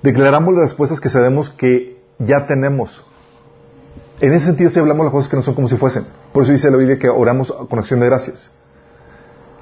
declaramos 0.02 0.54
las 0.54 0.64
respuestas 0.64 1.00
que 1.00 1.08
sabemos 1.08 1.48
que 1.48 1.96
ya 2.18 2.46
tenemos. 2.46 3.02
En 4.20 4.32
ese 4.32 4.46
sentido, 4.46 4.70
si 4.70 4.78
hablamos 4.78 5.04
las 5.04 5.12
cosas 5.12 5.28
que 5.28 5.36
no 5.36 5.42
son 5.42 5.54
como 5.54 5.68
si 5.68 5.76
fuesen. 5.76 6.06
Por 6.32 6.42
eso 6.42 6.52
dice 6.52 6.70
la 6.70 6.78
Biblia 6.78 6.98
que 6.98 7.08
oramos 7.08 7.52
con 7.68 7.78
acción 7.78 8.00
de 8.00 8.06
gracias. 8.06 8.50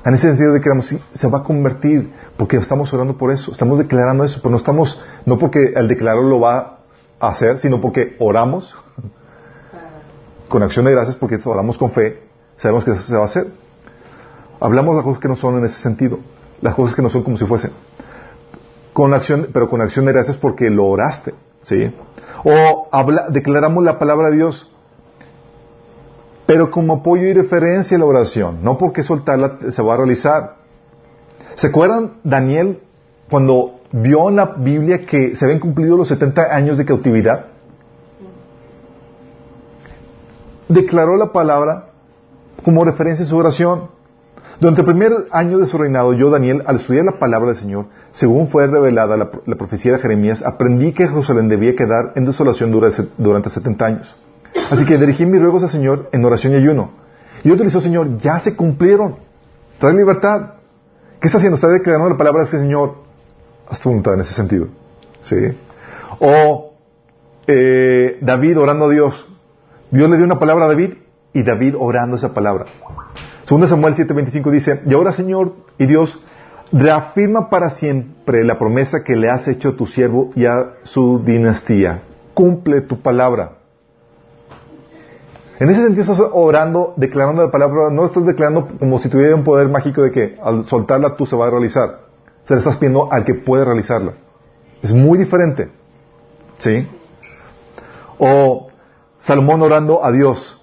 En 0.05 0.15
ese 0.15 0.29
sentido 0.29 0.53
declaramos, 0.53 0.87
sí, 0.87 1.01
se 1.15 1.29
va 1.29 1.39
a 1.39 1.43
convertir, 1.43 2.13
porque 2.37 2.59
estamos 2.59 2.93
orando 2.93 3.17
por 3.17 3.33
eso, 3.33 3.51
estamos 3.53 3.79
declarando 3.79 4.23
eso, 4.23 4.39
pero 4.43 4.51
no 4.51 4.59
estamos, 4.59 5.01
no 5.25 5.39
porque 5.39 5.73
al 5.75 5.89
declararlo 5.89 6.29
lo 6.29 6.41
va 6.41 6.81
a 7.19 7.29
hacer, 7.29 7.59
sino 7.59 7.81
porque 7.81 8.15
oramos 8.19 8.77
con 10.49 10.63
acción 10.63 10.85
de 10.85 10.93
gracias, 10.93 11.17
porque 11.17 11.41
oramos 11.45 11.79
con 11.79 11.91
fe, 11.91 12.23
sabemos 12.59 12.85
que 12.85 12.93
eso 12.93 13.01
se 13.01 13.17
va 13.17 13.23
a 13.23 13.25
hacer. 13.25 13.47
Hablamos 14.61 14.95
las 14.95 15.05
cosas 15.05 15.21
que 15.21 15.29
no 15.29 15.37
son 15.37 15.59
en 15.59 15.65
ese 15.65 15.81
sentido, 15.81 16.19
las 16.61 16.75
cosas 16.75 16.95
que 16.95 17.03
no 17.03 17.09
son 17.09 17.23
como 17.23 17.39
si 17.39 17.47
fuesen. 17.47 17.73
Con 18.93 19.15
acción, 19.15 19.49
pero 19.53 19.71
con 19.71 19.81
acción 19.81 20.05
de 20.05 20.13
gracias 20.13 20.37
porque 20.37 20.69
lo 20.69 20.85
oraste, 20.87 21.35
¿sí? 21.65 21.93
O 22.45 22.89
habla, 22.91 23.27
declaramos 23.29 23.85
la 23.85 23.99
palabra 23.99 24.31
de 24.31 24.37
Dios 24.37 24.71
pero 26.47 26.71
como 26.71 26.95
apoyo 26.95 27.27
y 27.27 27.33
referencia 27.33 27.97
a 27.97 28.01
la 28.01 28.07
oración, 28.07 28.59
no 28.63 28.77
porque 28.77 29.03
soltarla 29.03 29.59
se 29.71 29.83
va 29.83 29.95
a 29.95 29.97
realizar. 29.97 30.57
¿Se 31.55 31.69
acuerdan 31.69 32.15
Daniel 32.23 32.81
cuando 33.31 33.81
vio 33.93 34.29
en 34.29 34.37
la 34.37 34.47
Biblia 34.57 35.07
que 35.07 35.35
se 35.35 35.45
habían 35.45 35.61
cumplido 35.61 35.97
los 35.97 36.09
70 36.09 36.55
años 36.55 36.77
de 36.77 36.85
cautividad? 36.85 37.47
Declaró 40.69 41.17
la 41.17 41.33
palabra 41.33 41.91
como 42.63 42.85
referencia 42.85 43.23
en 43.23 43.29
su 43.29 43.37
oración. 43.37 43.89
Durante 44.61 44.83
el 44.83 44.87
primer 44.87 45.13
año 45.33 45.59
de 45.59 45.67
su 45.67 45.79
reinado, 45.79 46.13
yo, 46.13 46.31
Daniel, 46.31 46.63
al 46.67 46.77
estudiar 46.77 47.05
la 47.05 47.19
palabra 47.19 47.49
del 47.49 47.57
Señor, 47.57 47.87
según 48.13 48.49
fue 48.49 48.67
revelada 48.67 49.17
la, 49.17 49.57
profecía 49.57 49.93
de 49.93 49.99
Jeremías, 49.99 50.43
aprendí 50.45 50.93
que 50.93 51.09
Jerusalén 51.09 51.49
debía 51.49 51.75
quedar 51.75 52.13
en 52.15 52.25
desolación 52.25 52.71
durante 53.19 53.51
70 53.51 53.85
años. 53.85 54.17
Así 54.71 54.85
que 54.87 54.97
dirigí 54.97 55.27
mis 55.27 55.41
ruegos 55.41 55.63
al 55.65 55.71
Señor 55.71 56.09
en 56.13 56.25
oración 56.25 56.53
y 56.53 56.57
ayuno. 56.57 56.91
Y 57.43 57.49
yo 57.49 57.55
utilizó, 57.55 57.81
Señor, 57.81 58.19
ya 58.19 58.39
se 58.41 58.57
cumplieron. 58.57 59.17
Trae 59.79 59.95
libertad. 59.95 60.55
¿Qué 61.21 61.29
está 61.29 61.39
haciendo? 61.39 61.57
Está 61.57 61.69
declarando 61.69 62.09
la 62.09 62.17
palabra 62.17 62.43
de 62.43 62.49
ese 62.49 62.61
Señor. 62.61 62.95
Haz 63.69 63.81
tu 63.81 63.89
voluntad 63.89 64.15
en 64.15 64.21
ese 64.21 64.35
sentido. 64.35 64.69
¿Sí? 65.23 65.37
O 66.21 66.75
eh, 67.47 68.19
David 68.21 68.59
orando 68.59 68.87
a 68.87 68.89
Dios. 68.91 69.29
Dios 69.91 70.09
le 70.09 70.17
dio 70.17 70.25
una 70.25 70.39
palabra 70.39 70.67
a 70.67 70.69
David 70.69 70.95
y 71.33 71.43
David 71.43 71.75
orando 71.79 72.17
esa 72.17 72.33
palabra. 72.33 72.67
Segunda 73.45 73.69
Samuel 73.69 73.95
7:25 73.95 74.51
dice, 74.51 74.81
y 74.87 74.95
ahora 74.95 75.13
Señor 75.13 75.53
y 75.79 75.87
Dios, 75.87 76.21
reafirma 76.73 77.51
para 77.51 77.71
siempre 77.71 78.43
la 78.43 78.59
promesa 78.59 79.05
que 79.05 79.17
le 79.17 79.29
has 79.31 79.47
hecho 79.49 79.71
a 79.71 79.77
tu 79.77 79.87
siervo 79.87 80.31
y 80.35 80.47
a 80.47 80.73
su 80.85 81.23
dinastía. 81.25 82.03
Cumple 82.33 82.81
tu 82.81 83.01
palabra. 83.01 83.59
En 85.61 85.71
ese 85.71 85.83
sentido 85.83 86.03
estás 86.03 86.21
orando, 86.33 86.95
declarando 86.97 87.43
la 87.43 87.51
palabra, 87.51 87.91
no 87.91 88.07
estás 88.07 88.27
declarando 88.27 88.67
como 88.79 88.99
si 88.99 89.09
tuviera 89.09 89.37
un 89.37 89.45
poder 89.45 89.69
mágico 89.69 90.03
de 90.03 90.11
que 90.11 90.37
al 90.43 90.65
soltarla 90.65 91.15
tú 91.17 91.27
se 91.27 91.37
va 91.37 91.47
a 91.47 91.51
realizar. 91.51 92.01
Se 92.45 92.55
le 92.55 92.59
estás 92.59 92.77
pidiendo 92.77 93.13
al 93.13 93.25
que 93.25 93.35
puede 93.35 93.65
realizarla. 93.65 94.15
Es 94.83 94.93
muy 94.93 95.17
diferente. 95.17 95.71
¿Sí? 96.59 96.89
O 98.19 98.69
Salomón 99.19 99.63
orando 99.63 100.05
a 100.05 100.11
Dios. 100.11 100.61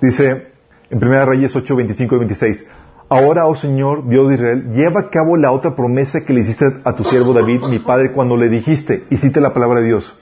Dice 0.00 0.51
en 0.92 0.98
1 1.02 1.24
Reyes 1.26 1.56
8, 1.56 1.74
25 1.74 2.14
y 2.14 2.18
26. 2.18 2.68
Ahora, 3.08 3.46
oh 3.46 3.54
Señor, 3.54 4.08
Dios 4.08 4.28
de 4.28 4.34
Israel, 4.34 4.72
lleva 4.74 5.00
a 5.00 5.10
cabo 5.10 5.36
la 5.36 5.50
otra 5.52 5.74
promesa 5.74 6.20
que 6.24 6.34
le 6.34 6.40
hiciste 6.40 6.66
a 6.84 6.94
tu 6.94 7.02
siervo 7.04 7.32
David, 7.32 7.62
mi 7.68 7.78
padre, 7.78 8.12
cuando 8.12 8.36
le 8.36 8.48
dijiste, 8.48 9.04
y 9.10 9.16
cite 9.16 9.40
la 9.40 9.54
palabra 9.54 9.80
de 9.80 9.86
Dios. 9.86 10.18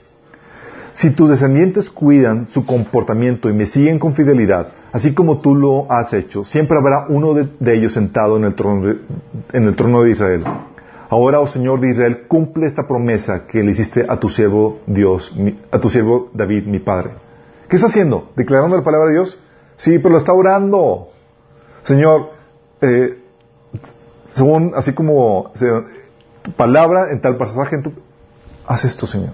Si 0.92 1.10
tus 1.10 1.28
descendientes 1.28 1.90
cuidan 1.90 2.46
su 2.48 2.64
comportamiento 2.64 3.48
y 3.48 3.52
me 3.52 3.66
siguen 3.66 3.98
con 3.98 4.14
fidelidad, 4.14 4.68
así 4.92 5.12
como 5.12 5.38
tú 5.38 5.54
lo 5.54 5.90
has 5.90 6.12
hecho, 6.12 6.44
siempre 6.44 6.78
habrá 6.78 7.06
uno 7.08 7.34
de, 7.34 7.48
ellos 7.74 7.92
sentado 7.92 8.36
en 8.36 8.44
el, 8.44 8.54
trono 8.54 8.86
de, 8.86 8.96
en 9.52 9.64
el 9.64 9.74
trono 9.74 10.02
de 10.02 10.10
Israel. 10.10 10.44
Ahora, 11.08 11.40
oh 11.40 11.48
Señor 11.48 11.80
de 11.80 11.90
Israel, 11.90 12.26
cumple 12.28 12.66
esta 12.66 12.86
promesa 12.86 13.46
que 13.48 13.62
le 13.62 13.72
hiciste 13.72 14.06
a 14.08 14.18
tu 14.18 14.28
siervo 14.28 14.80
Dios, 14.86 15.36
a 15.72 15.80
tu 15.80 15.90
siervo 15.90 16.30
David, 16.32 16.66
mi 16.66 16.78
padre. 16.78 17.10
¿Qué 17.68 17.76
está 17.76 17.88
haciendo? 17.88 18.30
¿Declarando 18.36 18.76
la 18.76 18.84
palabra 18.84 19.08
de 19.08 19.14
Dios? 19.14 19.38
Sí, 19.80 19.98
pero 19.98 20.10
lo 20.10 20.18
está 20.18 20.34
orando. 20.34 21.08
Señor, 21.84 22.32
eh, 22.82 23.18
según, 24.26 24.72
así 24.76 24.92
como 24.92 25.52
tu 26.42 26.52
palabra 26.52 27.10
en 27.10 27.22
tal 27.22 27.38
pasaje, 27.38 27.76
en 27.76 27.84
tu, 27.84 27.92
haz 28.66 28.84
esto, 28.84 29.06
Señor. 29.06 29.30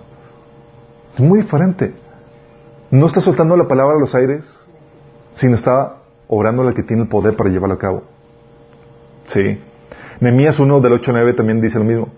Es 1.15 1.21
muy 1.21 1.41
diferente. 1.41 1.95
No 2.93 3.07
está 3.07 3.21
soltando 3.21 3.57
la 3.57 3.67
palabra 3.67 3.97
a 3.97 4.01
los 4.01 4.15
aires, 4.15 4.47
sino 5.35 5.57
está 5.57 5.97
obrando 6.29 6.63
al 6.63 6.75
que 6.75 6.85
tiene 6.85 7.03
el 7.03 7.09
poder 7.09 7.35
para 7.35 7.51
llevarlo 7.51 7.75
a 7.75 7.79
cabo. 7.79 8.05
Sí. 9.27 9.61
Nehemías 10.21 10.61
1 10.61 10.81
del 10.81 10.93
8 10.93 11.11
9 11.11 11.33
también 11.33 11.61
dice 11.61 11.81
lo 11.81 11.85
mismo. 11.85 12.09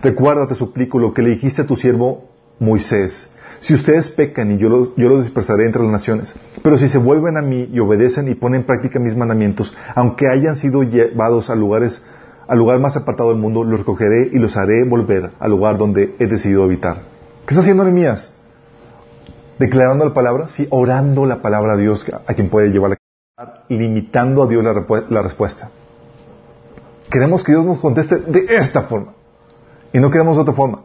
Recuerda, 0.00 0.46
te 0.46 0.54
suplico, 0.54 0.98
lo 0.98 1.12
que 1.12 1.20
le 1.20 1.30
dijiste 1.30 1.60
a 1.60 1.66
tu 1.66 1.76
siervo 1.76 2.30
Moisés. 2.58 3.30
Si 3.64 3.72
ustedes 3.72 4.10
pecan 4.10 4.50
y 4.50 4.58
yo 4.58 4.68
los, 4.68 4.94
yo 4.94 5.08
los 5.08 5.24
dispersaré 5.24 5.64
entre 5.64 5.82
las 5.82 5.90
naciones, 5.90 6.34
pero 6.62 6.76
si 6.76 6.86
se 6.86 6.98
vuelven 6.98 7.38
a 7.38 7.40
mí 7.40 7.70
y 7.72 7.80
obedecen 7.80 8.28
y 8.28 8.34
ponen 8.34 8.60
en 8.60 8.66
práctica 8.66 8.98
mis 8.98 9.16
mandamientos, 9.16 9.74
aunque 9.94 10.28
hayan 10.28 10.56
sido 10.56 10.82
llevados 10.82 11.48
a 11.48 11.54
lugares, 11.54 12.04
al 12.46 12.58
lugar 12.58 12.78
más 12.78 12.94
apartado 12.94 13.30
del 13.30 13.38
mundo, 13.38 13.64
los 13.64 13.80
recogeré 13.80 14.28
y 14.32 14.38
los 14.38 14.58
haré 14.58 14.84
volver 14.86 15.30
al 15.40 15.50
lugar 15.50 15.78
donde 15.78 16.14
he 16.18 16.26
decidido 16.26 16.62
habitar. 16.62 17.04
¿Qué 17.46 17.54
está 17.54 17.62
haciendo 17.62 17.84
Nehemías? 17.84 18.38
declarando 19.58 20.04
la 20.04 20.12
palabra, 20.12 20.48
sí, 20.48 20.66
orando 20.70 21.24
la 21.24 21.40
palabra 21.40 21.74
a 21.74 21.76
Dios 21.76 22.04
a 22.26 22.34
quien 22.34 22.50
puede 22.50 22.68
llevar 22.68 22.90
la 22.90 22.96
limitando 23.68 24.42
a 24.42 24.46
Dios 24.46 24.62
la, 24.62 25.22
respuesta. 25.22 25.70
Queremos 27.10 27.42
que 27.42 27.52
Dios 27.52 27.64
nos 27.64 27.78
conteste 27.78 28.16
de 28.16 28.56
esta 28.56 28.82
forma 28.82 29.14
y 29.92 30.00
no 30.00 30.10
queremos 30.10 30.36
de 30.36 30.42
otra 30.42 30.54
forma. 30.54 30.82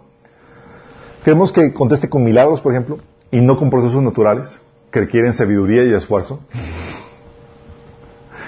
Queremos 1.23 1.51
que 1.51 1.73
conteste 1.73 2.09
con 2.09 2.23
milagros, 2.23 2.61
por 2.61 2.71
ejemplo, 2.73 2.97
y 3.31 3.41
no 3.41 3.57
con 3.57 3.69
procesos 3.69 4.01
naturales. 4.01 4.59
que 4.91 5.01
requieren 5.01 5.33
sabiduría 5.33 5.83
y 5.83 5.93
esfuerzo. 5.93 6.39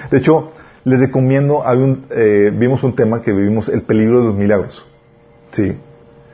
De 0.10 0.18
hecho, 0.18 0.52
les 0.84 1.00
recomiendo, 1.00 1.64
eh, 2.10 2.52
vimos 2.52 2.84
un 2.84 2.96
tema 2.96 3.22
que 3.22 3.32
vivimos, 3.32 3.70
el 3.70 3.84
peligro 3.84 4.22
de 4.22 4.26
los 4.26 4.36
milagros. 4.36 4.84
Sí. 5.52 5.78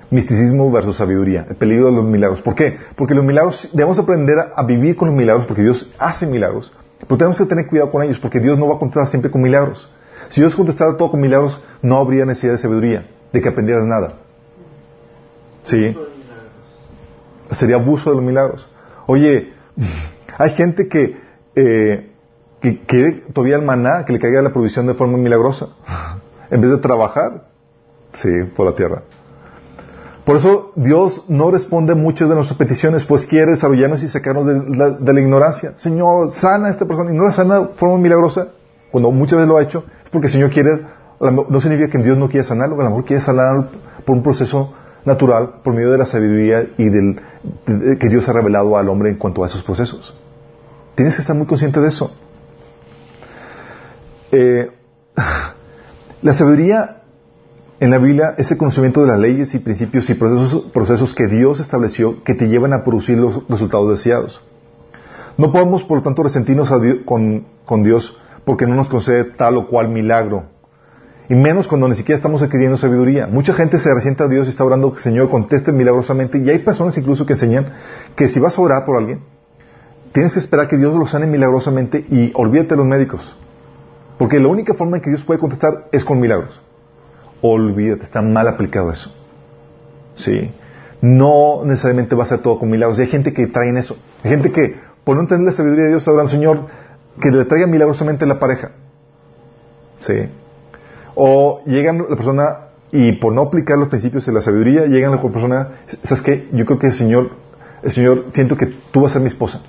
Misticismo 0.10 0.72
versus 0.72 0.96
sabiduría, 0.96 1.46
el 1.50 1.58
peligro 1.58 1.88
de 1.88 1.98
los 1.98 2.06
milagros. 2.06 2.42
¿Por 2.42 2.56
qué? 2.56 2.78
Porque 2.96 3.14
los 3.14 3.26
milagros, 3.26 3.70
debemos 3.74 4.00
aprender 4.00 4.40
a, 4.40 4.54
a 4.56 4.64
vivir 4.64 4.96
con 4.96 5.10
los 5.10 5.18
milagros 5.18 5.46
porque 5.46 5.64
Dios 5.64 5.94
hace 6.00 6.26
milagros. 6.26 6.72
Pero 7.00 7.18
tenemos 7.18 7.38
que 7.38 7.46
tener 7.46 7.68
cuidado 7.68 7.92
con 7.92 8.04
ellos 8.04 8.18
porque 8.20 8.40
Dios 8.40 8.58
no 8.58 8.68
va 8.70 8.76
a 8.76 8.80
contestar 8.80 9.08
siempre 9.08 9.30
con 9.30 9.42
milagros. 9.42 9.92
Si 10.30 10.40
Dios 10.40 10.56
contestara 10.56 10.96
todo 10.96 11.12
con 11.12 11.20
milagros, 11.20 11.62
no 11.82 11.98
habría 11.98 12.26
necesidad 12.26 12.54
de 12.54 12.60
sabiduría, 12.60 13.08
de 13.34 13.42
que 13.42 13.50
aprendieras 13.50 13.86
nada. 13.86 14.14
Sí. 15.64 15.96
Sería 17.52 17.76
abuso 17.76 18.10
de 18.10 18.16
los 18.18 18.26
milagros. 18.26 18.68
Oye, 19.06 19.54
hay 20.38 20.52
gente 20.52 20.88
que, 20.88 21.18
eh, 21.56 22.12
que 22.62 22.80
quiere 22.86 23.24
todavía 23.34 23.56
el 23.56 23.64
maná, 23.64 24.06
que 24.06 24.14
le 24.14 24.20
caiga 24.20 24.42
la 24.42 24.52
provisión 24.52 24.88
de 24.88 24.94
forma 24.94 25.18
milagrosa, 25.18 25.70
en 26.50 26.62
vez 26.62 26.72
de 26.72 26.78
trabajar, 26.78 27.48
sí, 28.14 28.30
por 28.56 28.66
la 28.66 28.76
tierra. 28.76 29.04
Por 30.28 30.36
eso 30.36 30.74
Dios 30.76 31.24
no 31.30 31.52
responde 31.52 31.96
muchas 31.96 32.28
de 32.28 32.36
nuestras 32.36 32.58
peticiones, 32.58 33.06
pues 33.06 33.26
quiere 33.26 33.52
desarrollarnos 33.52 34.04
y 34.04 34.10
sacarnos 34.10 34.46
de 34.46 35.14
la, 35.14 35.22
ignorancia. 35.22 35.78
Señor, 35.78 36.32
sana 36.32 36.68
a 36.68 36.72
esta 36.72 36.86
persona 36.86 37.14
y 37.14 37.16
no 37.16 37.24
la 37.24 37.32
sana 37.32 37.60
de 37.62 37.68
forma 37.76 37.98
milagrosa, 37.98 38.50
cuando 38.92 39.10
muchas 39.12 39.38
veces 39.38 39.48
lo 39.48 39.58
ha 39.58 39.64
hecho, 39.64 39.86
es 40.04 40.10
porque 40.10 40.28
el 40.28 40.34
Señor 40.34 40.50
quiere, 40.50 40.82
no 41.22 41.62
significa 41.62 41.90
que 41.90 42.04
Dios 42.04 42.18
no 42.18 42.28
quiere 42.28 42.44
sanarlo, 42.44 42.76
a 42.76 42.84
lo 42.84 42.90
mejor 42.90 43.06
quiere 43.06 43.22
sanarlo 43.22 43.68
por 44.04 44.18
un 44.18 44.24
proceso 44.24 44.74
natural, 45.08 45.62
por 45.64 45.74
medio 45.74 45.92
de 45.92 45.98
la 45.98 46.06
sabiduría 46.06 46.68
y 46.78 46.90
del 46.90 47.20
de- 47.66 47.98
que 47.98 48.10
Dios 48.10 48.28
ha 48.30 48.34
revelado 48.34 48.78
al 48.78 48.90
hombre 48.90 49.10
en 49.10 49.18
cuanto 49.18 49.44
a 49.44 49.48
esos 49.48 49.64
procesos. 49.64 50.14
Tienes 50.96 51.16
que 51.16 51.22
estar 51.22 51.36
muy 51.36 51.48
consciente 51.48 51.80
de 51.80 51.88
eso. 51.88 52.12
Eh, 54.32 54.70
la 56.22 56.34
sabiduría 56.34 57.02
en 57.80 57.92
la 57.92 57.98
Biblia 58.00 58.36
es 58.38 58.52
el 58.52 58.58
conocimiento 58.58 59.02
de 59.02 59.08
las 59.08 59.20
leyes 59.20 59.54
y 59.56 59.60
principios 59.60 60.10
y 60.10 60.16
procesos, 60.16 60.66
procesos 60.74 61.14
que 61.14 61.28
Dios 61.28 61.60
estableció 61.60 62.24
que 62.24 62.34
te 62.34 62.48
llevan 62.48 62.74
a 62.74 62.84
producir 62.84 63.18
los 63.18 63.48
resultados 63.48 63.90
deseados. 63.90 64.42
No 65.38 65.52
podemos, 65.52 65.84
por 65.84 65.98
lo 65.98 66.04
tanto, 66.04 66.24
resentirnos 66.24 66.72
con 67.06 67.84
Dios 67.84 68.20
porque 68.44 68.66
no 68.66 68.76
nos 68.76 68.90
concede 68.90 69.24
tal 69.26 69.58
o 69.58 69.68
cual 69.68 69.90
milagro. 69.90 70.46
Y 71.30 71.36
menos 71.36 71.68
cuando 71.68 71.90
ni 71.90 71.96
siquiera 71.96 72.16
estamos 72.16 72.42
adquiriendo 72.42 72.78
sabiduría. 72.78 73.28
Mucha 73.28 73.54
gente 73.54 73.78
se 73.78 73.94
resiente 73.94 74.24
a 74.24 74.28
Dios 74.28 74.48
y 74.48 74.52
está 74.52 74.64
orando 74.64 74.94
que 74.94 75.02
Señor 75.02 75.30
conteste 75.30 75.74
milagrosamente. 75.74 76.38
Y 76.38 76.50
hay 76.50 76.60
personas 76.60 76.98
incluso 76.98 77.26
que 77.26 77.34
enseñan 77.34 77.74
que 78.16 78.30
si 78.30 78.40
vas 78.40 78.58
a 78.58 78.62
orar 78.62 78.86
por 78.86 78.98
alguien, 78.98 79.20
tienes 80.14 80.34
que 80.34 80.40
esperar 80.40 80.70
que 80.70 80.78
Dios 80.78 80.96
lo 80.96 81.06
sane 81.06 81.28
milagrosamente 81.28 82.06
y 82.10 82.32
olvídate 82.34 82.70
de 82.70 82.78
los 82.78 82.86
médicos. 82.86 83.36
Porque 84.18 84.40
la 84.40 84.48
única 84.48 84.74
forma 84.74 84.98
en 84.98 85.04
que 85.04 85.10
Dios 85.10 85.24
puede 85.24 85.40
contestar 85.40 85.88
es 85.92 86.06
con 86.06 86.20
milagros. 86.20 86.60
Olvídate, 87.42 88.04
está 88.04 88.22
mal 88.22 88.48
aplicado 88.48 88.92
eso. 88.92 89.14
Sí. 90.16 90.52
No 91.02 91.64
necesariamente 91.66 92.16
va 92.16 92.24
a 92.24 92.28
ser 92.28 92.40
todo 92.40 92.58
con 92.58 92.70
milagros. 92.70 92.98
Y 93.00 93.02
hay 93.02 93.08
gente 93.08 93.34
que 93.34 93.48
trae 93.48 93.70
en 93.70 93.78
eso. 93.78 93.98
Hay 94.24 94.32
gente 94.32 94.52
que, 94.52 94.76
por 95.04 95.16
no 95.16 95.24
entender 95.24 95.48
la 95.48 95.52
sabiduría 95.52 95.84
de 95.84 95.90
Dios, 95.90 96.02
está 96.02 96.12
orando, 96.12 96.32
Señor, 96.32 96.68
que 97.22 97.32
le 97.32 97.44
traiga 97.46 97.68
milagrosamente 97.68 98.26
la 98.26 98.40
pareja. 98.40 98.72
Sí. 100.00 100.30
O 101.20 101.62
llegan 101.66 102.06
la 102.08 102.16
persona 102.16 102.58
y 102.92 103.14
por 103.14 103.34
no 103.34 103.42
aplicar 103.42 103.78
los 103.80 103.90
principios 103.90 104.26
de 104.28 104.32
la 104.34 104.42
sabiduría, 104.42 104.86
llegan 104.86 105.12
la 105.12 105.22
persona, 105.22 105.70
¿sabes 106.04 106.22
qué? 106.22 106.48
Yo 106.54 106.64
creo 106.66 106.78
que 106.78 106.88
el 106.88 106.94
Señor, 106.94 107.32
el 107.82 107.92
Señor, 107.92 108.26
siento 108.34 108.56
que 108.56 108.68
tú 108.92 109.02
vas 109.02 109.12
a 109.12 109.14
ser 109.14 109.24
mi 109.24 109.28
esposa. 109.28 109.62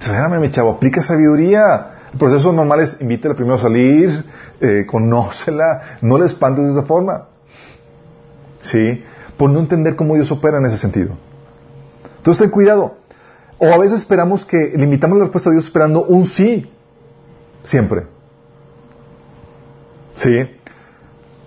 Espérame, 0.00 0.40
mi 0.40 0.50
chavo, 0.50 0.70
aplica 0.70 1.02
sabiduría. 1.02 1.98
El 2.14 2.18
proceso 2.18 2.50
normal 2.50 2.80
es 2.80 2.96
invítela 3.00 3.34
primero 3.34 3.56
a 3.56 3.58
salir, 3.58 4.24
eh, 4.60 4.86
conócela, 4.86 5.98
no 6.00 6.16
le 6.16 6.24
espantes 6.24 6.64
de 6.64 6.72
esa 6.72 6.82
forma. 6.84 7.28
¿Sí? 8.62 9.04
Por 9.36 9.50
no 9.50 9.60
entender 9.60 9.96
cómo 9.96 10.14
Dios 10.14 10.32
opera 10.32 10.56
en 10.56 10.64
ese 10.64 10.78
sentido. 10.78 11.10
Entonces 12.16 12.40
ten 12.40 12.50
cuidado. 12.50 12.94
O 13.58 13.66
a 13.66 13.76
veces 13.76 13.98
esperamos 13.98 14.46
que, 14.46 14.72
limitamos 14.76 15.18
la 15.18 15.24
respuesta 15.24 15.50
a 15.50 15.52
Dios 15.52 15.66
esperando 15.66 16.04
un 16.04 16.24
sí. 16.24 16.72
Siempre. 17.64 18.06
¿Sí? 20.22 20.38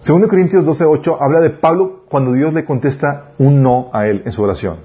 2 0.06 0.28
Corintios 0.28 0.66
12:8 0.66 1.18
habla 1.20 1.40
de 1.40 1.50
Pablo 1.50 2.04
cuando 2.10 2.34
Dios 2.34 2.54
le 2.54 2.66
contesta 2.66 3.32
un 3.38 3.64
no 3.64 3.90
a 3.94 4.08
él 4.08 4.22
en 4.26 4.32
su 4.34 4.44
oración. 4.44 4.78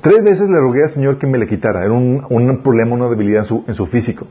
Tres 0.00 0.24
veces 0.24 0.48
le 0.48 0.58
rogué 0.58 0.82
al 0.84 0.90
Señor 0.90 1.18
que 1.18 1.26
me 1.26 1.38
le 1.38 1.46
quitara. 1.46 1.84
Era 1.84 1.92
un, 1.92 2.60
problema, 2.64 2.94
una 2.94 3.08
debilidad 3.08 3.42
en 3.42 3.44
su, 3.44 3.64
en 3.68 3.74
su 3.74 3.86
físico. 3.86 4.26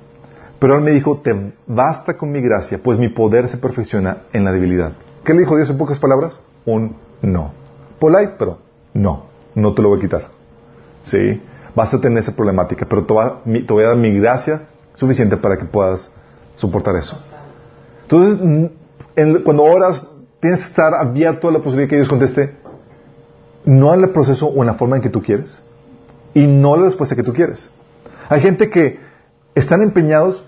Pero 0.59 0.75
él 0.75 0.81
me 0.81 0.91
dijo, 0.91 1.21
te 1.23 1.53
basta 1.67 2.17
con 2.17 2.31
mi 2.31 2.41
gracia, 2.41 2.79
pues 2.83 2.99
mi 2.99 3.09
poder 3.09 3.47
se 3.47 3.57
perfecciona 3.57 4.23
en 4.33 4.43
la 4.43 4.51
debilidad. 4.51 4.93
¿Qué 5.23 5.33
le 5.33 5.41
dijo 5.41 5.55
Dios 5.55 5.69
en 5.69 5.77
pocas 5.77 5.99
palabras? 5.99 6.39
Un 6.65 6.95
no. 7.21 7.53
Polite, 7.99 8.33
pero 8.37 8.57
no. 8.93 9.27
No 9.53 9.73
te 9.73 9.81
lo 9.81 9.89
voy 9.89 9.99
a 9.99 10.01
quitar. 10.01 10.27
¿Sí? 11.03 11.41
Vas 11.75 11.93
a 11.93 12.01
tener 12.01 12.17
esa 12.17 12.35
problemática, 12.35 12.85
pero 12.89 13.05
te 13.05 13.13
voy 13.73 13.83
a 13.83 13.87
dar 13.87 13.97
mi 13.97 14.19
gracia 14.19 14.67
suficiente 14.95 15.37
para 15.37 15.57
que 15.57 15.65
puedas 15.65 16.11
soportar 16.55 16.95
eso. 16.97 17.30
Entonces, 18.11 18.69
en- 19.15 19.41
cuando 19.43 19.63
oras, 19.63 20.05
tienes 20.41 20.59
que 20.61 20.67
estar 20.67 20.93
abierto 20.93 21.47
a 21.47 21.51
la 21.53 21.59
posibilidad 21.59 21.89
que 21.89 21.95
Dios 21.95 22.09
conteste, 22.09 22.57
no 23.63 23.93
en 23.93 24.01
el 24.01 24.09
proceso 24.09 24.47
o 24.47 24.61
en 24.61 24.67
la 24.67 24.73
forma 24.73 24.97
en 24.97 25.01
que 25.01 25.09
tú 25.09 25.21
quieres, 25.21 25.61
y 26.33 26.45
no 26.45 26.75
la 26.75 26.85
respuesta 26.85 27.15
que 27.15 27.23
tú 27.23 27.31
quieres. 27.31 27.69
Hay 28.27 28.41
gente 28.41 28.69
que 28.69 28.99
están 29.55 29.81
empeñados 29.81 30.45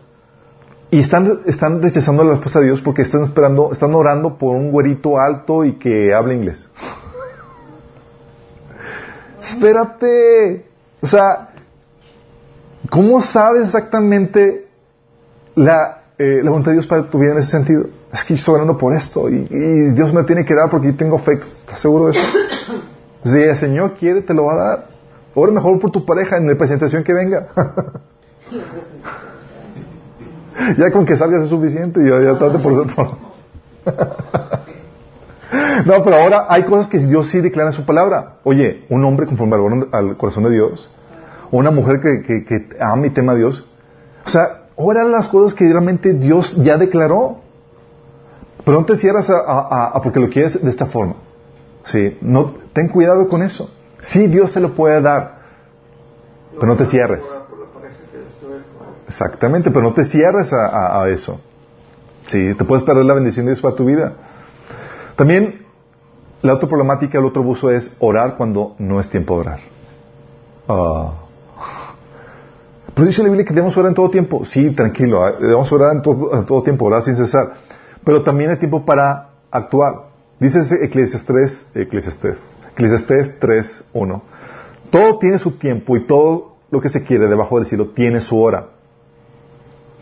y 0.91 0.99
están, 0.99 1.39
están 1.45 1.82
rechazando 1.82 2.24
la 2.26 2.32
respuesta 2.32 2.59
de 2.59 2.66
Dios 2.66 2.82
porque 2.82 3.03
están 3.03 3.24
esperando, 3.24 3.72
están 3.72 3.95
orando 3.95 4.38
por 4.38 4.55
un 4.55 4.72
güerito 4.72 5.18
alto 5.18 5.64
y 5.64 5.78
que 5.78 6.14
hable 6.14 6.36
inglés. 6.36 6.70
Espérate. 9.41 10.66
O 11.01 11.07
sea, 11.07 11.49
¿cómo 12.89 13.22
sabes 13.22 13.64
exactamente 13.64 14.68
la, 15.55 16.03
eh, 16.18 16.41
la 16.43 16.49
voluntad 16.49 16.72
de 16.72 16.78
Dios 16.78 16.88
para 16.88 17.09
tu 17.09 17.20
vida 17.20 17.32
en 17.34 17.39
ese 17.39 17.51
sentido? 17.51 17.86
Es 18.11 18.24
que 18.24 18.36
yo 18.36 18.39
estoy 18.39 18.55
orando 18.55 18.78
por 18.78 18.93
esto 18.95 19.30
y, 19.30 19.47
y 19.49 19.89
Dios 19.95 20.14
me 20.14 20.24
tiene 20.24 20.45
que 20.45 20.53
dar 20.53 20.70
porque 20.70 20.91
yo 20.91 20.95
tengo 20.97 21.18
fe. 21.18 21.34
¿Estás 21.34 21.80
seguro 21.80 22.07
de 22.07 22.11
eso? 22.18 22.28
Si 23.26 23.38
el 23.39 23.55
Señor 23.55 23.93
quiere, 23.97 24.22
te 24.22 24.34
lo 24.34 24.43
va 24.45 24.53
a 24.53 24.57
dar. 24.68 24.88
Ora 25.34 25.53
mejor 25.53 25.80
por 25.80 25.91
tu 25.91 26.05
pareja 26.05 26.36
en 26.36 26.45
la 26.47 26.57
presentación 26.57 27.05
que 27.05 27.14
venga. 27.14 27.47
ya 30.78 30.91
con 30.91 31.05
que 31.05 31.16
salgas 31.16 31.43
es 31.43 31.49
suficiente 31.49 32.01
y 32.03 32.09
ya, 32.09 32.20
ya 32.22 32.38
trate 32.38 32.59
por 32.59 32.76
ser. 32.76 32.88
No, 35.86 36.03
pero 36.03 36.16
ahora 36.18 36.45
hay 36.49 36.64
cosas 36.64 36.88
que 36.88 36.97
Dios 36.97 37.30
sí 37.30 37.39
declara 37.41 37.70
en 37.70 37.76
su 37.76 37.86
palabra. 37.86 38.36
Oye, 38.43 38.86
un 38.89 39.03
hombre 39.05 39.26
conforme 39.28 39.55
al, 39.55 39.61
corazón- 39.61 39.89
al 39.91 40.18
corazón 40.18 40.43
de 40.45 40.49
Dios, 40.51 40.89
o 41.51 41.57
una 41.57 41.70
mujer 41.72 41.99
que, 41.99 42.22
que, 42.26 42.43
que 42.45 42.78
ama 42.80 43.05
y 43.07 43.09
tema 43.11 43.34
a 43.34 43.36
Dios. 43.36 43.68
O 44.26 44.30
sea, 44.30 44.62
ora 44.84 45.03
las 45.03 45.27
cosas 45.29 45.53
que 45.53 45.65
realmente 45.65 46.13
Dios 46.13 46.55
ya 46.63 46.77
declaró. 46.77 47.38
Pero 48.63 48.79
no 48.79 48.86
te 48.86 48.97
cierras 48.97 49.29
a, 49.29 49.99
porque 50.01 50.19
lo 50.19 50.29
quieres 50.29 50.61
de 50.61 50.69
esta 50.69 50.86
forma. 50.86 51.15
Sí, 51.86 52.17
no, 52.21 52.53
ten 52.71 52.88
cuidado 52.88 53.27
con 53.27 53.43
eso. 53.43 53.69
Sí, 53.99 54.27
Dios 54.27 54.53
te 54.53 54.59
lo 54.59 54.73
puede 54.73 55.01
dar, 55.01 55.39
pero 56.53 56.67
no 56.67 56.77
te 56.77 56.86
cierres. 56.86 57.23
Exactamente, 59.07 59.69
pero 59.69 59.84
no 59.84 59.93
te 59.93 60.05
cierres 60.05 60.53
a, 60.53 61.09
eso. 61.09 61.41
Sí, 62.27 62.53
te 62.57 62.63
puedes 62.63 62.84
perder 62.86 63.03
la 63.03 63.13
bendición 63.13 63.45
de 63.45 63.51
Dios 63.51 63.61
para 63.61 63.75
tu 63.75 63.86
vida. 63.86 64.13
También, 65.17 65.65
la 66.41 66.53
otra 66.53 66.69
problemática, 66.69 67.19
el 67.19 67.25
otro 67.25 67.41
abuso 67.41 67.69
es 67.69 67.93
orar 67.99 68.38
cuando 68.38 68.75
no 68.79 69.01
es 69.01 69.09
tiempo 69.09 69.36
de 69.36 69.41
orar. 69.41 69.59
Ah. 70.69 71.22
Pero 72.93 73.07
dice 73.07 73.23
la 73.23 73.29
Biblia 73.29 73.45
que 73.45 73.53
debemos 73.53 73.75
orar 73.77 73.89
en 73.89 73.95
todo 73.95 74.09
tiempo. 74.09 74.45
Sí, 74.45 74.71
tranquilo, 74.71 75.23
ah, 75.23 75.33
debemos 75.39 75.71
orar 75.71 75.95
en 75.95 76.01
todo, 76.01 76.63
tiempo, 76.63 76.85
orar 76.85 77.03
sin 77.03 77.15
cesar. 77.15 77.53
Pero 78.03 78.21
también 78.21 78.51
hay 78.51 78.57
tiempo 78.57 78.85
para 78.85 79.29
actuar. 79.49 80.09
Dice 80.39 80.59
Eclesiastes, 80.81 81.67
Eclesiastes, 81.73 82.57
Eclesiastes 82.71 83.39
3, 83.39 83.85
1. 83.93 84.23
Todo 84.91 85.17
tiene 85.17 85.39
su 85.39 85.51
tiempo 85.51 85.97
y 85.97 86.05
todo 86.05 86.53
lo 86.69 86.81
que 86.81 86.89
se 86.89 87.03
quiere 87.03 87.27
debajo 87.27 87.57
del 87.57 87.65
cielo 87.65 87.89
tiene 87.89 88.21
su 88.21 88.39
hora. 88.39 88.67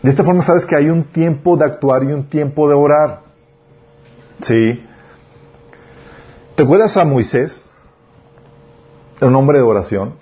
De 0.02 0.10
esta 0.10 0.24
forma 0.24 0.42
sabes 0.42 0.66
que 0.66 0.74
hay 0.74 0.90
un 0.90 1.04
tiempo 1.04 1.56
de 1.56 1.64
actuar 1.64 2.02
y 2.02 2.12
un 2.12 2.28
tiempo 2.28 2.68
de 2.68 2.74
orar. 2.74 3.20
¿Sí? 4.40 4.84
¿Te 6.56 6.64
acuerdas 6.64 6.96
a 6.96 7.04
Moisés? 7.04 7.62
Era 9.18 9.28
un 9.28 9.36
hombre 9.36 9.58
de 9.58 9.64
oración. 9.64 10.14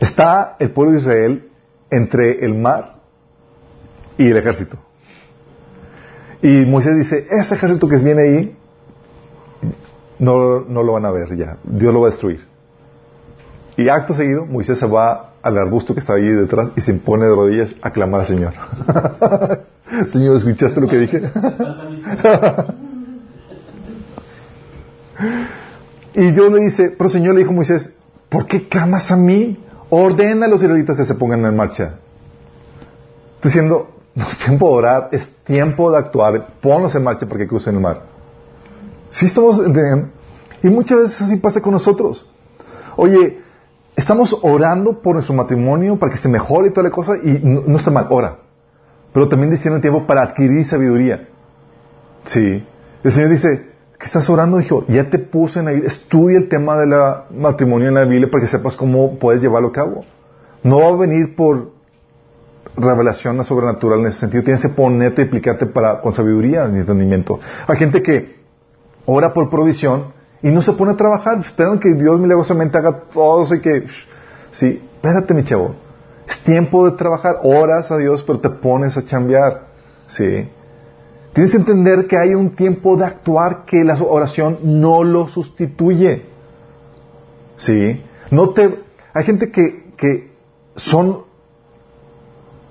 Está 0.00 0.56
el 0.58 0.70
pueblo 0.70 0.92
de 0.92 0.98
Israel 0.98 1.48
entre 1.90 2.44
el 2.44 2.54
mar 2.54 2.96
y 4.16 4.28
el 4.28 4.36
ejército. 4.36 4.78
Y 6.42 6.66
Moisés 6.66 6.96
dice, 6.96 7.26
ese 7.30 7.54
ejército 7.54 7.88
que 7.88 7.96
viene 7.96 8.22
ahí, 8.22 8.56
no, 10.18 10.60
no 10.60 10.82
lo 10.82 10.92
van 10.92 11.04
a 11.04 11.10
ver 11.10 11.36
ya. 11.36 11.56
Dios 11.64 11.92
lo 11.92 12.00
va 12.00 12.08
a 12.08 12.10
destruir. 12.10 12.46
Y 13.76 13.88
acto 13.88 14.14
seguido, 14.14 14.44
Moisés 14.44 14.78
se 14.78 14.86
va 14.86 15.34
al 15.40 15.56
arbusto 15.56 15.94
que 15.94 16.00
está 16.00 16.14
ahí 16.14 16.28
detrás 16.28 16.70
y 16.76 16.80
se 16.80 16.94
pone 16.94 17.24
de 17.24 17.30
rodillas 17.34 17.74
a 17.80 17.90
clamar 17.90 18.22
al 18.22 18.26
Señor. 18.26 18.54
Señor, 20.10 20.36
¿escuchaste 20.36 20.80
lo 20.80 20.88
que 20.88 20.98
dije? 20.98 21.22
y 26.14 26.30
Dios 26.32 26.52
le 26.52 26.60
dice, 26.60 26.94
pero 26.96 27.08
Señor 27.08 27.34
le 27.34 27.40
dijo 27.40 27.52
a 27.52 27.54
Moisés, 27.54 27.94
¿por 28.28 28.46
qué 28.46 28.68
clamas 28.68 29.10
a 29.12 29.16
mí? 29.16 29.58
Ordena 29.90 30.46
a 30.46 30.48
los 30.48 30.62
israelitas 30.62 30.96
que 30.96 31.04
se 31.04 31.14
pongan 31.14 31.44
en 31.44 31.56
marcha. 31.56 31.94
Diciendo, 33.42 33.88
no 34.14 34.24
es 34.24 34.38
tiempo 34.38 34.68
de 34.68 34.74
orar, 34.74 35.08
es 35.12 35.28
tiempo 35.44 35.90
de 35.90 35.98
actuar, 35.98 36.48
ponlos 36.60 36.94
en 36.94 37.04
marcha 37.04 37.26
para 37.26 37.38
que 37.38 37.46
crucen 37.46 37.76
el 37.76 37.80
mar. 37.80 38.02
Sí 39.10 39.26
estamos. 39.26 39.60
Y 40.62 40.68
muchas 40.68 40.98
veces 40.98 41.22
así 41.22 41.36
pasa 41.36 41.60
con 41.60 41.72
nosotros. 41.72 42.28
Oye, 42.96 43.40
estamos 43.96 44.36
orando 44.42 45.00
por 45.00 45.14
nuestro 45.14 45.34
matrimonio 45.34 45.96
para 45.96 46.12
que 46.12 46.18
se 46.18 46.28
mejore 46.28 46.68
y 46.68 46.70
toda 46.72 46.88
la 46.88 46.90
cosa, 46.90 47.16
y 47.16 47.40
no, 47.42 47.76
está 47.76 47.90
mal, 47.90 48.06
ora. 48.10 48.38
Pero 49.12 49.28
también 49.28 49.50
diciendo 49.50 49.76
el 49.76 49.82
tiempo 49.82 50.06
para 50.06 50.22
adquirir 50.22 50.64
sabiduría. 50.64 51.28
Sí. 52.24 52.66
El 53.04 53.12
Señor 53.12 53.30
dice, 53.30 53.67
¿qué 53.98 54.06
estás 54.06 54.30
orando, 54.30 54.60
hijo? 54.60 54.84
Ya 54.88 55.10
te 55.10 55.18
puse 55.18 55.58
en 55.58 55.64
la 55.66 55.72
Biblia, 55.72 55.88
estudia 55.88 56.38
el 56.38 56.48
tema 56.48 56.76
del 56.76 56.94
matrimonio 57.30 57.88
en 57.88 57.94
la 57.94 58.04
Biblia 58.04 58.28
para 58.30 58.42
que 58.42 58.48
sepas 58.48 58.76
cómo 58.76 59.18
puedes 59.18 59.42
llevarlo 59.42 59.68
a 59.68 59.72
cabo. 59.72 60.04
No 60.62 60.80
va 60.80 60.88
a 60.88 60.96
venir 60.96 61.34
por 61.34 61.72
revelación 62.76 63.44
sobrenatural 63.44 64.00
en 64.00 64.06
ese 64.06 64.20
sentido. 64.20 64.44
Tienes 64.44 64.62
que 64.62 64.68
ponerte 64.68 65.22
y 65.22 65.24
explicarte 65.24 65.66
para, 65.66 66.00
con 66.00 66.12
sabiduría 66.12 66.68
y 66.72 66.78
entendimiento. 66.78 67.40
Hay 67.66 67.76
gente 67.76 68.02
que 68.02 68.38
ora 69.06 69.32
por 69.32 69.50
provisión 69.50 70.12
y 70.42 70.50
no 70.50 70.62
se 70.62 70.72
pone 70.72 70.92
a 70.92 70.96
trabajar. 70.96 71.38
Esperan 71.38 71.78
que 71.78 71.92
Dios 71.94 72.20
milagrosamente 72.20 72.78
haga 72.78 73.00
todo 73.12 73.42
eso 73.42 73.54
y 73.54 73.60
que... 73.60 73.84
Sí, 74.52 74.82
espérate 74.94 75.34
mi 75.34 75.44
chavo. 75.44 75.74
Es 76.28 76.38
tiempo 76.40 76.88
de 76.88 76.96
trabajar. 76.96 77.36
Oras 77.42 77.90
a 77.90 77.96
Dios, 77.96 78.22
pero 78.22 78.38
te 78.38 78.50
pones 78.50 78.96
a 78.96 79.04
chambear. 79.04 79.66
Sí. 80.06 80.48
Tienes 81.32 81.52
que 81.52 81.58
entender 81.58 82.06
que 82.06 82.16
hay 82.16 82.34
un 82.34 82.50
tiempo 82.50 82.96
de 82.96 83.04
actuar 83.04 83.64
que 83.64 83.84
la 83.84 83.94
oración 84.02 84.58
no 84.62 85.04
lo 85.04 85.28
sustituye. 85.28 86.24
Sí. 87.56 88.02
No 88.30 88.50
te... 88.50 88.82
Hay 89.14 89.24
gente 89.24 89.50
que, 89.50 89.92
que 89.96 90.32
son 90.76 91.22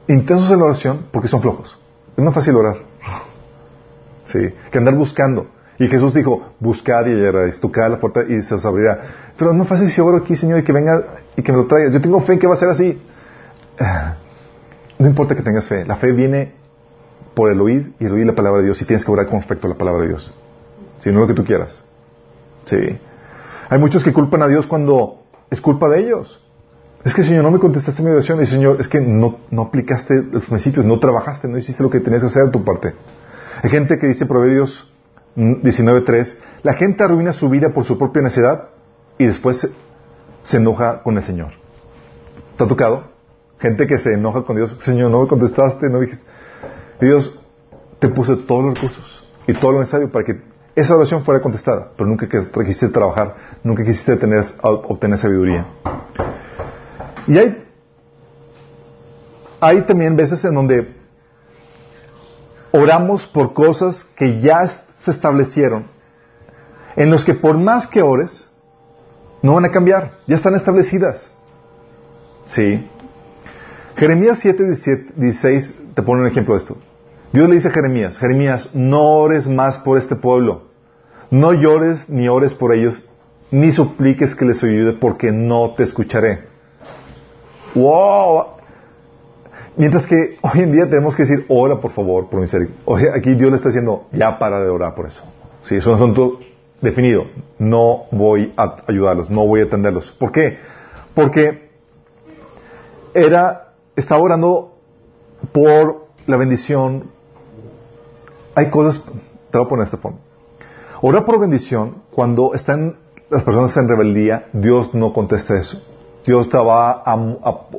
intensos 0.08 0.50
en 0.52 0.60
la 0.60 0.66
oración 0.66 1.08
porque 1.12 1.28
son 1.28 1.42
flojos. 1.42 1.78
Es 2.16 2.24
más 2.24 2.34
fácil 2.34 2.56
orar. 2.56 2.78
Sí, 4.26 4.40
que 4.72 4.78
andar 4.78 4.96
buscando. 4.96 5.48
Y 5.80 5.88
Jesús 5.88 6.14
dijo, 6.14 6.54
buscad 6.60 7.06
y 7.06 7.12
hallaréis, 7.12 7.60
tocad 7.60 7.92
la 7.92 8.00
puerta 8.00 8.24
y 8.28 8.42
se 8.42 8.56
os 8.56 8.66
abrirá. 8.66 9.00
Pero 9.38 9.52
es 9.52 9.58
más 9.58 9.68
fácil 9.68 9.90
si 9.90 10.02
oro 10.02 10.18
aquí, 10.18 10.36
Señor, 10.36 10.60
y 10.60 10.64
que 10.64 10.74
venga 10.74 11.04
y 11.36 11.44
que 11.44 11.52
me 11.52 11.60
lo 11.60 11.68
traiga. 11.68 11.92
Yo 11.92 12.02
tengo 12.02 12.20
fe 12.22 12.34
en 12.34 12.40
que 12.40 12.48
va 12.48 12.56
a 12.56 12.58
ser 12.58 12.70
así. 12.70 13.02
No 15.00 15.08
importa 15.08 15.36
que 15.36 15.44
tengas 15.44 15.68
fe. 15.68 15.86
La 15.86 15.98
fe 15.98 16.12
viene 16.12 16.54
por 17.38 17.52
el 17.52 17.62
oír 17.62 17.94
y 18.00 18.06
el 18.06 18.14
oír 18.14 18.26
la 18.26 18.34
palabra 18.34 18.62
de 18.62 18.66
Dios 18.66 18.82
y 18.82 18.86
tienes 18.86 19.06
que 19.06 19.12
orar 19.12 19.28
con 19.28 19.38
respecto 19.38 19.68
a 19.68 19.70
la 19.70 19.78
palabra 19.78 20.02
de 20.02 20.08
Dios. 20.08 20.34
Si 21.02 21.12
no 21.12 21.20
lo 21.20 21.28
que 21.28 21.36
tú 21.36 21.46
quieras. 21.46 21.84
Sí. 22.66 22.98
Hay 23.70 23.78
muchos 23.78 24.04
que 24.04 24.12
culpan 24.12 24.42
a 24.42 24.48
Dios 24.48 24.66
cuando 24.66 25.22
es 25.52 25.62
culpa 25.62 25.88
de 25.88 26.00
ellos. 26.00 26.44
Es 27.06 27.14
que, 27.14 27.22
Señor, 27.22 27.44
no 27.44 27.52
me 27.52 27.60
contestaste 27.60 28.02
mi 28.02 28.10
oración. 28.10 28.42
Y, 28.42 28.48
Señor, 28.48 28.78
es 28.80 28.88
que 28.88 29.00
no, 29.00 29.38
no 29.52 29.62
aplicaste 29.62 30.16
los 30.24 30.46
principios, 30.46 30.84
no 30.84 30.98
trabajaste, 30.98 31.48
no 31.48 31.60
hiciste 31.60 31.84
lo 31.84 31.92
que 31.92 32.00
tenías 32.00 32.24
que 32.24 32.30
hacer 32.30 32.46
de 32.46 32.52
tu 32.52 32.64
parte. 32.64 32.96
Hay 33.62 33.70
gente 33.70 34.00
que 34.00 34.08
dice 34.08 34.26
Proverbios 34.26 34.92
19.3, 35.36 36.38
la 36.64 36.74
gente 36.74 37.04
arruina 37.04 37.34
su 37.34 37.50
vida 37.50 37.70
por 37.70 37.86
su 37.86 38.00
propia 38.00 38.24
necedad 38.24 38.70
y 39.20 39.28
después 39.28 39.70
se, 40.42 40.58
enoja 40.58 41.04
con 41.04 41.18
el 41.18 41.24
Señor. 41.24 41.50
¿Te 42.58 42.66
tocado? 42.66 43.04
Gente 43.60 43.86
que 43.86 44.00
se 44.00 44.14
enoja 44.14 44.42
con 44.42 44.56
Dios, 44.56 44.76
Señor, 44.80 45.12
no 45.12 45.22
me 45.22 45.28
contestaste, 45.28 45.88
no 45.88 46.00
dijiste. 46.00 46.26
Dios 47.00 47.40
te 48.00 48.10
puso 48.10 48.38
todos 48.38 48.66
los 48.66 48.74
recursos 48.76 49.28
y 49.48 49.54
todo 49.54 49.74
lo 49.74 49.80
necesario 49.80 50.12
para 50.12 50.26
que 50.26 50.42
esa 50.76 50.96
oración 50.96 51.24
fuera 51.24 51.42
contestada, 51.42 51.92
pero 51.98 52.08
nunca 52.08 52.28
quisiste 52.28 52.90
trabajar, 52.90 53.36
nunca 53.64 53.84
quisiste 53.84 54.16
tener, 54.18 54.46
obtener 54.62 55.18
sabiduría. 55.18 55.66
Y 57.26 57.38
hay, 57.38 57.66
hay 59.60 59.82
también 59.82 60.16
veces 60.16 60.44
en 60.46 60.54
donde 60.54 60.96
oramos 62.72 63.26
por 63.26 63.54
cosas 63.54 64.04
que 64.16 64.40
ya 64.40 64.84
se 65.00 65.12
establecieron, 65.12 65.88
en 66.96 67.10
los 67.10 67.26
que 67.26 67.34
por 67.34 67.58
más 67.58 67.88
que 67.88 68.02
ores, 68.02 68.48
no 69.42 69.54
van 69.54 69.66
a 69.66 69.72
cambiar, 69.72 70.20
ya 70.28 70.36
están 70.36 70.56
establecidas. 70.56 71.32
¿Sí? 72.48 72.88
Jeremías 73.96 74.40
7, 74.42 74.64
16 75.16 75.76
te 75.96 76.04
pone 76.04 76.22
un 76.22 76.28
ejemplo 76.28 76.54
de 76.54 76.60
esto. 76.60 76.78
Dios 77.32 77.50
le 77.50 77.56
dice 77.56 77.68
a 77.68 77.72
Jeremías, 77.72 78.18
Jeremías, 78.18 78.70
no 78.74 79.18
ores 79.18 79.48
más 79.48 79.80
por 79.80 79.98
este 79.98 80.16
pueblo, 80.16 80.64
no 81.30 81.54
llores 81.54 82.10
ni 82.10 82.30
ores 82.30 82.54
por 82.54 82.74
ellos, 82.74 83.04
ni 83.52 83.72
supliques 83.72 84.36
que 84.36 84.46
les 84.46 84.64
ayude 84.64 84.94
porque 84.94 85.32
no 85.32 85.74
te 85.76 85.84
escucharé. 85.84 86.46
¡Wow! 87.76 88.58
Mientras 89.76 90.08
que 90.08 90.38
hoy 90.42 90.62
en 90.62 90.72
día 90.72 90.90
tenemos 90.90 91.16
que 91.16 91.24
decir, 91.24 91.46
ora 91.50 91.80
por 91.80 91.92
favor, 91.92 92.30
por 92.30 92.40
misericordia. 92.40 93.12
Aquí 93.16 93.36
Dios 93.36 93.52
le 93.52 93.58
está 93.58 93.70
diciendo, 93.70 94.08
ya 94.12 94.40
para 94.40 94.60
de 94.60 94.70
orar 94.70 94.96
por 94.96 95.06
eso. 95.06 95.24
Sí, 95.62 95.76
es 95.76 95.86
un 95.86 95.94
asunto 95.94 96.40
definido. 96.82 97.26
No 97.60 98.06
voy 98.12 98.54
a 98.58 98.78
ayudarlos, 98.88 99.30
no 99.30 99.46
voy 99.46 99.62
a 99.62 99.66
atenderlos. 99.66 100.12
¿Por 100.12 100.32
qué? 100.32 100.58
Porque 101.14 101.70
era, 103.14 103.74
estaba 103.96 104.22
orando 104.22 104.78
por 105.52 106.08
la 106.26 106.38
bendición. 106.38 107.12
Hay 108.58 108.72
cosas, 108.72 109.04
te 109.52 109.58
voy 109.60 109.68
a 109.68 109.70
poner 109.70 109.86
de 109.86 109.86
esta 109.86 109.98
forma. 109.98 110.18
Orar 111.02 111.26
por 111.26 111.40
bendición, 111.40 112.02
cuando 112.10 112.56
están 112.56 112.96
las 113.30 113.44
personas 113.44 113.78
en 113.78 113.88
rebeldía, 113.88 114.48
Dios 114.52 114.96
no 114.96 115.14
contesta 115.14 115.60
eso. 115.60 115.80
Dios 116.26 116.50
te 116.50 116.58
va 116.58 117.04
a, 117.06 117.16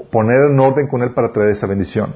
poner 0.09 0.53
en 0.53 0.61
orden 0.61 0.87
con 0.87 1.03
él 1.03 1.11
para 1.15 1.33
traer 1.33 1.51
esa 1.51 1.67
bendición. 1.67 2.15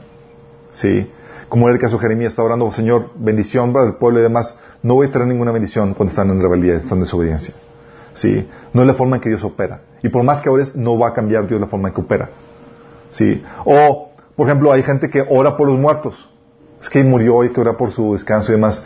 ¿Sí? 0.70 1.10
Como 1.48 1.66
en 1.66 1.74
el 1.74 1.80
caso 1.80 1.96
de 1.96 2.02
Jeremías, 2.02 2.34
está 2.34 2.44
orando, 2.44 2.70
Señor, 2.70 3.10
bendición 3.16 3.72
para 3.72 3.86
el 3.86 3.94
pueblo 3.96 4.20
y 4.20 4.22
demás. 4.22 4.56
No 4.84 4.94
voy 4.94 5.08
a 5.08 5.10
traer 5.10 5.26
ninguna 5.26 5.50
bendición 5.50 5.94
cuando 5.94 6.10
están 6.10 6.30
en 6.30 6.40
rebeldía, 6.40 6.74
están 6.74 6.98
en 6.98 7.04
desobediencia. 7.04 7.54
¿Sí? 8.14 8.48
No 8.72 8.82
es 8.82 8.86
la 8.86 8.94
forma 8.94 9.16
en 9.16 9.22
que 9.22 9.28
Dios 9.28 9.42
opera. 9.42 9.80
Y 10.04 10.08
por 10.08 10.22
más 10.22 10.40
que 10.40 10.48
ores, 10.48 10.76
no 10.76 10.96
va 10.96 11.08
a 11.08 11.14
cambiar 11.14 11.48
Dios 11.48 11.60
la 11.60 11.66
forma 11.66 11.88
en 11.88 11.94
que 11.94 12.00
opera. 12.00 12.30
¿Sí? 13.10 13.42
O, 13.64 14.12
por 14.36 14.46
ejemplo, 14.46 14.70
hay 14.70 14.84
gente 14.84 15.10
que 15.10 15.26
ora 15.28 15.56
por 15.56 15.66
los 15.66 15.80
muertos. 15.80 16.28
Es 16.82 16.90
que 16.90 17.04
murió 17.04 17.44
y 17.44 17.52
que 17.52 17.60
ora 17.60 17.76
por 17.76 17.92
su 17.92 18.12
descanso 18.12 18.50
y 18.50 18.56
demás. 18.56 18.84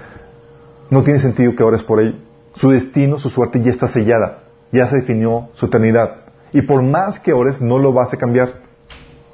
No 0.91 1.03
tiene 1.03 1.19
sentido 1.19 1.57
que 1.57 1.63
ores 1.63 1.83
por 1.83 1.99
él. 1.99 2.23
Su 2.55 2.71
destino, 2.71 3.19
su 3.19 3.31
suerte 3.31 3.61
ya 3.63 3.71
está 3.71 3.89
sellada. 3.89 4.45
Ya 4.71 4.87
se 4.89 4.97
definió 4.97 5.49
su 5.55 5.67
eternidad. 5.67 6.17
Y 6.53 6.63
por 6.63 6.83
más 6.83 7.19
que 7.19 7.33
ores, 7.33 7.61
no 7.61 7.79
lo 7.79 7.95
vas 7.95 8.13
a 8.13 8.19
cambiar. 8.19 8.61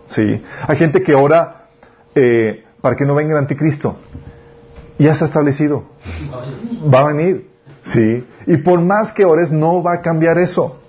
¿Sí? 0.07 0.43
Hay 0.67 0.77
gente 0.77 1.03
que 1.03 1.15
ora 1.15 1.67
eh, 2.15 2.65
para 2.81 2.95
que 2.95 3.05
no 3.05 3.17
venga 3.17 3.33
el 3.33 3.39
anticristo. 3.39 3.97
Ya 4.99 5.13
está 5.13 5.25
establecido. 5.25 5.85
Va 6.93 7.01
a 7.01 7.13
venir. 7.13 7.51
¿Sí? 7.83 8.25
Y 8.47 8.59
por 8.59 8.81
más 8.81 9.13
que 9.13 9.25
ores, 9.25 9.51
no 9.51 9.83
va 9.83 9.95
a 9.95 10.03
cambiar 10.03 10.39
eso. 10.39 10.81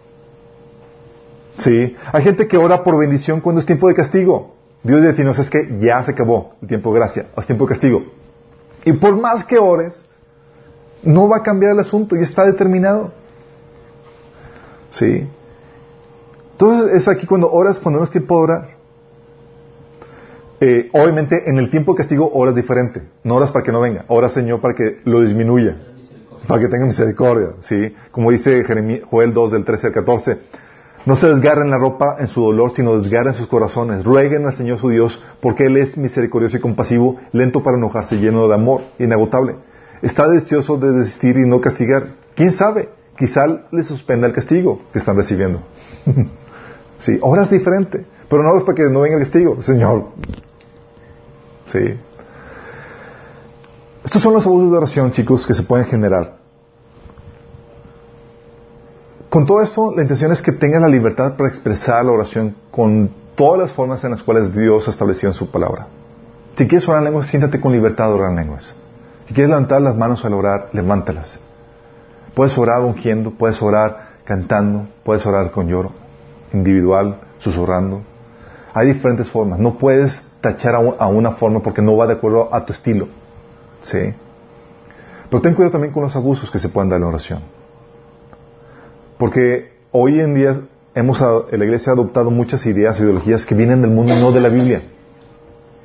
¿Sí? 1.58 1.96
Hay 2.12 2.24
gente 2.24 2.48
que 2.48 2.58
ora 2.58 2.84
por 2.84 2.98
bendición 2.98 3.42
cuando 3.42 3.62
es 3.62 3.66
tiempo 3.66 3.88
de 3.88 3.96
castigo. 3.96 4.53
Dios 4.84 5.18
no, 5.18 5.32
es 5.32 5.50
que 5.50 5.78
ya 5.80 6.04
se 6.04 6.12
acabó 6.12 6.56
el 6.62 6.68
tiempo 6.68 6.94
de 6.94 7.00
gracia, 7.00 7.26
es 7.38 7.46
tiempo 7.46 7.66
de 7.66 7.70
castigo. 7.70 8.04
Y 8.84 8.92
por 8.94 9.16
más 9.16 9.46
que 9.46 9.58
ores, 9.58 10.06
no 11.04 11.30
va 11.30 11.38
a 11.38 11.44
cambiar 11.44 11.72
el 11.72 11.80
asunto, 11.80 12.18
ya 12.18 12.24
está 12.24 12.46
determinado. 12.46 13.12
¿Sí? 14.92 15.26
Entonces 16.52 16.94
es 16.96 17.08
aquí 17.08 17.26
cuando 17.26 17.50
oras, 17.52 17.80
cuando 17.80 18.00
no 18.00 18.06
es 18.06 18.12
tiempo 18.12 18.36
de 18.38 18.44
orar. 18.44 18.70
Eh, 20.60 20.90
obviamente 20.94 21.50
en 21.50 21.58
el 21.58 21.70
tiempo 21.70 21.94
de 21.94 21.98
castigo 21.98 22.30
oras 22.34 22.54
diferente. 22.54 23.02
No 23.24 23.36
oras 23.36 23.52
para 23.52 23.64
que 23.64 23.72
no 23.72 23.80
venga, 23.80 24.04
oras 24.08 24.34
Señor 24.34 24.60
para 24.60 24.74
que 24.74 25.00
lo 25.06 25.22
disminuya. 25.22 25.78
Para 26.48 26.62
que 26.62 26.68
tenga 26.68 26.86
misericordia. 26.86 27.52
¿sí? 27.62 27.96
Como 28.12 28.32
dice 28.32 28.66
Joel 29.10 29.34
2 29.34 29.52
del 29.52 29.64
13 29.64 29.88
al 29.88 29.94
14. 29.94 30.38
No 31.06 31.16
se 31.18 31.28
desgarren 31.28 31.70
la 31.70 31.78
ropa 31.78 32.16
en 32.20 32.28
su 32.28 32.42
dolor, 32.42 32.72
sino 32.74 32.98
desgarren 32.98 33.34
sus 33.34 33.48
corazones. 33.48 34.06
Rueguen 34.06 34.46
al 34.46 34.56
Señor 34.56 34.80
su 34.80 34.90
Dios, 34.90 35.22
porque 35.42 35.66
Él 35.66 35.78
es 35.78 35.98
misericordioso 35.98 36.58
y 36.58 36.62
compasivo, 36.62 37.18
lento 37.34 37.62
para 37.62 37.78
enojarse, 37.78 38.18
lleno 38.18 38.48
de 38.48 38.54
amor, 38.54 38.82
inagotable. 39.00 39.56
Está 40.02 40.28
deseoso 40.28 40.78
de 40.78 40.92
desistir 40.92 41.38
y 41.38 41.48
no 41.48 41.60
castigar. 41.60 42.14
¿Quién 42.36 42.52
sabe? 42.52 42.90
Quizá 43.18 43.46
le 43.72 43.84
suspenda 43.84 44.28
el 44.28 44.34
castigo 44.34 44.82
que 44.92 45.00
están 45.00 45.16
recibiendo. 45.16 45.62
Sí, 47.00 47.20
ahora 47.22 47.44
es 47.44 47.50
diferente. 47.50 48.06
Pero 48.30 48.44
no 48.44 48.58
es 48.58 48.64
para 48.64 48.76
que 48.76 48.84
no 48.84 49.02
venga 49.02 49.18
el 49.18 49.24
castigo, 49.24 49.62
Señor. 49.62 50.06
Sí. 51.66 52.00
Estos 54.06 54.22
son 54.22 54.34
los 54.34 54.46
abusos 54.46 54.72
de 54.72 54.78
oración, 54.78 55.12
chicos, 55.12 55.46
que 55.46 55.54
se 55.54 55.64
pueden 55.64 55.86
generar. 55.86 56.38
Con 59.34 59.48
todo 59.48 59.64
esto, 59.64 59.92
la 59.96 60.04
intención 60.04 60.32
es 60.32 60.44
que 60.44 60.52
tengas 60.52 60.80
la 60.80 60.88
libertad 60.88 61.36
para 61.36 61.50
expresar 61.50 62.06
la 62.06 62.12
oración 62.12 62.56
con 62.70 63.10
todas 63.34 63.60
las 63.60 63.74
formas 63.74 64.04
en 64.04 64.12
las 64.12 64.22
cuales 64.22 64.56
Dios 64.56 64.88
ha 64.88 64.92
establecido 64.92 65.32
en 65.32 65.34
su 65.34 65.50
palabra. 65.50 65.88
Si 66.56 66.68
quieres 66.68 66.88
orar 66.88 67.00
en 67.00 67.06
lenguas, 67.06 67.26
siéntate 67.26 67.60
con 67.60 67.72
libertad 67.72 68.10
de 68.10 68.14
orar 68.14 68.30
en 68.30 68.36
lenguas. 68.36 68.76
Si 69.26 69.34
quieres 69.34 69.50
levantar 69.50 69.82
las 69.82 69.96
manos 69.96 70.24
al 70.24 70.36
orar, 70.36 70.70
levántalas. 70.72 71.40
Puedes 72.36 72.56
orar 72.60 72.82
ungiendo, 72.82 73.32
puedes 73.32 73.60
orar 73.60 74.10
cantando, 74.24 74.86
puedes 75.04 75.26
orar 75.26 75.50
con 75.50 75.68
lloro, 75.68 75.94
individual, 76.54 77.16
susurrando. 77.40 78.04
Hay 78.72 78.94
diferentes 78.94 79.32
formas. 79.32 79.58
No 79.58 79.80
puedes 79.80 80.22
tachar 80.42 80.76
a 80.76 81.08
una 81.08 81.32
forma 81.32 81.60
porque 81.64 81.82
no 81.82 81.98
va 81.98 82.06
de 82.06 82.14
acuerdo 82.14 82.54
a 82.54 82.64
tu 82.64 82.72
estilo. 82.72 83.08
¿Sí? 83.82 84.14
Pero 85.28 85.42
ten 85.42 85.56
cuidado 85.56 85.72
también 85.72 85.92
con 85.92 86.04
los 86.04 86.16
abusos 86.16 86.52
que 86.52 86.60
se 86.60 86.70
pueden 86.70 86.90
dar 86.90 86.98
en 86.98 87.02
la 87.02 87.08
oración. 87.08 87.40
Porque 89.18 89.72
hoy 89.92 90.20
en 90.20 90.34
día 90.34 90.62
hemos, 90.96 91.22
la 91.22 91.66
iglesia 91.66 91.92
ha 91.92 91.96
adoptado 91.96 92.32
muchas 92.32 92.66
ideas, 92.66 93.00
ideologías 93.00 93.46
que 93.46 93.56
vienen 93.56 93.82
del 93.82 93.92
mundo 93.92 94.14
y 94.14 94.20
no 94.20 94.32
de 94.32 94.42
la 94.42 94.50
Biblia. 94.50 94.82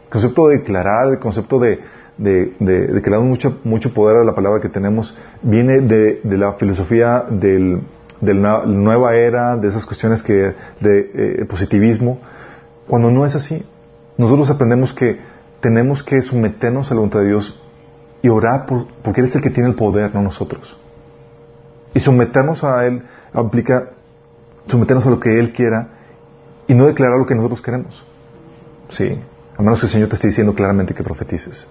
El 0.05 0.11
concepto 0.11 0.49
de 0.49 0.59
declarar, 0.59 1.09
el 1.09 1.19
concepto 1.19 1.59
de, 1.59 1.81
de, 2.17 2.53
de, 2.59 3.03
que 3.03 3.11
le 3.11 3.17
damos 3.17 3.29
mucho, 3.29 3.59
mucho 3.65 3.93
poder 3.95 4.17
a 4.17 4.25
la 4.25 4.35
palabra 4.35 4.61
que 4.61 4.69
tenemos, 4.69 5.17
viene 5.43 5.81
de, 5.81 6.21
de 6.23 6.39
la 6.39 6.55
filosofía 6.55 7.25
del, 7.31 7.81
de 8.21 8.35
la 8.35 8.65
nueva 8.67 9.15
era, 9.15 9.57
de 9.57 9.69
esas 9.69 9.87
cuestiones 9.87 10.23
que, 10.23 10.55
de 10.81 11.11
eh, 11.15 11.45
positivismo, 11.47 12.19
cuando 12.87 13.11
no 13.11 13.25
es 13.25 13.35
así. 13.35 13.65
Nosotros 14.17 14.51
aprendemos 14.51 14.93
que 14.93 15.19
tenemos 15.61 16.03
que 16.03 16.21
someternos 16.23 16.91
a 16.91 16.95
la 16.95 17.01
voluntad 17.01 17.21
de 17.21 17.29
Dios 17.29 17.63
y 18.23 18.29
orar 18.29 18.67
por, 18.67 18.87
porque 19.03 19.21
Él 19.21 19.29
es 19.29 19.37
el 19.37 19.43
que 19.43 19.51
tiene 19.51 19.69
el 19.69 19.75
poder, 19.77 20.15
no 20.15 20.23
nosotros. 20.23 20.77
Y 21.95 22.01
someternos 22.01 22.65
a 22.65 22.87
Él 22.87 23.03
implica 23.35 23.91
someternos 24.67 25.07
a 25.07 25.11
lo 25.11 25.21
que 25.21 25.39
Él 25.39 25.53
quiera 25.53 25.89
y 26.67 26.75
no 26.75 26.87
declarar 26.87 27.19
lo 27.19 27.27
que 27.27 27.35
nosotros 27.35 27.63
queremos. 27.63 28.05
Sí, 28.91 29.19
a 29.57 29.63
menos 29.63 29.81
que 29.81 29.87
el 29.87 29.93
Señor 29.93 30.09
te 30.09 30.15
esté 30.17 30.29
diciendo 30.29 30.55
claramente 30.55 30.95
que 30.95 31.03
profetices. 31.03 31.67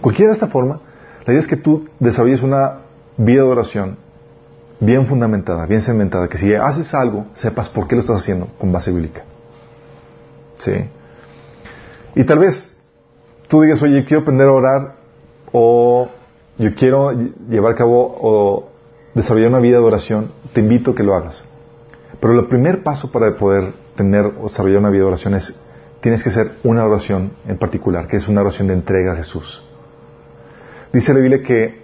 Cualquiera 0.00 0.30
de 0.30 0.34
esta 0.34 0.48
forma, 0.48 0.80
la 1.26 1.32
idea 1.32 1.40
es 1.40 1.46
que 1.46 1.56
tú 1.56 1.88
desarrolles 1.98 2.42
una 2.42 2.78
vida 3.16 3.42
de 3.42 3.48
oración 3.48 3.96
bien 4.80 5.06
fundamentada, 5.06 5.66
bien 5.66 5.82
cementada, 5.82 6.28
que 6.28 6.38
si 6.38 6.54
haces 6.54 6.92
algo, 6.94 7.26
sepas 7.34 7.68
por 7.68 7.86
qué 7.86 7.94
lo 7.94 8.00
estás 8.00 8.16
haciendo 8.16 8.48
con 8.58 8.72
base 8.72 8.90
bíblica. 8.90 9.22
¿Sí? 10.58 10.72
Y 12.14 12.24
tal 12.24 12.38
vez 12.38 12.76
tú 13.48 13.60
digas, 13.62 13.82
oye, 13.82 14.04
quiero 14.04 14.22
aprender 14.22 14.48
a 14.48 14.52
orar 14.52 14.94
o 15.52 16.08
yo 16.58 16.74
quiero 16.74 17.12
llevar 17.48 17.72
a 17.72 17.74
cabo 17.74 18.16
o 18.20 18.69
desarrollar 19.14 19.50
una 19.50 19.60
vida 19.60 19.78
de 19.78 19.84
oración, 19.84 20.32
te 20.52 20.60
invito 20.60 20.92
a 20.92 20.94
que 20.94 21.02
lo 21.02 21.14
hagas. 21.14 21.44
Pero 22.20 22.38
el 22.38 22.46
primer 22.48 22.82
paso 22.82 23.10
para 23.10 23.34
poder 23.36 23.72
tener 23.96 24.26
o 24.26 24.44
desarrollar 24.44 24.78
una 24.78 24.90
vida 24.90 25.02
de 25.02 25.08
oración 25.08 25.34
es, 25.34 25.58
tienes 26.00 26.22
que 26.22 26.30
hacer 26.30 26.52
una 26.62 26.84
oración 26.84 27.32
en 27.46 27.58
particular, 27.58 28.06
que 28.06 28.16
es 28.16 28.28
una 28.28 28.40
oración 28.40 28.68
de 28.68 28.74
entrega 28.74 29.12
a 29.12 29.16
Jesús. 29.16 29.62
Dice 30.92 31.14
la 31.14 31.20
Biblia 31.20 31.42
que, 31.42 31.82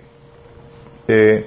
eh, 1.09 1.47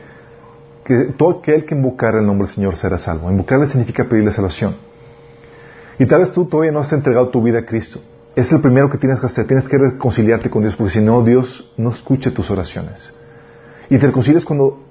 que 0.83 1.13
todo 1.17 1.39
aquel 1.39 1.65
que 1.65 1.75
invocar 1.75 2.15
el 2.15 2.25
nombre 2.25 2.47
del 2.47 2.55
Señor 2.55 2.75
será 2.77 2.97
salvo. 2.97 3.29
Invocarle 3.29 3.67
significa 3.67 4.05
pedirle 4.05 4.31
salvación. 4.31 4.75
Y 5.99 6.05
tal 6.05 6.21
vez 6.21 6.31
tú 6.31 6.45
todavía 6.45 6.71
no 6.71 6.79
has 6.79 6.91
entregado 6.93 7.29
tu 7.29 7.41
vida 7.43 7.59
a 7.59 7.65
Cristo. 7.65 7.99
Es 8.35 8.51
el 8.53 8.61
primero 8.61 8.89
que 8.89 8.97
tienes 8.97 9.19
que 9.19 9.25
hacer. 9.25 9.45
Tienes 9.45 9.67
que 9.67 9.77
reconciliarte 9.77 10.49
con 10.49 10.61
Dios, 10.61 10.75
porque 10.77 10.93
si 10.93 11.01
no, 11.01 11.21
Dios 11.23 11.73
no 11.75 11.89
escucha 11.89 12.31
tus 12.31 12.49
oraciones. 12.49 13.13
Y 13.89 13.97
te 13.97 14.05
reconcilias 14.07 14.45
cuando 14.45 14.88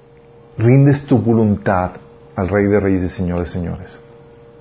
rindes 0.57 1.05
tu 1.05 1.17
voluntad 1.17 1.91
al 2.35 2.47
Rey 2.47 2.67
de 2.67 2.79
Reyes 2.79 3.03
y 3.03 3.09
Señor 3.09 3.39
de 3.39 3.45
Señores. 3.45 3.99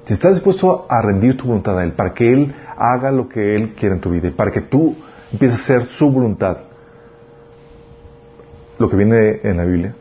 Si 0.06 0.14
estás 0.14 0.34
dispuesto 0.34 0.86
a 0.88 1.02
rendir 1.02 1.36
tu 1.36 1.46
voluntad 1.46 1.78
a 1.78 1.84
Él, 1.84 1.92
para 1.92 2.14
que 2.14 2.32
Él 2.32 2.54
haga 2.76 3.10
lo 3.10 3.28
que 3.28 3.54
Él 3.54 3.74
quiere 3.74 3.96
en 3.96 4.00
tu 4.00 4.10
vida 4.10 4.28
y 4.28 4.30
para 4.30 4.50
que 4.50 4.62
tú 4.62 4.96
empieces 5.32 5.58
a 5.58 5.60
hacer 5.60 5.86
su 5.88 6.10
voluntad, 6.10 6.58
lo 8.78 8.88
que 8.88 8.96
viene 8.96 9.40
en 9.42 9.56
la 9.56 9.64
Biblia, 9.64 9.94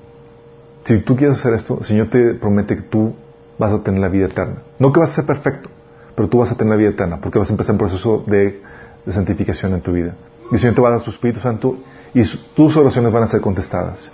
si 0.85 0.99
tú 0.99 1.15
quieres 1.17 1.39
hacer 1.39 1.53
esto, 1.55 1.79
el 1.79 1.85
Señor 1.85 2.07
te 2.07 2.35
promete 2.35 2.77
que 2.77 2.83
tú 2.83 3.13
vas 3.57 3.73
a 3.73 3.83
tener 3.83 3.99
la 3.99 4.07
vida 4.07 4.27
eterna. 4.27 4.61
No 4.79 4.93
que 4.93 4.99
vas 4.99 5.09
a 5.09 5.15
ser 5.15 5.25
perfecto, 5.25 5.69
pero 6.15 6.29
tú 6.29 6.37
vas 6.37 6.51
a 6.51 6.55
tener 6.55 6.71
la 6.71 6.77
vida 6.77 6.89
eterna, 6.91 7.19
porque 7.21 7.39
vas 7.39 7.49
a 7.49 7.53
empezar 7.53 7.73
un 7.73 7.79
proceso 7.79 8.23
de, 8.25 8.61
santificación 9.07 9.73
en 9.73 9.81
tu 9.81 9.91
vida. 9.91 10.15
Y 10.51 10.55
el 10.55 10.59
Señor 10.59 10.75
te 10.75 10.81
va 10.81 10.89
a 10.89 10.91
dar 10.91 11.01
su 11.01 11.09
Espíritu 11.09 11.39
Santo 11.39 11.77
y 12.13 12.23
tus 12.55 12.77
oraciones 12.77 13.11
van 13.11 13.23
a 13.23 13.27
ser 13.27 13.41
contestadas. 13.41 14.11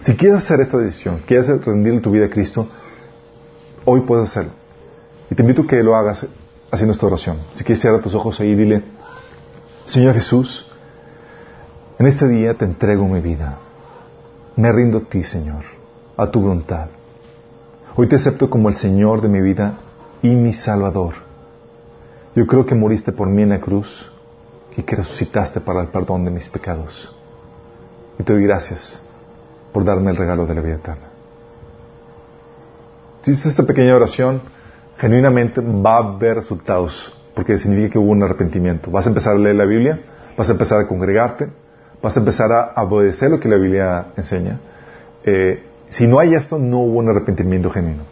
Si 0.00 0.16
quieres 0.16 0.42
hacer 0.42 0.60
esta 0.60 0.78
decisión, 0.78 1.22
quieres 1.26 1.48
rendir 1.64 2.00
tu 2.02 2.10
vida 2.10 2.26
a 2.26 2.30
Cristo, 2.30 2.68
hoy 3.84 4.02
puedes 4.02 4.28
hacerlo. 4.28 4.52
Y 5.30 5.34
te 5.34 5.42
invito 5.42 5.62
a 5.62 5.66
que 5.66 5.82
lo 5.82 5.96
hagas 5.96 6.26
haciendo 6.70 6.92
esta 6.92 7.06
oración. 7.06 7.38
Si 7.54 7.64
quieres 7.64 7.80
cerrar 7.80 8.00
tus 8.00 8.14
ojos 8.14 8.38
ahí, 8.40 8.54
dile, 8.54 8.82
Señor 9.86 10.14
Jesús, 10.14 10.70
en 11.98 12.06
este 12.06 12.28
día 12.28 12.54
te 12.54 12.64
entrego 12.64 13.08
mi 13.08 13.20
vida. 13.20 13.58
Me 14.56 14.70
rindo 14.72 14.98
a 14.98 15.00
ti, 15.02 15.22
Señor, 15.22 15.64
a 16.16 16.30
tu 16.30 16.40
voluntad. 16.40 16.88
Hoy 17.96 18.08
te 18.08 18.16
acepto 18.16 18.50
como 18.50 18.68
el 18.68 18.76
Señor 18.76 19.22
de 19.22 19.28
mi 19.28 19.40
vida 19.40 19.78
y 20.22 20.28
mi 20.28 20.52
Salvador. 20.52 21.14
Yo 22.34 22.46
creo 22.46 22.66
que 22.66 22.74
moriste 22.74 23.12
por 23.12 23.28
mí 23.28 23.42
en 23.42 23.48
la 23.50 23.60
cruz 23.60 24.10
y 24.76 24.82
que 24.82 24.96
resucitaste 24.96 25.60
para 25.60 25.80
el 25.80 25.88
perdón 25.88 26.24
de 26.24 26.30
mis 26.30 26.48
pecados. 26.48 27.14
Y 28.18 28.22
te 28.22 28.34
doy 28.34 28.42
gracias 28.42 29.05
por 29.76 29.84
darme 29.84 30.10
el 30.10 30.16
regalo 30.16 30.46
de 30.46 30.54
la 30.54 30.62
vida 30.62 30.76
eterna. 30.76 31.06
Si 33.20 33.32
hiciste 33.32 33.50
esta 33.50 33.64
pequeña 33.64 33.94
oración, 33.94 34.40
genuinamente 34.96 35.60
va 35.60 35.96
a 35.96 35.98
haber 35.98 36.36
resultados, 36.36 37.12
porque 37.34 37.58
significa 37.58 37.92
que 37.92 37.98
hubo 37.98 38.12
un 38.12 38.22
arrepentimiento. 38.22 38.90
Vas 38.90 39.04
a 39.04 39.10
empezar 39.10 39.34
a 39.34 39.38
leer 39.38 39.56
la 39.56 39.66
Biblia, 39.66 40.00
vas 40.34 40.48
a 40.48 40.52
empezar 40.52 40.80
a 40.80 40.88
congregarte, 40.88 41.48
vas 42.02 42.16
a 42.16 42.20
empezar 42.20 42.50
a 42.52 42.82
obedecer 42.84 43.30
lo 43.30 43.38
que 43.38 43.50
la 43.50 43.58
Biblia 43.58 44.06
enseña. 44.16 44.60
Eh, 45.22 45.62
si 45.90 46.06
no 46.06 46.20
hay 46.20 46.32
esto, 46.32 46.58
no 46.58 46.78
hubo 46.78 47.00
un 47.00 47.10
arrepentimiento 47.10 47.68
genuino. 47.68 48.04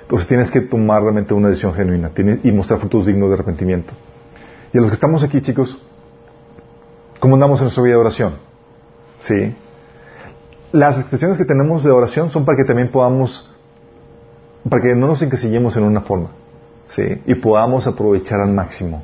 Entonces 0.00 0.26
tienes 0.26 0.50
que 0.50 0.62
tomar 0.62 1.02
realmente 1.02 1.34
una 1.34 1.48
decisión 1.48 1.74
genuina 1.74 2.10
y 2.42 2.52
mostrar 2.52 2.80
frutos 2.80 3.04
dignos 3.04 3.28
de 3.28 3.34
arrepentimiento. 3.34 3.92
Y 4.72 4.78
a 4.78 4.80
los 4.80 4.88
que 4.88 4.94
estamos 4.94 5.22
aquí, 5.22 5.42
chicos, 5.42 5.78
¿cómo 7.20 7.34
andamos 7.34 7.60
en 7.60 7.64
nuestra 7.64 7.82
vida 7.82 7.96
de 7.96 8.00
oración? 8.00 8.32
¿Sí? 9.20 9.54
Las 10.76 10.98
expresiones 10.98 11.38
que 11.38 11.46
tenemos 11.46 11.84
de 11.84 11.90
oración 11.90 12.28
son 12.28 12.44
para 12.44 12.58
que 12.58 12.64
también 12.64 12.90
podamos, 12.90 13.50
para 14.68 14.82
que 14.82 14.94
no 14.94 15.06
nos 15.06 15.22
encasillemos 15.22 15.74
en 15.78 15.84
una 15.84 16.02
forma, 16.02 16.28
¿sí? 16.88 17.22
Y 17.24 17.34
podamos 17.36 17.86
aprovechar 17.86 18.42
al 18.42 18.52
máximo 18.52 19.02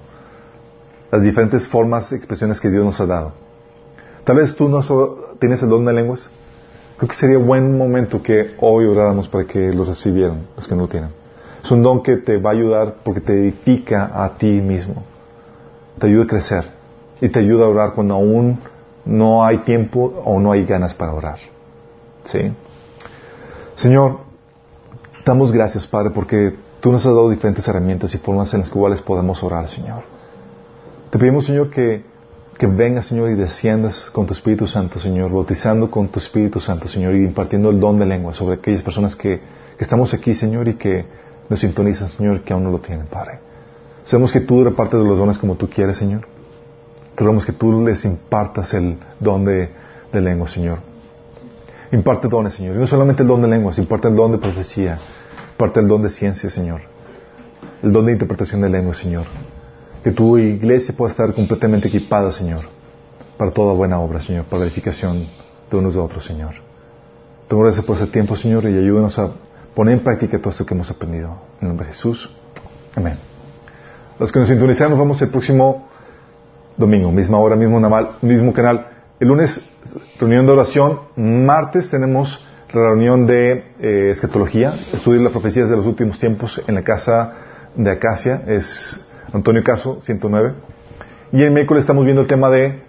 las 1.10 1.22
diferentes 1.22 1.66
formas, 1.66 2.12
expresiones 2.12 2.60
que 2.60 2.68
Dios 2.68 2.84
nos 2.84 3.00
ha 3.00 3.06
dado. 3.06 3.32
Tal 4.24 4.36
vez 4.36 4.54
tú 4.54 4.68
no 4.68 4.82
tienes 5.38 5.62
el 5.62 5.70
don 5.70 5.86
de 5.86 5.94
lenguas. 5.94 6.28
Creo 6.98 7.08
que 7.08 7.16
sería 7.16 7.38
buen 7.38 7.78
momento 7.78 8.22
que 8.22 8.54
hoy 8.60 8.84
oráramos 8.84 9.26
para 9.28 9.46
que 9.46 9.72
lo 9.72 9.86
recibieran, 9.86 10.48
los 10.54 10.68
que 10.68 10.74
no 10.74 10.82
lo 10.82 10.88
tienen. 10.88 11.08
Es 11.64 11.70
un 11.70 11.82
don 11.82 12.02
que 12.02 12.18
te 12.18 12.36
va 12.36 12.50
a 12.50 12.52
ayudar 12.52 12.96
porque 13.02 13.22
te 13.22 13.32
edifica 13.32 14.10
a 14.22 14.36
ti 14.36 14.60
mismo. 14.60 15.04
Te 15.98 16.06
ayuda 16.06 16.24
a 16.24 16.26
crecer. 16.26 16.64
Y 17.22 17.30
te 17.30 17.38
ayuda 17.38 17.64
a 17.64 17.68
orar 17.68 17.94
cuando 17.94 18.12
aún 18.12 18.58
no 19.06 19.42
hay 19.42 19.60
tiempo 19.60 20.22
o 20.22 20.38
no 20.38 20.52
hay 20.52 20.66
ganas 20.66 20.92
para 20.92 21.14
orar. 21.14 21.51
¿Sí? 22.24 22.52
Señor, 23.74 24.20
damos 25.24 25.52
gracias, 25.52 25.86
Padre, 25.86 26.10
porque 26.10 26.56
tú 26.80 26.92
nos 26.92 27.04
has 27.06 27.12
dado 27.12 27.30
diferentes 27.30 27.66
herramientas 27.66 28.14
y 28.14 28.18
formas 28.18 28.52
en 28.54 28.60
las 28.60 28.70
cuales 28.70 29.00
podemos 29.00 29.42
orar, 29.42 29.68
Señor. 29.68 30.02
Te 31.10 31.18
pedimos, 31.18 31.44
Señor, 31.46 31.70
que 31.70 32.12
que 32.58 32.66
vengas, 32.66 33.06
Señor, 33.06 33.30
y 33.30 33.34
desciendas 33.34 34.10
con 34.12 34.26
tu 34.26 34.34
Espíritu 34.34 34.66
Santo, 34.66 34.98
Señor, 35.00 35.32
bautizando 35.32 35.90
con 35.90 36.08
tu 36.08 36.18
Espíritu 36.18 36.60
Santo, 36.60 36.86
Señor, 36.86 37.14
y 37.14 37.24
impartiendo 37.24 37.70
el 37.70 37.80
don 37.80 37.98
de 37.98 38.06
lengua 38.06 38.32
sobre 38.32 38.56
aquellas 38.56 38.82
personas 38.82 39.16
que, 39.16 39.40
estamos 39.78 40.14
aquí, 40.14 40.32
Señor, 40.32 40.68
y 40.68 40.74
que 40.74 41.04
nos 41.48 41.58
sintonizan, 41.58 42.08
Señor, 42.08 42.42
que 42.42 42.52
aún 42.52 42.62
no 42.62 42.70
lo 42.70 42.78
tienen, 42.78 43.06
Padre. 43.06 43.40
Sabemos 44.04 44.32
que 44.32 44.40
tú 44.40 44.62
repartes 44.62 45.00
de 45.00 45.04
los 45.04 45.18
dones 45.18 45.38
como 45.38 45.56
tú 45.56 45.68
quieres, 45.68 45.96
Señor. 45.96 46.26
Te 47.16 47.24
que 47.24 47.52
tú 47.52 47.84
les 47.84 48.04
impartas 48.04 48.74
el 48.74 48.96
don 49.18 49.44
de, 49.44 49.70
lengua, 50.12 50.46
Señor. 50.46 50.78
Imparte 51.92 52.26
dones, 52.28 52.54
Señor. 52.54 52.76
Y 52.76 52.78
no 52.78 52.86
solamente 52.86 53.22
el 53.22 53.28
don 53.28 53.42
de 53.42 53.48
lenguas, 53.48 53.78
imparte 53.78 54.08
el 54.08 54.16
don 54.16 54.32
de 54.32 54.38
profecía, 54.38 54.98
imparte 55.52 55.80
el 55.80 55.86
don 55.86 56.02
de 56.02 56.10
ciencia, 56.10 56.50
Señor. 56.50 56.80
El 57.82 57.92
don 57.92 58.06
de 58.06 58.12
interpretación 58.12 58.60
de 58.62 58.70
lengua, 58.70 58.94
Señor 58.94 59.26
que 60.02 60.10
tu 60.10 60.36
iglesia 60.36 60.94
pueda 60.96 61.12
estar 61.12 61.32
completamente 61.32 61.88
equipada, 61.88 62.32
Señor, 62.32 62.62
para 63.36 63.50
toda 63.52 63.72
buena 63.72 64.00
obra, 64.00 64.20
Señor, 64.20 64.44
para 64.46 64.60
la 64.60 64.66
edificación 64.66 65.26
de 65.70 65.76
unos 65.76 65.94
de 65.94 66.00
otros, 66.00 66.24
Señor. 66.24 66.54
Te 67.48 67.56
gracias 67.56 67.84
por 67.84 67.96
ese 67.96 68.08
tiempo, 68.08 68.34
Señor, 68.34 68.64
y 68.64 68.76
ayúdanos 68.76 69.18
a 69.18 69.30
poner 69.74 69.94
en 69.94 70.04
práctica 70.04 70.38
todo 70.38 70.50
esto 70.50 70.66
que 70.66 70.74
hemos 70.74 70.90
aprendido. 70.90 71.36
En 71.60 71.62
el 71.62 71.68
nombre 71.68 71.86
de 71.86 71.92
Jesús. 71.92 72.34
Amén. 72.96 73.14
Los 74.18 74.32
que 74.32 74.38
nos 74.40 74.48
sintonizan, 74.48 74.90
nos 74.90 74.98
vemos 74.98 75.22
el 75.22 75.28
próximo 75.28 75.88
domingo, 76.76 77.12
misma 77.12 77.38
hora, 77.38 77.54
mismo, 77.54 77.80
mismo 78.22 78.52
canal. 78.52 78.86
El 79.20 79.28
lunes, 79.28 79.60
reunión 80.18 80.46
de 80.46 80.52
oración. 80.52 81.00
Martes 81.16 81.90
tenemos 81.90 82.44
reunión 82.72 83.26
de 83.26 83.64
eh, 83.80 84.10
escatología, 84.10 84.74
estudio 84.92 85.22
las 85.22 85.32
profecías 85.32 85.68
de 85.68 85.76
los 85.76 85.86
últimos 85.86 86.18
tiempos 86.18 86.60
en 86.66 86.74
la 86.74 86.82
casa 86.82 87.34
de 87.76 87.90
Acacia, 87.90 88.42
es 88.46 89.06
Antonio 89.32 89.62
Caso, 89.62 90.00
109. 90.02 90.54
Y 91.32 91.42
el 91.42 91.52
miércoles 91.52 91.82
estamos 91.82 92.04
viendo 92.04 92.22
el 92.22 92.26
tema 92.26 92.50
de 92.50 92.82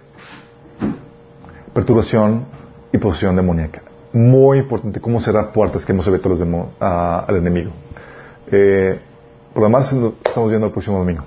perturbación 1.72 2.46
y 2.92 2.98
posesión 2.98 3.36
demoníaca. 3.36 3.82
Muy 4.12 4.58
importante 4.58 5.00
cómo 5.00 5.20
cerrar 5.20 5.52
puertas 5.52 5.84
que 5.84 5.92
no 5.92 6.02
se 6.02 6.10
ve 6.10 6.18
todos 6.18 6.38
los 6.38 6.58
al 6.80 7.36
enemigo. 7.36 7.70
Eh, 8.50 8.98
por 9.52 9.62
lo 9.62 9.68
demás, 9.68 9.92
estamos 9.92 10.50
viendo 10.50 10.66
el 10.66 10.72
próximo 10.72 10.98
domingo. 10.98 11.24